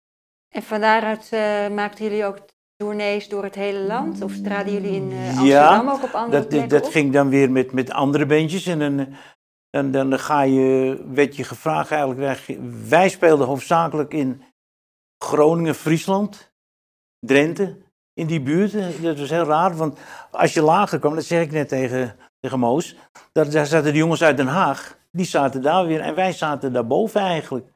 En 0.49 0.62
van 0.62 0.80
daaruit 0.80 1.30
uh, 1.34 1.68
maakten 1.68 2.05
jullie 2.05 2.24
ook 2.24 2.38
tournees 2.76 3.28
door 3.28 3.42
het 3.42 3.55
hele 3.55 3.78
land? 3.78 4.22
Of 4.22 4.40
traden 4.40 4.72
jullie 4.72 4.94
in 4.94 5.11
uh, 5.11 5.18
Amsterdam 5.18 5.86
ja, 5.86 5.92
ook 5.92 6.03
op 6.03 6.12
andere 6.12 6.38
dat, 6.40 6.49
plekken 6.49 6.68
dat 6.68 6.86
op? 6.86 6.92
ging 6.92 7.12
dan 7.12 7.28
weer 7.28 7.51
met, 7.51 7.72
met 7.72 7.90
andere 7.90 8.26
bandjes. 8.26 8.66
En 8.66 8.78
dan, 8.78 9.14
dan, 9.70 9.90
dan 9.90 10.18
ga 10.18 10.42
je, 10.42 11.03
werd 11.09 11.36
je 11.36 11.44
gevraagd 11.44 11.90
eigenlijk. 11.90 12.20
Wij, 12.20 12.59
wij 12.88 13.09
speelden 13.09 13.47
hoofdzakelijk 13.47 14.12
in 14.12 14.42
Groningen, 15.24 15.74
Friesland, 15.74 16.55
Drenthe. 17.27 17.77
in 18.14 18.27
die 18.27 18.41
buurt. 18.41 18.74
Eh, 18.74 18.85
Dat 19.03 19.18
was 19.18 19.31
heel 19.31 19.45
raar, 19.45 19.77
want 19.77 19.99
als 20.31 20.55
je 20.55 20.62
lager 20.62 20.99
kwam, 20.99 21.14
dat 21.14 21.24
zeg 21.24 21.43
ik 21.43 21.53
net 21.53 21.68
tegen, 21.68 22.16
tegen 22.41 22.59
Moos, 22.59 22.97
daar, 23.33 23.51
daar 23.51 23.66
zaten 23.66 23.93
de 23.93 23.99
jongens 23.99 24.22
uit 24.22 24.37
Den 24.37 24.47
Haag, 24.47 24.97
die 25.12 25.27
zaten 25.27 25.62
daar 25.62 25.87
weer 25.87 26.01
en 26.01 26.14
wij 26.14 26.33
zaten 26.33 26.72
daarboven 26.72 27.20
eigenlijk. 27.20 27.66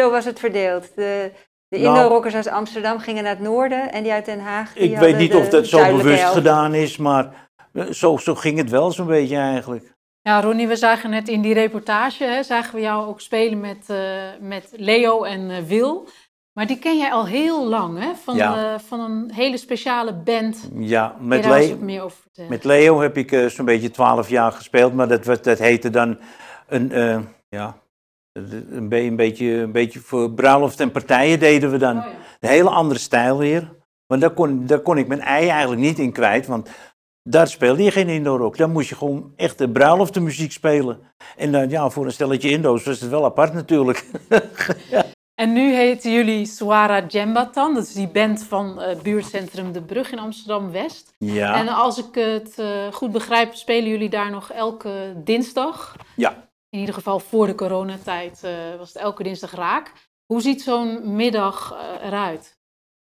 Zo 0.00 0.10
was 0.10 0.24
het 0.24 0.38
verdeeld. 0.38 0.94
De, 0.94 1.32
de 1.68 1.78
Nou- 1.78 1.96
Indo-rockers 1.98 2.34
uit 2.34 2.48
Amsterdam 2.48 2.98
gingen 2.98 3.22
naar 3.22 3.32
het 3.34 3.42
noorden 3.42 3.92
en 3.92 4.02
die 4.02 4.12
uit 4.12 4.24
Den 4.24 4.40
Haag. 4.40 4.72
die 4.72 4.90
Ik 4.90 4.98
weet 4.98 5.16
niet 5.16 5.34
of 5.34 5.48
dat 5.48 5.66
zo 5.66 5.96
bewust 5.96 6.20
helft. 6.20 6.36
gedaan 6.36 6.74
is, 6.74 6.96
maar 6.96 7.48
eh, 7.72 7.86
zo, 7.86 8.16
zo 8.16 8.34
ging 8.34 8.58
het 8.58 8.70
wel 8.70 8.90
zo'n 8.92 9.06
beetje 9.06 9.36
eigenlijk. 9.36 9.92
Ja, 10.22 10.40
Ronnie, 10.40 10.68
we 10.68 10.76
zagen 10.76 11.10
net 11.10 11.28
in 11.28 11.40
die 11.42 11.54
reportage, 11.54 12.24
hè, 12.24 12.42
zagen 12.42 12.74
we 12.74 12.80
jou 12.80 13.06
ook 13.08 13.20
spelen 13.20 13.60
met, 13.60 13.84
eh, 13.90 14.22
met 14.40 14.68
Leo 14.76 15.22
en 15.24 15.50
eh, 15.50 15.62
Wil. 15.62 16.08
Maar 16.52 16.66
die 16.66 16.78
ken 16.78 16.98
jij 16.98 17.10
al 17.12 17.26
heel 17.26 17.68
lang, 17.68 17.98
hè? 17.98 18.14
Van, 18.14 18.36
Ja. 18.36 18.78
van 18.80 19.00
een 19.00 19.30
hele 19.32 19.56
speciale 19.56 20.14
band. 20.14 20.68
Ja, 20.74 21.16
met, 21.20 21.42
daar 21.42 21.56
eens 21.56 21.66
Le- 21.66 21.72
wat 21.74 21.80
meer 21.84 22.02
over 22.02 22.18
met 22.48 22.64
Leo 22.64 23.00
heb 23.00 23.16
ik 23.16 23.32
eh, 23.32 23.46
zo'n 23.46 23.64
beetje 23.64 23.90
twaalf 23.90 24.28
jaar 24.28 24.52
gespeeld, 24.52 24.94
maar 24.94 25.08
dat, 25.08 25.24
was- 25.24 25.42
dat 25.42 25.58
heette 25.58 25.90
dan 25.90 26.18
een, 26.68 26.92
eh, 26.92 27.18
ja, 27.48 27.78
een, 28.32 28.88
een, 28.92 29.16
beetje, 29.16 29.46
een 29.52 29.72
beetje 29.72 30.00
voor 30.00 30.30
bruiloft 30.32 30.80
en 30.80 30.90
partijen 30.90 31.38
deden 31.38 31.70
we 31.70 31.76
dan. 31.76 31.96
Een 31.96 32.48
hele 32.48 32.70
andere 32.70 33.00
stijl 33.00 33.38
weer. 33.38 33.72
Maar 34.06 34.18
daar 34.18 34.30
kon, 34.30 34.66
daar 34.66 34.80
kon 34.80 34.98
ik 34.98 35.06
mijn 35.08 35.20
ei 35.20 35.48
eigenlijk 35.48 35.80
niet 35.80 35.98
in 35.98 36.12
kwijt, 36.12 36.46
want 36.46 36.68
daar 37.22 37.48
speelde 37.48 37.82
je 37.82 37.90
geen 37.90 38.08
Indo-rock. 38.08 38.56
Daar 38.56 38.68
moest 38.70 38.88
je 38.88 38.94
gewoon 38.96 39.32
echt 39.36 39.58
de 39.58 39.70
bruiloftenmuziek 39.70 40.52
spelen. 40.52 41.00
En 41.36 41.52
dan, 41.52 41.68
ja, 41.68 41.88
voor 41.90 42.04
een 42.04 42.12
stelletje 42.12 42.50
Indo's 42.50 42.84
was 42.84 43.00
het 43.00 43.10
wel 43.10 43.24
apart 43.24 43.52
natuurlijk. 43.52 44.06
En 45.40 45.52
nu 45.52 45.74
heten 45.74 46.12
jullie 46.12 46.46
Swara 46.46 47.06
Jambatan. 47.06 47.74
Dat 47.74 47.82
is 47.82 47.92
die 47.92 48.08
band 48.08 48.44
van 48.44 48.80
eh, 48.80 49.00
buurtcentrum 49.00 49.72
De 49.72 49.82
Brug 49.82 50.12
in 50.12 50.18
Amsterdam-West. 50.18 51.14
Ja. 51.18 51.54
En 51.54 51.68
als 51.68 51.98
ik 51.98 52.14
het 52.14 52.58
eh, 52.58 52.92
goed 52.92 53.12
begrijp, 53.12 53.54
spelen 53.54 53.88
jullie 53.88 54.08
daar 54.08 54.30
nog 54.30 54.52
elke 54.52 55.14
dinsdag. 55.24 55.96
Ja. 56.16 56.48
In 56.68 56.78
ieder 56.78 56.94
geval 56.94 57.18
voor 57.18 57.46
de 57.46 57.54
coronatijd 57.54 58.44
eh, 58.44 58.52
was 58.78 58.92
het 58.92 59.02
elke 59.02 59.22
dinsdag 59.22 59.54
raak. 59.54 59.92
Hoe 60.26 60.40
ziet 60.40 60.62
zo'n 60.62 61.16
middag 61.16 61.74
eruit? 62.02 62.58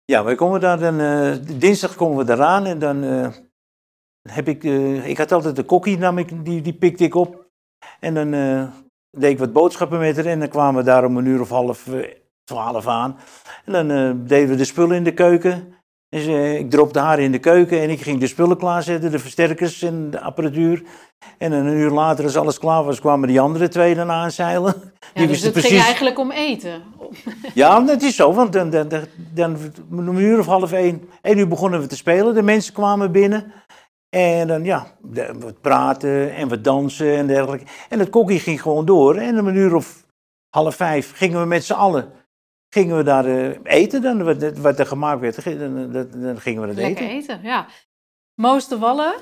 Ja, 0.04 0.24
wij 0.24 0.34
komen 0.34 0.60
daar 0.60 0.78
dan, 0.78 0.96
dinsdag 1.58 1.94
komen 1.94 2.26
we 2.26 2.32
eraan 2.32 2.64
en 2.64 2.78
dan 2.78 3.02
heb 4.28 4.48
ik, 4.48 4.64
ik 5.04 5.18
had 5.18 5.32
altijd 5.32 5.56
de 5.56 5.64
kokkie, 5.64 5.98
nam 5.98 6.18
ik, 6.18 6.44
die, 6.44 6.60
die 6.60 6.74
pikte 6.74 7.04
ik 7.04 7.14
op. 7.14 7.46
En 8.00 8.14
dan 8.14 8.30
deed 9.10 9.30
ik 9.30 9.38
wat 9.38 9.52
boodschappen 9.52 9.98
met 9.98 10.16
haar 10.16 10.26
en 10.26 10.38
dan 10.38 10.48
kwamen 10.48 10.80
we 10.80 10.90
daar 10.90 11.04
om 11.04 11.16
een 11.16 11.26
uur 11.26 11.40
of 11.40 11.48
half 11.48 11.88
twaalf 12.44 12.86
aan. 12.86 13.18
En 13.64 13.72
dan 13.72 13.90
eh, 13.90 14.10
deden 14.16 14.48
we 14.48 14.56
de 14.56 14.64
spullen 14.64 14.96
in 14.96 15.04
de 15.04 15.14
keuken. 15.14 15.74
Dus, 16.08 16.26
eh, 16.26 16.58
ik 16.58 16.70
dropte 16.70 16.98
haar 16.98 17.18
in 17.18 17.32
de 17.32 17.38
keuken 17.38 17.80
en 17.80 17.90
ik 17.90 18.00
ging 18.00 18.20
de 18.20 18.26
spullen 18.26 18.56
klaarzetten, 18.56 19.10
de 19.10 19.18
versterkers 19.18 19.82
en 19.82 20.10
de 20.10 20.20
apparatuur. 20.20 20.82
En 21.38 21.52
een 21.52 21.66
uur 21.66 21.90
later, 21.90 22.24
als 22.24 22.36
alles 22.36 22.58
klaar 22.58 22.84
was, 22.84 23.00
kwamen 23.00 23.28
die 23.28 23.40
andere 23.40 23.68
twee 23.68 23.94
dan 23.94 24.10
aanzeilen. 24.10 24.74
Ja, 25.14 25.26
dus 25.26 25.42
het 25.42 25.58
ging 25.58 25.80
eigenlijk 25.80 26.18
om 26.18 26.30
eten. 26.30 26.82
Ja, 27.54 27.80
dat 27.80 28.02
is 28.02 28.16
zo, 28.16 28.32
want 28.32 28.52
dan, 28.52 28.70
dan, 28.70 28.88
dan, 28.88 29.06
dan, 29.34 29.56
om 29.90 29.98
een 29.98 30.16
uur 30.16 30.38
of 30.38 30.46
half 30.46 30.72
één, 30.72 31.08
één 31.22 31.38
uur 31.38 31.48
begonnen 31.48 31.80
we 31.80 31.86
te 31.86 31.96
spelen. 31.96 32.34
De 32.34 32.42
mensen 32.42 32.72
kwamen 32.72 33.12
binnen 33.12 33.52
en 34.16 34.46
dan 34.46 34.64
ja, 34.64 34.86
wat 35.38 35.60
praten 35.60 36.34
en 36.34 36.48
wat 36.48 36.64
dansen 36.64 37.16
en 37.16 37.26
dergelijke. 37.26 37.66
En 37.88 37.98
het 37.98 38.10
kokkie 38.10 38.40
ging 38.40 38.62
gewoon 38.62 38.84
door 38.84 39.16
en 39.16 39.38
om 39.38 39.46
een 39.46 39.56
uur 39.56 39.74
of 39.74 40.06
half 40.50 40.74
vijf 40.74 41.12
gingen 41.16 41.40
we 41.40 41.46
met 41.46 41.64
z'n 41.64 41.72
allen 41.72 42.12
gingen 42.74 42.96
we 42.96 43.02
daar 43.02 43.26
eh, 43.26 43.58
eten 43.62 44.02
dan, 44.02 44.24
wat, 44.24 44.58
wat 44.58 44.78
er 44.78 44.86
gemaakt 44.86 45.20
werd. 45.20 45.44
Dan, 45.44 45.92
dan, 45.92 46.08
dan 46.12 46.40
gingen 46.40 46.60
we 46.60 46.66
dat 46.66 46.76
Lekker 46.76 47.04
eten. 47.04 47.34
eten, 47.34 47.40
ja. 47.42 47.66
Moos 48.34 48.68
de 48.68 48.78
Wallen, 48.78 49.14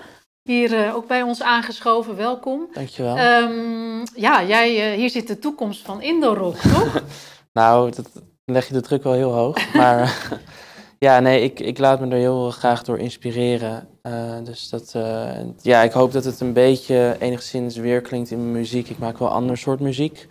hier 0.42 0.84
eh, 0.84 0.94
ook 0.94 1.06
bij 1.06 1.22
ons 1.22 1.42
aangeschoven, 1.42 2.16
welkom. 2.16 2.68
Dankjewel. 2.72 3.16
Ehm, 3.16 4.06
ja, 4.14 4.44
jij, 4.44 4.92
eh, 4.92 4.98
hier 4.98 5.10
zit 5.10 5.26
de 5.26 5.38
toekomst 5.38 5.82
van 5.84 6.02
Indorock, 6.02 6.56
toch? 6.56 7.02
Nou, 7.52 7.90
dat 7.90 8.10
leg 8.44 8.66
je 8.66 8.72
de 8.72 8.80
druk 8.80 9.02
wel 9.02 9.12
heel 9.12 9.32
hoog. 9.32 9.72
Maar 9.74 10.28
ja, 10.98 11.20
nee, 11.20 11.42
ik, 11.42 11.60
ik 11.60 11.78
laat 11.78 12.00
me 12.00 12.06
er 12.06 12.18
heel 12.18 12.50
graag 12.50 12.82
door 12.82 12.98
inspireren. 12.98 13.88
Eh, 14.02 14.36
dus 14.44 14.68
dat, 14.68 14.92
eh, 14.94 15.38
ja, 15.62 15.82
ik 15.82 15.92
hoop 15.92 16.12
dat 16.12 16.24
het 16.24 16.40
een 16.40 16.52
beetje 16.52 17.16
enigszins 17.20 17.76
weerklinkt 17.76 18.30
in 18.30 18.38
mijn 18.38 18.52
muziek. 18.52 18.88
Ik 18.88 18.98
maak 18.98 19.18
wel 19.18 19.28
ander 19.28 19.58
soort 19.58 19.80
muziek. 19.80 20.26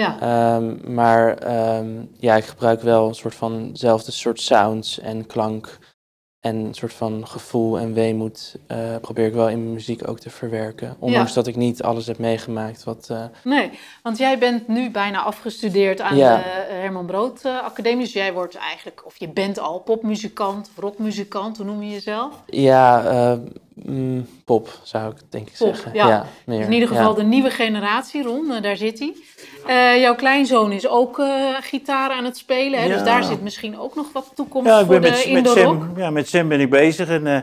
Ja. 0.00 0.20
Ehm, 0.20 0.94
maar 0.94 1.36
ehm, 1.38 2.04
ja, 2.18 2.36
ik 2.36 2.44
gebruik 2.44 2.80
wel 2.80 3.08
een 3.08 3.14
soort 3.14 3.34
van 3.34 3.70
dezelfde 3.72 4.12
soort 4.12 4.40
sounds 4.40 4.98
en 5.00 5.26
klank. 5.26 5.78
En 6.40 6.56
een 6.56 6.74
soort 6.74 6.92
van 6.92 7.26
gevoel 7.26 7.78
en 7.78 7.92
weemoed 7.92 8.56
eh, 8.66 8.78
probeer 9.00 9.26
ik 9.26 9.32
wel 9.32 9.48
in 9.48 9.58
mijn 9.60 9.72
muziek 9.72 10.08
ook 10.08 10.18
te 10.18 10.30
verwerken. 10.30 10.96
Ondanks 10.98 11.32
dat 11.32 11.46
ik 11.46 11.56
niet 11.56 11.82
alles 11.82 12.06
heb 12.06 12.18
meegemaakt 12.18 12.84
wat... 12.84 13.06
eh, 13.10 13.24
Nee, 13.44 13.70
want 14.02 14.18
jij 14.18 14.38
bent 14.38 14.68
nu 14.68 14.90
bijna 14.90 15.22
afgestudeerd 15.22 16.00
aan 16.00 16.16
Ja. 16.16 16.36
de 16.36 16.42
Herman 16.74 17.06
Brood 17.06 17.44
eh, 17.44 17.62
Academie. 17.62 18.04
Dus 18.04 18.12
jij 18.12 18.32
wordt 18.32 18.54
eigenlijk, 18.56 19.02
of 19.06 19.16
je 19.18 19.28
bent 19.28 19.58
al 19.58 19.78
popmuzikant, 19.78 20.68
of 20.76 20.82
rockmuzikant, 20.82 21.56
hoe 21.56 21.66
noem 21.66 21.82
je 21.82 21.90
jezelf? 21.90 22.42
Ja, 22.46 23.04
eh, 23.04 23.38
mm, 23.84 24.26
pop 24.44 24.80
zou 24.82 25.10
ik 25.10 25.16
denk 25.30 25.48
ik 25.48 25.54
Pop, 25.58 25.74
zeggen. 25.74 25.94
ja. 25.94 26.26
meer, 26.46 26.58
Dus 26.58 26.66
in 26.66 26.72
ieder 26.72 26.88
geval 26.88 27.10
ja. 27.10 27.16
de 27.16 27.22
nieuwe 27.22 27.50
generatie, 27.50 28.22
Ron, 28.22 28.52
eh, 28.52 28.62
daar 28.62 28.76
zit 28.76 28.98
hij. 28.98 29.14
Eh, 29.66 30.00
jouw 30.00 30.14
kleinzoon 30.14 30.72
is 30.72 30.88
ook 30.88 31.18
eh, 31.18 31.54
gitaar 31.60 32.10
aan 32.10 32.24
het 32.24 32.36
spelen, 32.36 32.82
hè? 32.82 32.88
dus 32.88 33.02
daar 33.02 33.24
zit 33.24 33.42
misschien 33.42 33.78
ook 33.78 33.94
nog 33.94 34.12
wat 34.12 34.32
toekomst 34.34 34.70
Ja, 34.70 34.78
ik 34.78 34.86
voor 34.86 35.00
ben 35.00 35.12
de 35.12 35.30
met, 35.32 35.42
met. 35.42 35.52
Sam, 35.52 35.92
ja, 35.96 36.10
met 36.10 36.28
Sam 36.28 36.48
ben 36.48 36.60
ik 36.60 36.70
bezig 36.70 37.08
en 37.08 37.26
eh, 37.26 37.40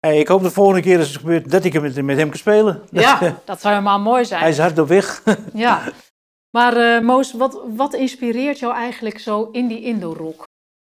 hey, 0.00 0.18
ik 0.18 0.28
hoop 0.28 0.42
de 0.42 0.50
volgende 0.50 0.80
keer 0.80 0.98
als 0.98 1.08
het 1.08 1.16
gebeurt 1.16 1.50
dat 1.50 1.64
ik 1.64 1.80
met, 1.80 2.02
met 2.02 2.16
hem 2.16 2.28
kan 2.28 2.38
spelen. 2.38 2.82
Ja, 2.90 3.18
dat 3.44 3.60
zou 3.60 3.74
helemaal 3.74 4.00
mooi 4.00 4.24
zijn. 4.24 4.40
Hij 4.40 4.50
is 4.50 4.58
hard 4.58 4.78
op 4.78 4.88
weg. 4.88 5.22
Ja, 5.54 5.82
maar 6.56 6.76
eh, 6.76 7.00
Moos, 7.00 7.32
wat, 7.32 7.60
wat 7.76 7.94
inspireert 7.94 8.58
jou 8.58 8.74
eigenlijk 8.74 9.18
zo 9.18 9.48
in 9.52 9.66
die 9.66 9.82
Indo-rock? 9.82 10.48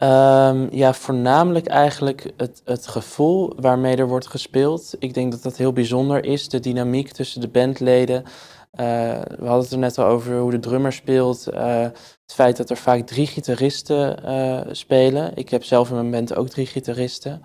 Ehm, 0.04 0.68
ja, 0.72 0.93
voornamelijk 0.93 1.68
eigenlijk 1.68 2.34
het, 2.38 2.62
het 2.66 2.88
gevoel 2.88 3.54
waarmee 3.56 3.95
er 3.95 4.08
wordt 4.08 4.28
gespeeld. 4.28 4.95
Ik 4.99 5.14
denk 5.14 5.32
dat 5.32 5.43
dat 5.43 5.58
heel 5.58 5.74
bijzonder 5.74 6.26
is, 6.26 6.49
de 6.49 6.60
dynamiek 6.60 7.12
tussen 7.12 7.41
de 7.41 7.47
bandleden. 7.47 8.24
Eh, 8.72 8.86
we 9.22 9.45
hadden 9.45 9.64
het 9.64 9.72
er 9.72 9.78
net 9.78 9.97
al 9.97 10.06
over 10.06 10.38
hoe 10.38 10.51
de 10.51 10.60
drummer 10.60 10.93
speelt. 10.93 11.47
eh, 11.47 11.82
het 11.82 12.34
feit 12.34 12.58
dat 12.58 12.70
er 12.70 12.78
vaak 12.78 13.08
drie 13.08 13.28
gitaristen 13.28 14.24
eh, 14.24 14.62
spelen. 14.72 15.36
Ik 15.36 15.49
heb 15.49 15.64
zelf 15.64 15.89
in 15.89 15.95
mijn 15.95 16.12
band 16.12 16.36
ook 16.36 16.49
drie 16.49 16.66
gitaristen. 16.66 17.41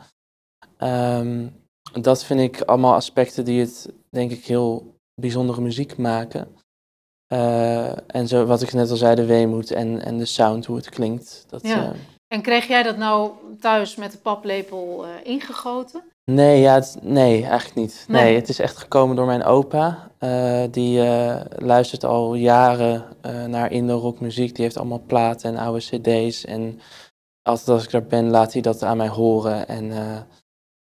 Ehm, 0.77 1.47
dat 2.01 2.25
vind 2.25 2.41
ik 2.41 2.61
allemaal 2.61 2.95
aspecten 2.95 3.45
die 3.45 3.61
het, 3.61 3.93
denk 4.11 4.31
ik, 4.31 4.45
heel 4.45 4.95
bijzondere 5.15 5.61
muziek 5.61 5.97
maken. 5.97 6.49
En 8.07 8.29
zo, 8.29 8.45
wat 8.47 8.63
ik 8.63 8.73
net 8.73 8.91
al 8.91 8.97
zei, 8.97 9.15
de 9.15 9.27
weemoed 9.27 9.71
en, 9.71 10.05
en 10.05 10.19
de 10.19 10.25
sound, 10.25 10.67
hoe 10.67 10.77
het 10.77 10.89
klinkt. 10.89 11.45
Dat, 11.49 11.63
Ja. 11.63 11.95
En 12.29 12.43
kreeg 12.43 12.67
jij 12.67 12.83
dat 12.83 12.97
nou 12.97 13.31
thuis 13.61 13.97
met 13.97 14.13
de 14.13 14.19
paplepel 14.19 15.05
eh, 15.05 15.11
ingegoten? 15.23 16.03
Nee, 16.25 16.61
ja, 16.61 16.75
het- 16.75 16.99
nee, 17.03 17.43
eigenlijk 17.45 17.75
niet. 17.75 18.05
Nee. 18.09 18.23
Nee. 18.23 18.35
het 18.35 18.49
is 18.49 18.59
echt 18.59 18.77
gekomen 18.77 19.17
door 19.17 19.27
mijn 19.27 19.45
opa. 19.45 20.11
Eh, 20.19 20.63
die 20.71 21.03
eh, 21.03 21.41
luistert 21.59 22.05
al 22.05 22.35
jaren 22.35 23.05
naar 23.47 23.73
Indo-rock 23.73 24.21
muziek. 24.21 24.55
Die 24.55 24.65
heeft 24.65 24.77
allemaal 24.77 25.03
platen 25.07 25.51
en 25.57 25.63
oude 25.63 25.79
cd's. 25.81 26.45
En 26.45 26.81
altijd 27.43 27.69
als 27.69 27.85
ik 27.85 27.91
daar 27.91 28.03
ben, 28.07 28.31
laat 28.31 28.53
hij 28.53 28.63
dat 28.63 28.83
aan 28.83 28.97
mij 28.97 29.09
horen. 29.09 29.69
En 29.69 29.91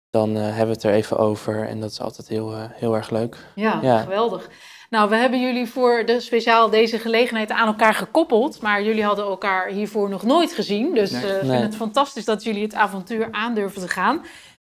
dan 0.09 0.35
hebben 0.35 0.65
we 0.67 0.71
het 0.73 0.83
er 0.83 0.93
even 0.93 1.17
over. 1.17 1.67
En 1.67 1.79
dat 1.79 1.91
is 1.91 2.01
altijd 2.01 2.27
heel, 2.27 2.53
heel 2.57 2.95
erg 2.95 3.09
leuk. 3.09 3.37
Ja, 3.55 4.01
geweldig. 4.01 4.49
Nou, 4.89 5.09
we 5.09 5.15
hebben 5.15 5.41
jullie 5.41 5.67
voor 5.69 6.05
de, 6.05 6.19
speciaal 6.19 6.69
deze 6.69 6.99
gelegenheid 6.99 7.51
aan 7.51 7.67
elkaar 7.67 7.93
gekoppeld. 7.93 8.61
Maar 8.61 8.83
jullie 8.83 9.03
hadden 9.03 9.25
elkaar 9.25 9.67
hiervoor 9.67 10.09
nog 10.09 10.23
nooit 10.23 10.51
gezien. 10.53 10.93
Dus 10.93 11.11
Nee. 11.11 11.23
eh, 11.25 11.35
ik 11.35 11.41
Nee. 11.41 11.51
vind 11.51 11.63
het 11.63 11.75
fantastisch 11.75 12.25
dat 12.25 12.43
jullie 12.43 12.63
het 12.63 12.73
avontuur 12.73 13.27
aandurven 13.31 13.81
te 13.81 13.87
gaan. 13.87 14.25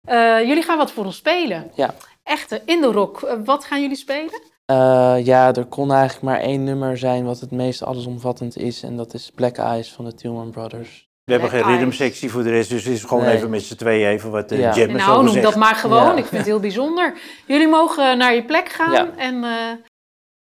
Eh, 0.07 0.39
jullie 0.47 0.63
gaan 0.63 0.77
wat 0.77 0.91
voor 0.91 1.05
ons 1.05 1.15
spelen. 1.15 1.71
Ja. 1.75 1.93
Echte 2.23 2.61
Indo-rock. 2.65 3.21
Eh, 3.21 3.35
wat 3.45 3.65
gaan 3.65 3.81
jullie 3.81 3.95
spelen? 3.97 4.41
Eh, 4.65 5.15
ja, 5.23 5.53
er 5.53 5.65
kon 5.65 5.91
eigenlijk 5.91 6.23
maar 6.23 6.39
één 6.39 6.63
nummer 6.63 6.97
zijn 6.97 7.25
wat 7.25 7.39
het 7.39 7.51
meest 7.51 7.83
allesomvattend 7.83 8.57
is. 8.57 8.83
En 8.83 8.97
dat 8.97 9.13
is 9.13 9.31
Black 9.35 9.57
Eyes 9.57 9.91
van 9.91 10.05
de 10.05 10.13
Tillman 10.13 10.49
Brothers. 10.51 11.09
We 11.23 11.31
hebben 11.31 11.49
geen 11.49 11.77
ritmesectie 11.77 12.31
voor 12.31 12.43
de 12.43 12.49
rest, 12.49 12.69
dus 12.69 12.83
het 12.83 12.93
is 12.93 13.03
gewoon 13.03 13.23
Nee. 13.23 13.35
even 13.35 13.49
met 13.49 13.61
z'n 13.63 13.75
tweeën 13.75 14.07
even 14.09 14.31
wat 14.31 14.51
uh, 14.51 14.59
Ja. 14.59 14.73
jammers 14.75 15.05
nou, 15.05 15.23
noem 15.23 15.41
dat 15.41 15.55
maar 15.55 15.75
gewoon. 15.75 16.03
Ja. 16.03 16.11
Ik 16.15 16.25
vind 16.25 16.31
het 16.31 16.45
heel 16.45 16.59
bijzonder. 16.59 17.13
Jullie 17.47 17.67
mogen 17.67 18.17
naar 18.17 18.33
je 18.35 18.43
plek 18.43 18.69
gaan. 18.69 18.91
Ja. 18.91 19.09
En 19.17 19.43
eh, 19.43 19.49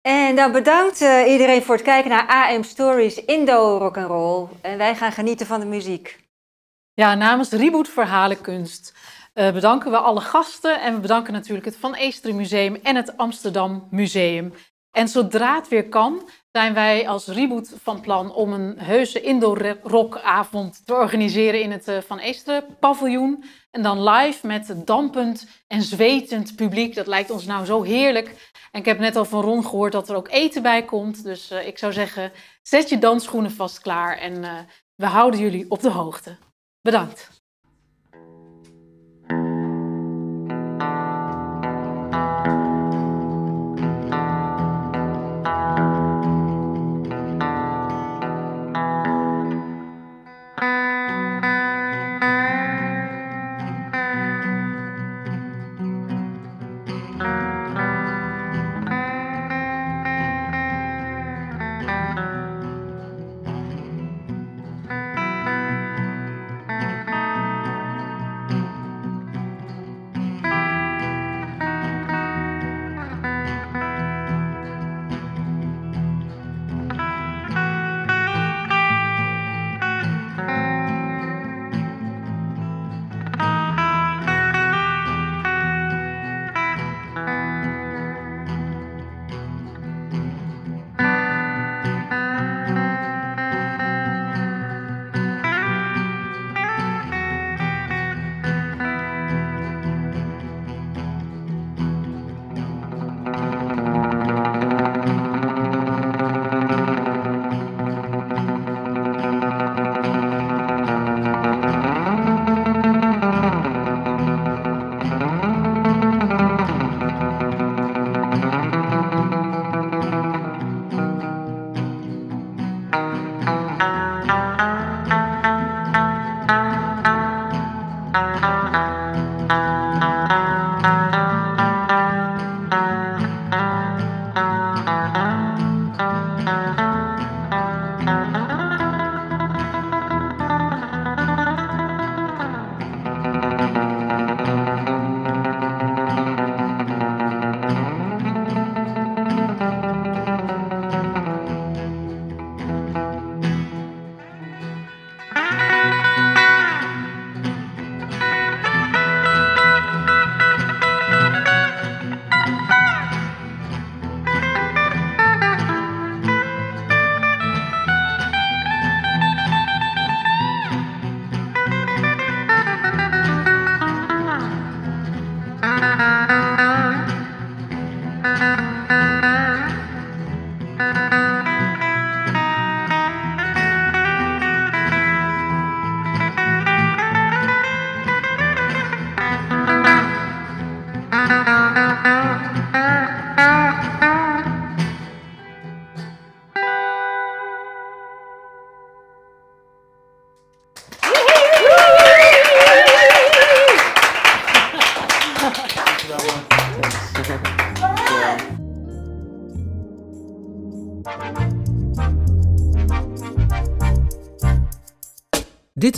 En 0.06 0.36
dan 0.36 0.52
bedankt 0.52 1.00
eh, 1.00 1.32
iedereen 1.32 1.62
voor 1.62 1.74
het 1.74 1.84
kijken 1.84 2.10
naar 2.10 2.26
AM 2.26 2.62
Stories 2.62 3.24
Indo 3.24 3.78
Rock'n'Roll. 3.78 4.48
En 4.60 4.78
wij 4.78 4.94
gaan 4.96 5.12
genieten 5.12 5.46
van 5.46 5.60
de 5.60 5.66
muziek. 5.66 6.18
Ja, 6.94 7.14
namens 7.14 7.50
Reboot 7.50 7.88
Verhalenkunst 7.88 8.94
eh, 9.32 9.52
bedanken 9.52 9.90
we 9.90 9.96
alle 9.96 10.20
gasten. 10.20 10.80
En 10.80 10.94
we 10.94 11.00
bedanken 11.00 11.32
natuurlijk 11.32 11.66
het 11.66 11.76
Van 11.76 11.94
Eesteren 11.94 12.36
Museum 12.36 12.74
en 12.74 12.96
het 12.96 13.16
Amsterdam 13.16 13.88
Museum. 13.90 14.52
En 14.90 15.08
zodra 15.08 15.54
het 15.54 15.68
weer 15.68 15.88
kan, 15.88 16.28
zijn 16.56 16.74
wij 16.74 17.08
als 17.08 17.26
Reboot 17.26 17.72
van 17.82 18.00
plan 18.00 18.34
om 18.34 18.52
een 18.52 18.78
heuse 18.78 19.20
Indo-rockavond 19.20 20.86
te 20.86 20.94
organiseren 20.94 21.60
in 21.60 21.70
het 21.70 21.88
uh, 21.88 21.98
Van 22.00 22.18
Eesteren 22.18 22.76
paviljoen. 22.80 23.44
En 23.70 23.82
dan 23.82 24.08
live 24.08 24.46
met 24.46 24.74
dampend 24.84 25.46
en 25.66 25.82
zwetend 25.82 26.56
publiek. 26.56 26.94
Dat 26.94 27.06
lijkt 27.06 27.30
ons 27.30 27.46
nou 27.46 27.64
zo 27.64 27.82
heerlijk. 27.82 28.52
En 28.72 28.80
ik 28.80 28.86
heb 28.86 28.98
net 28.98 29.16
al 29.16 29.24
van 29.24 29.42
Ron 29.42 29.64
gehoord 29.64 29.92
dat 29.92 30.08
er 30.08 30.16
ook 30.16 30.28
eten 30.28 30.62
bij 30.62 30.84
komt. 30.84 31.24
Dus 31.24 31.52
uh, 31.52 31.66
ik 31.66 31.78
zou 31.78 31.92
zeggen, 31.92 32.32
zet 32.62 32.88
je 32.88 32.98
dansschoenen 32.98 33.52
vast 33.52 33.80
klaar 33.80 34.18
en 34.18 34.42
uh, 34.42 34.58
we 34.94 35.06
houden 35.06 35.40
jullie 35.40 35.70
op 35.70 35.80
de 35.80 35.90
hoogte. 35.90 36.36
Bedankt. 36.80 37.35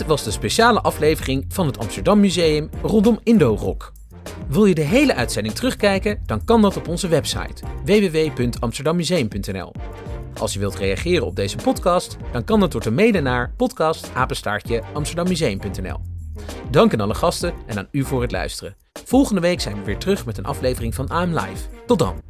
Was 0.09 0.23
de 0.23 0.31
speciale 0.31 0.81
aflevering 0.81 1.45
van 1.47 1.65
het 1.65 1.77
Amsterdam 1.77 2.19
Museum 2.19 2.69
rondom 2.81 3.19
Indo-rock. 3.23 3.91
Wil 4.47 4.65
je 4.65 4.75
de 4.75 4.81
hele 4.81 5.15
uitzending 5.15 5.55
terugkijken? 5.55 6.21
Dan 6.25 6.45
kan 6.45 6.61
dat 6.61 6.77
op 6.77 6.87
onze 6.87 7.07
website 7.07 7.63
www.amsterdammuseum.nl. 7.85 9.71
Als 10.39 10.53
je 10.53 10.59
wilt 10.59 10.75
reageren 10.75 11.25
op 11.25 11.35
deze 11.35 11.57
podcast, 11.57 12.17
dan 12.31 12.43
kan 12.43 12.59
dat 12.59 12.71
door 12.71 12.81
te 12.81 12.91
mailen 12.91 13.23
naar 13.23 13.53
podcast@amsterdammuseum.nl. 13.57 15.99
Dank 16.71 16.93
aan 16.93 17.01
alle 17.01 17.15
gasten 17.15 17.53
en 17.65 17.77
aan 17.77 17.87
u 17.91 18.03
voor 18.03 18.21
het 18.21 18.31
luisteren. 18.31 18.75
Volgende 19.05 19.41
week 19.41 19.61
zijn 19.61 19.75
we 19.75 19.83
weer 19.83 19.97
terug 19.97 20.25
met 20.25 20.37
een 20.37 20.45
aflevering 20.45 20.95
van 20.95 21.09
I'm 21.21 21.33
Live. 21.33 21.67
Tot 21.85 21.99
dan! 21.99 22.21